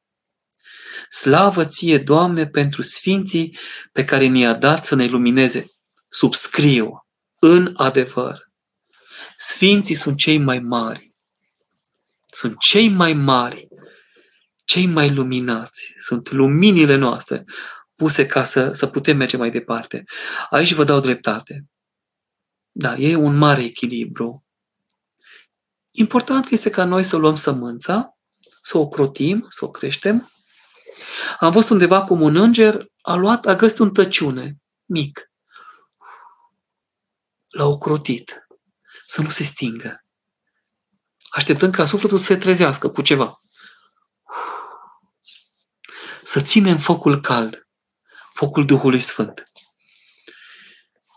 Slavă 1.10 1.64
ție, 1.64 1.98
Doamne, 1.98 2.46
pentru 2.46 2.82
sfinții 2.82 3.58
pe 3.92 4.04
care 4.04 4.28
ne-a 4.28 4.54
dat 4.54 4.84
să 4.84 4.94
ne 4.94 5.06
lumineze. 5.06 5.66
subscriu 6.10 7.06
în 7.40 7.74
adevăr. 7.76 8.48
Sfinții 9.36 9.94
sunt 9.94 10.16
cei 10.16 10.38
mai 10.38 10.58
mari. 10.58 11.14
Sunt 12.26 12.58
cei 12.58 12.88
mai 12.88 13.12
mari, 13.12 13.67
cei 14.68 14.86
mai 14.86 15.14
luminați. 15.14 15.94
Sunt 15.98 16.30
luminile 16.30 16.96
noastre 16.96 17.44
puse 17.94 18.26
ca 18.26 18.44
să, 18.44 18.72
să 18.72 18.86
putem 18.86 19.16
merge 19.16 19.36
mai 19.36 19.50
departe. 19.50 20.04
Aici 20.50 20.72
vă 20.72 20.84
dau 20.84 21.00
dreptate. 21.00 21.64
Da, 22.70 22.96
e 22.96 23.16
un 23.16 23.36
mare 23.36 23.62
echilibru. 23.62 24.44
Important 25.90 26.46
este 26.50 26.70
ca 26.70 26.84
noi 26.84 27.02
să 27.02 27.16
luăm 27.16 27.34
sămânța, 27.34 28.16
să 28.62 28.78
o 28.78 28.88
crotim, 28.88 29.46
să 29.48 29.64
o 29.64 29.70
creștem. 29.70 30.30
Am 31.38 31.50
văzut 31.50 31.70
undeva 31.70 32.02
cum 32.02 32.20
un 32.20 32.36
înger 32.36 32.86
a 33.00 33.14
luat, 33.14 33.46
a 33.46 33.54
găsit 33.54 33.78
un 33.78 33.92
tăciune 33.92 34.56
mic. 34.84 35.30
L-a 37.48 37.64
ocrotit 37.64 38.46
să 39.06 39.22
nu 39.22 39.28
se 39.28 39.42
stingă. 39.42 40.04
Așteptând 41.30 41.74
ca 41.74 41.84
sufletul 41.84 42.18
să 42.18 42.24
se 42.24 42.36
trezească 42.36 42.88
cu 42.88 43.02
ceva. 43.02 43.40
Să 46.28 46.40
ținem 46.40 46.78
focul 46.78 47.20
cald, 47.20 47.68
focul 48.34 48.64
Duhului 48.64 49.00
Sfânt. 49.00 49.42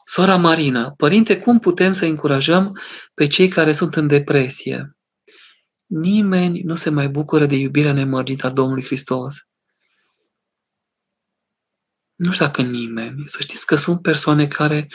Sora 0.05 0.37
Marina, 0.37 0.91
părinte, 0.91 1.39
cum 1.39 1.59
putem 1.59 1.93
să 1.93 2.05
încurajăm 2.05 2.79
pe 3.13 3.27
cei 3.27 3.47
care 3.47 3.73
sunt 3.73 3.95
în 3.95 4.07
depresie? 4.07 4.97
Nimeni 5.85 6.61
nu 6.61 6.75
se 6.75 6.89
mai 6.89 7.09
bucură 7.09 7.45
de 7.45 7.55
iubirea 7.55 7.93
nemărgită 7.93 8.47
a 8.47 8.51
Domnului 8.51 8.83
Hristos. 8.83 9.35
Nu 12.15 12.31
știu 12.31 12.45
dacă 12.45 12.61
nimeni. 12.61 13.27
Să 13.27 13.37
știți 13.41 13.65
că 13.65 13.75
sunt 13.75 14.01
persoane 14.01 14.47
care 14.47 14.87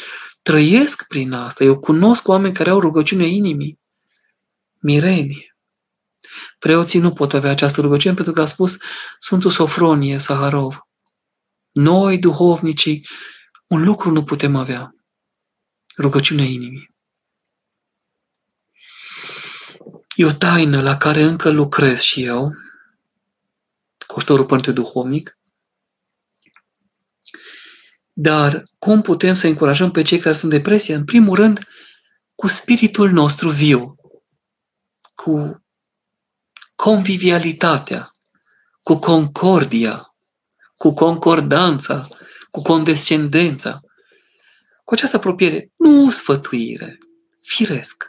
trăiesc 0.42 1.06
prin 1.06 1.32
asta. 1.32 1.64
Eu 1.64 1.78
cunosc 1.78 2.28
oameni 2.28 2.54
care 2.54 2.70
au 2.70 2.80
rugăciune 2.80 3.26
inimii. 3.26 3.78
Mireni. 4.78 5.55
Preoții 6.66 7.00
nu 7.00 7.12
pot 7.12 7.32
avea 7.32 7.50
această 7.50 7.80
rugăciune 7.80 8.14
pentru 8.14 8.32
că 8.32 8.40
a 8.40 8.44
spus 8.44 8.76
Sfântul 9.20 9.50
Sofronie 9.50 10.18
Saharov. 10.18 10.86
Noi, 11.70 12.18
duhovnicii, 12.18 13.08
un 13.66 13.82
lucru 13.82 14.10
nu 14.10 14.24
putem 14.24 14.56
avea. 14.56 14.94
Rugăciunea 15.98 16.44
inimii. 16.44 16.94
E 20.14 20.24
o 20.24 20.32
taină 20.32 20.82
la 20.82 20.96
care 20.96 21.22
încă 21.22 21.50
lucrez 21.50 22.00
și 22.00 22.24
eu, 22.24 22.52
cu 24.06 24.14
ajutorul 24.16 24.46
Părinte 24.46 24.72
Duhovnic, 24.72 25.38
dar 28.12 28.62
cum 28.78 29.00
putem 29.00 29.34
să 29.34 29.46
încurajăm 29.46 29.90
pe 29.90 30.02
cei 30.02 30.18
care 30.18 30.34
sunt 30.34 30.50
depresie? 30.50 30.94
În 30.94 31.04
primul 31.04 31.36
rând, 31.36 31.68
cu 32.34 32.46
spiritul 32.46 33.10
nostru 33.10 33.50
viu, 33.50 33.96
cu 35.14 35.60
convivialitatea, 36.76 38.10
cu 38.82 38.98
concordia, 38.98 40.14
cu 40.76 40.94
concordanța, 40.94 42.08
cu 42.50 42.62
condescendența, 42.62 43.80
cu 44.84 44.94
această 44.94 45.16
apropiere, 45.16 45.72
nu 45.76 46.10
sfătuire, 46.10 46.98
firesc. 47.42 48.06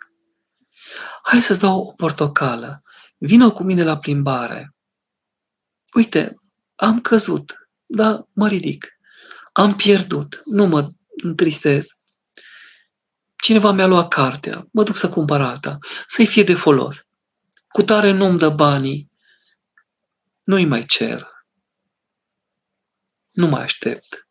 Hai 1.24 1.42
să-ți 1.42 1.60
dau 1.60 1.80
o 1.80 1.92
portocală, 1.92 2.84
vină 3.18 3.52
cu 3.52 3.64
mine 3.64 3.84
la 3.84 3.98
plimbare. 3.98 4.76
Uite, 5.94 6.36
am 6.76 7.02
căzut, 7.02 7.70
dar 7.86 8.28
mă 8.34 8.48
ridic. 8.48 8.88
Am 9.52 9.76
pierdut, 9.76 10.42
nu 10.46 10.66
mă 10.66 10.90
întristez. 11.24 11.86
Cineva 13.36 13.72
mi-a 13.72 13.88
luat 13.88 14.08
cartea, 14.08 14.68
mă 14.72 14.84
duc 14.84 14.96
să 14.96 15.10
cumpăr 15.10 15.42
alta, 15.42 15.78
să-i 16.08 16.26
fie 16.26 16.44
de 16.44 16.54
folos. 16.54 17.07
Cu 17.78 17.84
tare 17.84 18.12
nu-mi 18.12 18.38
dă 18.38 18.50
banii, 18.50 19.12
nu-i 20.44 20.66
mai 20.66 20.86
cer. 20.86 21.28
Nu 23.32 23.48
mai 23.48 23.62
aștept. 23.62 24.28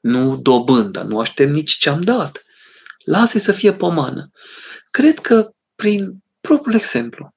Nu 0.00 0.36
dobândă, 0.36 1.02
nu 1.02 1.20
aștept 1.20 1.50
nici 1.52 1.72
ce-am 1.72 2.00
dat. 2.00 2.42
Lasă 3.04 3.38
să 3.38 3.52
fie 3.52 3.74
pomană. 3.74 4.30
Cred 4.90 5.18
că 5.18 5.50
prin 5.74 6.24
propriul 6.40 6.74
exemplu 6.74 7.34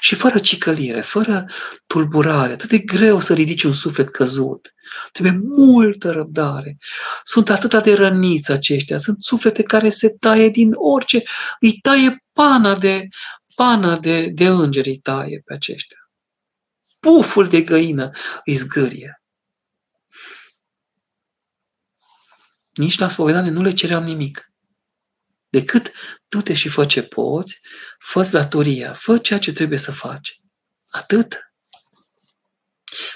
și 0.00 0.14
fără 0.14 0.38
cicălire, 0.38 1.00
fără 1.00 1.44
tulburare, 1.86 2.52
atât 2.52 2.68
de 2.68 2.78
greu 2.78 3.20
să 3.20 3.34
ridici 3.34 3.62
un 3.62 3.72
suflet 3.72 4.08
căzut. 4.10 4.74
Trebuie 5.12 5.40
multă 5.42 6.10
răbdare. 6.10 6.76
Sunt 7.24 7.50
atâta 7.50 7.80
de 7.80 7.94
răniți 7.94 8.52
aceștia, 8.52 8.98
sunt 8.98 9.20
suflete 9.20 9.62
care 9.62 9.88
se 9.88 10.08
taie 10.08 10.48
din 10.48 10.72
orice, 10.74 11.22
îi 11.60 11.78
taie 11.82 12.24
pana 12.32 12.76
de, 12.76 13.08
pana 13.54 13.98
de, 13.98 14.26
de 14.26 14.46
îngeri, 14.46 14.88
îi 14.88 14.98
taie 14.98 15.42
pe 15.44 15.54
aceștia. 15.54 16.10
Puful 17.00 17.48
de 17.48 17.62
găină 17.62 18.10
îi 18.44 18.54
zgârie. 18.54 19.22
Nici 22.72 22.98
la 22.98 23.08
spovedanie 23.08 23.50
nu 23.50 23.62
le 23.62 23.72
ceream 23.72 24.04
nimic 24.04 24.52
decât 25.52 25.92
du-te 26.28 26.54
și 26.54 26.68
fă 26.68 26.84
ce 26.84 27.02
poți, 27.02 27.60
fă 27.98 28.28
datoria, 28.30 28.92
fă 28.92 29.18
ceea 29.18 29.38
ce 29.38 29.52
trebuie 29.52 29.78
să 29.78 29.92
faci. 29.92 30.40
Atât. 30.90 31.52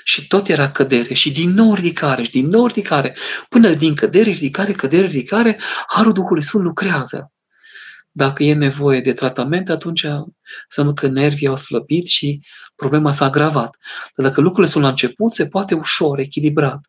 Și 0.04 0.26
tot 0.26 0.48
era 0.48 0.70
cădere 0.70 1.14
și 1.14 1.32
din 1.32 1.50
nou 1.50 1.74
ridicare 1.74 2.22
și 2.22 2.30
din 2.30 2.48
nou 2.48 2.66
ridicare. 2.66 3.16
Până 3.48 3.72
din 3.72 3.94
cădere, 3.94 4.30
ridicare, 4.30 4.72
cădere, 4.72 5.06
ridicare, 5.06 5.60
Harul 5.86 6.12
Duhului 6.12 6.42
Sfânt 6.42 6.62
lucrează. 6.62 7.32
Dacă 8.16 8.42
e 8.42 8.54
nevoie 8.54 9.00
de 9.00 9.12
tratament, 9.12 9.68
atunci 9.68 10.02
înseamnă 10.64 10.92
că 10.94 11.06
nervii 11.06 11.46
au 11.46 11.56
slăbit 11.56 12.06
și 12.06 12.40
problema 12.76 13.10
s-a 13.10 13.24
agravat. 13.24 13.76
Dar 14.14 14.26
dacă 14.26 14.40
lucrurile 14.40 14.72
sunt 14.72 14.82
la 14.82 14.88
început, 14.88 15.32
se 15.32 15.46
poate 15.46 15.74
ușor, 15.74 16.18
echilibrat. 16.18 16.80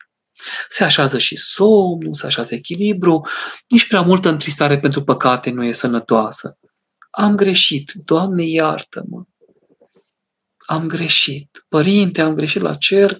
Se 0.69 0.83
așează 0.83 1.17
și 1.17 1.35
somnul, 1.35 2.13
se 2.13 2.25
așează 2.25 2.55
echilibru, 2.55 3.27
nici 3.67 3.87
prea 3.87 4.01
multă 4.01 4.29
întristare 4.29 4.79
pentru 4.79 5.03
păcate 5.03 5.49
nu 5.49 5.63
e 5.63 5.71
sănătoasă. 5.71 6.57
Am 7.09 7.35
greșit, 7.35 7.91
Doamne 8.05 8.43
iartă-mă. 8.43 9.23
Am 10.57 10.87
greșit. 10.87 11.65
Părinte, 11.67 12.21
am 12.21 12.33
greșit 12.33 12.61
la 12.61 12.75
cer 12.75 13.17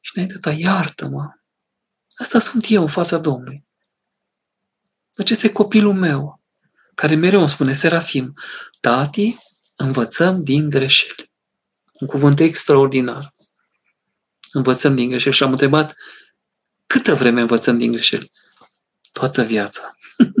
și 0.00 0.12
înainte 0.14 0.38
ta 0.38 0.52
iartă-mă. 0.52 1.30
Asta 2.16 2.38
sunt 2.38 2.66
eu 2.68 2.82
în 2.82 2.88
fața 2.88 3.18
Domnului. 3.18 3.64
Acesta 5.14 5.46
e 5.46 5.50
copilul 5.50 5.94
meu, 5.94 6.39
care 7.00 7.14
mereu 7.14 7.38
îmi 7.38 7.48
spune, 7.48 7.72
Serafim, 7.72 8.34
tati, 8.80 9.36
învățăm 9.76 10.44
din 10.44 10.70
greșeli. 10.70 11.32
Un 11.92 12.06
cuvânt 12.06 12.40
extraordinar. 12.40 13.34
Învățăm 14.52 14.94
din 14.94 15.08
greșeli. 15.08 15.34
Și 15.34 15.42
am 15.42 15.50
întrebat, 15.50 15.94
Câtă 16.86 17.14
vreme 17.14 17.40
învățăm 17.40 17.78
din 17.78 17.92
greșeli? 17.92 18.30
Toată 19.12 19.42
viața. 19.42 19.96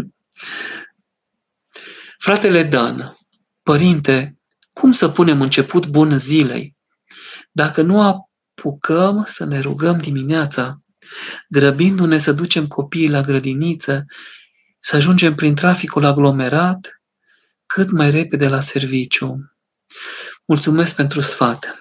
Fratele 2.26 2.62
Dan, 2.62 3.16
părinte, 3.62 4.38
cum 4.72 4.92
să 4.92 5.08
punem 5.08 5.40
început 5.40 5.86
bun 5.86 6.18
zilei? 6.18 6.76
Dacă 7.50 7.82
nu 7.82 8.02
apucăm 8.02 9.24
să 9.26 9.44
ne 9.44 9.60
rugăm 9.60 9.98
dimineața, 9.98 10.82
grăbindu-ne 11.48 12.18
să 12.18 12.32
ducem 12.32 12.66
copiii 12.66 13.10
la 13.10 13.20
grădiniță, 13.20 14.04
să 14.80 14.96
ajungem 14.96 15.34
prin 15.34 15.54
traficul 15.54 16.04
aglomerat 16.04 17.02
cât 17.66 17.90
mai 17.90 18.10
repede 18.10 18.48
la 18.48 18.60
serviciu. 18.60 19.52
Mulțumesc 20.44 20.94
pentru 20.94 21.20
sfat. 21.20 21.78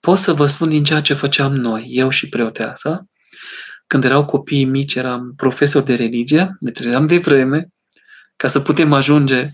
Pot 0.00 0.18
să 0.18 0.32
vă 0.32 0.46
spun 0.46 0.68
din 0.68 0.84
ceea 0.84 1.00
ce 1.00 1.14
făceam 1.14 1.54
noi, 1.54 1.86
eu 1.88 2.08
și 2.08 2.28
preoteasa. 2.28 3.06
Când 3.86 4.04
erau 4.04 4.24
copiii 4.24 4.64
mici, 4.64 4.94
eram 4.94 5.34
profesor 5.36 5.82
de 5.82 5.94
religie, 5.94 6.56
ne 6.60 6.70
trezeam 6.70 7.06
de 7.06 7.18
vreme 7.18 7.68
ca 8.36 8.48
să 8.48 8.60
putem 8.60 8.92
ajunge, 8.92 9.48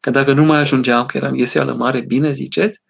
că 0.00 0.10
dacă 0.10 0.32
nu 0.32 0.44
mai 0.44 0.58
ajungeam, 0.58 1.06
că 1.06 1.16
eram 1.16 1.34
ieseală 1.34 1.74
mare, 1.74 2.00
bine 2.00 2.32
ziceți, 2.32 2.82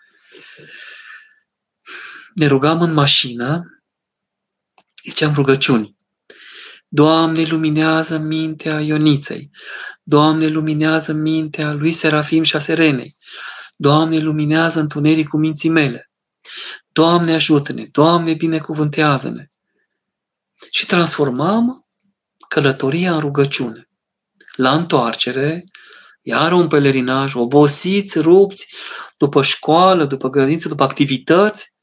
ne 2.35 2.47
rugam 2.47 2.81
în 2.83 2.93
mașină, 2.93 3.81
ziceam 5.05 5.35
rugăciuni. 5.35 5.96
Doamne, 6.97 7.45
luminează 7.45 8.19
mintea 8.19 8.81
Ioniței. 8.81 9.51
Doamne, 10.03 10.47
luminează 10.47 11.13
mintea 11.13 11.73
lui 11.73 11.93
Serafim 11.93 12.43
și 12.43 12.57
a 12.57 12.59
Serenei. 12.59 13.17
Doamne, 13.77 14.19
luminează 14.19 14.81
întunericul 14.81 15.41
minții 15.41 15.69
mele. 15.69 16.11
Doamne 16.93 17.35
ajută-ne, 17.35 17.85
Doamne 17.93 18.35
binecuvântează-ne. 18.35 19.47
Și 20.71 20.87
transformăm 20.87 21.87
călătoria 22.49 23.15
în 23.15 23.21
rugăciune. 23.21 23.89
La 24.55 24.75
întoarcere, 24.75 25.65
iar 26.23 26.53
un 26.53 26.69
pelerinaj, 26.69 27.35
obosiți, 27.35 28.19
rupți, 28.19 28.67
după 29.17 29.43
școală, 29.43 30.05
după 30.05 30.29
grădință, 30.29 30.69
după 30.69 30.83
activități, 30.83 31.76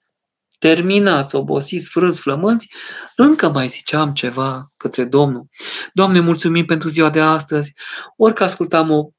terminați, 0.64 1.36
obosiți, 1.36 1.90
frânți, 1.90 2.20
flămânți, 2.20 2.74
încă 3.16 3.50
mai 3.50 3.68
ziceam 3.68 4.14
ceva 4.14 4.72
către 4.78 5.06
Domnul. 5.06 5.48
Doamne, 5.94 6.20
mulțumim 6.20 6.66
pentru 6.66 6.90
ziua 6.90 7.10
de 7.10 7.20
astăzi. 7.22 7.74
Orică 8.18 8.44
ascultam 8.44 8.92
o, 8.92 9.10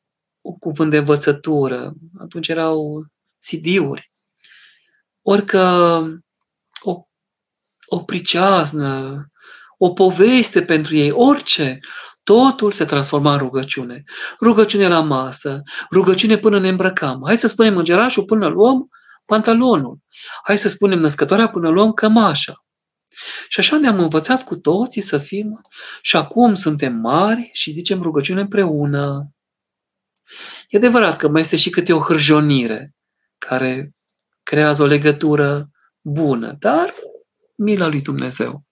o 0.41 0.53
cuvânt 0.59 0.91
de 0.91 0.97
învățătură, 0.97 1.93
atunci 2.19 2.49
erau 2.49 3.05
CD-uri. 3.39 4.11
Orică 5.23 5.61
o, 6.81 7.03
o 7.87 7.99
priceaznă, 7.99 9.25
o 9.79 9.93
poveste 9.93 10.63
pentru 10.63 10.95
ei, 10.97 11.11
orice, 11.11 11.79
totul 12.23 12.73
se 12.73 12.85
transforma 12.85 13.33
în 13.33 13.39
rugăciune. 13.39 14.03
Rugăciune 14.41 14.89
la 14.89 15.01
masă, 15.01 15.63
rugăciune 15.91 16.37
până 16.37 16.59
ne 16.59 16.69
îmbrăcam. 16.69 17.23
Hai 17.25 17.37
să 17.37 17.47
spunem 17.47 17.77
îngerașul 17.77 18.25
până 18.25 18.47
luăm 18.47 18.89
pantalonul. 19.25 19.99
Hai 20.45 20.59
să 20.59 20.69
spunem 20.69 20.99
născătoarea 20.99 21.49
până 21.49 21.69
luăm 21.69 21.93
cămașa. 21.93 22.55
Și 23.49 23.61
așa 23.61 23.79
ne-am 23.79 23.99
învățat 23.99 24.45
cu 24.45 24.57
toții 24.57 25.03
să 25.03 25.19
fim 25.19 25.61
și 26.03 26.17
acum 26.17 26.55
suntem 26.55 26.95
mari 26.95 27.51
și 27.53 27.71
zicem 27.71 28.03
rugăciune 28.03 28.41
împreună. 28.41 29.35
E 30.69 30.77
adevărat 30.77 31.17
că 31.17 31.29
mai 31.29 31.41
este 31.41 31.57
și 31.57 31.71
câte 31.71 31.93
o 31.93 32.01
hârjonire 32.01 32.95
care 33.39 33.95
creează 34.43 34.83
o 34.83 34.87
legătură 34.87 35.71
bună, 36.01 36.57
dar 36.59 36.95
mila 37.55 37.87
lui 37.87 38.01
Dumnezeu. 38.01 38.65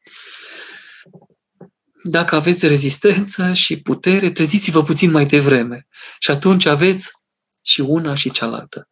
Dacă 2.05 2.35
aveți 2.35 2.67
rezistență 2.67 3.53
și 3.53 3.81
putere, 3.81 4.31
treziți-vă 4.31 4.83
puțin 4.83 5.11
mai 5.11 5.27
devreme 5.27 5.87
și 6.19 6.31
atunci 6.31 6.67
aveți 6.67 7.11
și 7.63 7.81
una 7.81 8.15
și 8.15 8.31
cealaltă. 8.31 8.89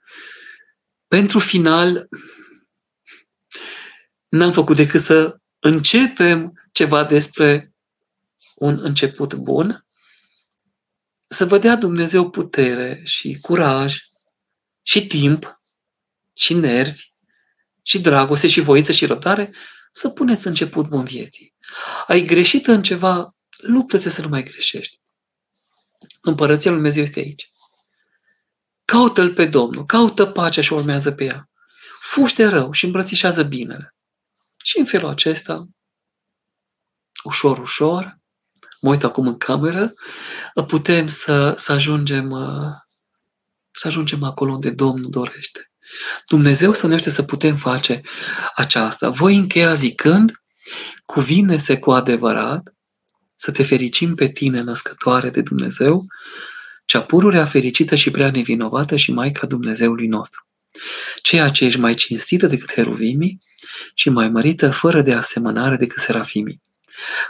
Pentru 1.11 1.39
final, 1.39 2.09
n-am 4.29 4.53
făcut 4.53 4.77
decât 4.77 5.01
să 5.01 5.37
începem 5.59 6.69
ceva 6.73 7.05
despre 7.05 7.73
un 8.55 8.79
început 8.83 9.35
bun, 9.35 9.87
să 11.29 11.47
vă 11.47 11.59
dea 11.59 11.77
Dumnezeu 11.77 12.31
putere 12.31 13.03
și 13.05 13.39
curaj 13.41 13.97
și 14.83 15.07
timp 15.07 15.61
și 16.33 16.55
nervi 16.55 17.13
și 17.83 18.01
dragoste 18.01 18.49
și 18.49 18.61
voință 18.61 18.93
și 18.93 19.07
răbdare 19.07 19.55
să 19.93 20.09
puneți 20.09 20.47
început 20.47 20.89
bun 20.89 21.05
vieții. 21.05 21.55
Ai 22.07 22.25
greșit 22.25 22.67
în 22.67 22.83
ceva, 22.83 23.37
luptă-te 23.57 24.09
să 24.09 24.21
nu 24.23 24.29
mai 24.29 24.43
greșești. 24.43 25.01
Împărăția 26.21 26.71
Lui 26.71 26.81
Dumnezeu 26.81 27.03
este 27.03 27.21
aici. 27.21 27.51
Caută-L 28.91 29.33
pe 29.33 29.47
Domnul, 29.47 29.87
caută 29.87 30.27
pacea 30.27 30.61
și 30.61 30.73
urmează 30.73 31.13
pe 31.13 31.25
ea. 31.25 31.49
Fuște 32.01 32.47
rău 32.47 32.73
și 32.73 32.85
îmbrățișează 32.85 33.43
binele. 33.43 33.95
Și 34.65 34.79
în 34.79 34.85
felul 34.85 35.09
acesta, 35.09 35.69
ușor, 37.23 37.59
ușor, 37.59 38.19
mă 38.81 38.91
uit 38.91 39.05
acum 39.05 39.27
în 39.27 39.39
cameră, 39.39 39.93
putem 40.67 41.07
să, 41.07 41.55
să 41.57 41.73
ajungem 41.73 42.31
să 43.71 43.87
ajungem 43.87 44.23
acolo 44.23 44.53
unde 44.53 44.71
Domnul 44.71 45.11
dorește. 45.11 45.71
Dumnezeu 46.27 46.73
să 46.73 46.87
ne 46.87 46.99
să 46.99 47.23
putem 47.23 47.57
face 47.57 48.01
aceasta. 48.55 49.09
Voi 49.09 49.37
încheia 49.37 49.75
zicând, 49.75 50.33
cuvine-se 51.05 51.79
cu 51.79 51.93
adevărat 51.93 52.75
să 53.35 53.53
te 53.53 53.63
fericim 53.63 54.15
pe 54.15 54.29
tine, 54.29 54.61
născătoare 54.61 55.31
de 55.31 55.43
Dumnezeu, 55.43 56.05
cea 56.91 57.03
pururea 57.03 57.45
fericită 57.45 57.95
și 57.95 58.11
prea 58.11 58.31
nevinovată 58.31 58.97
și 58.97 59.13
Maica 59.13 59.47
Dumnezeului 59.47 60.07
nostru. 60.07 60.47
Ceea 61.23 61.49
ce 61.49 61.65
ești 61.65 61.81
mai 61.81 61.95
cinstită 61.95 62.47
decât 62.47 62.73
heruvimii 62.73 63.43
și 63.95 64.09
mai 64.09 64.29
mărită 64.29 64.71
fără 64.71 65.03
de 65.03 65.13
asemănare 65.13 65.77
decât 65.77 65.99
serafimii, 65.99 66.63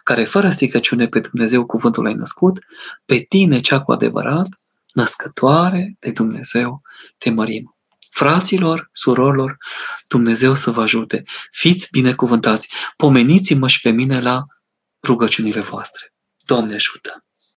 care 0.02 0.24
fără 0.24 0.50
stricăciune 0.50 1.06
pe 1.06 1.20
Dumnezeu 1.20 1.66
cuvântul 1.66 2.06
ai 2.06 2.14
născut, 2.14 2.58
pe 3.04 3.18
tine 3.18 3.58
cea 3.58 3.80
cu 3.80 3.92
adevărat, 3.92 4.48
născătoare 4.92 5.96
de 5.98 6.10
Dumnezeu, 6.10 6.82
te 7.18 7.30
mărim. 7.30 7.76
Fraților, 8.10 8.88
surorilor, 8.92 9.56
Dumnezeu 10.08 10.54
să 10.54 10.70
vă 10.70 10.82
ajute. 10.82 11.22
Fiți 11.50 11.88
binecuvântați. 11.90 12.74
Pomeniți-mă 12.96 13.68
și 13.68 13.80
pe 13.80 13.90
mine 13.90 14.20
la 14.20 14.44
rugăciunile 15.02 15.60
voastre. 15.60 16.12
Doamne 16.46 16.74
ajută! 16.74 17.24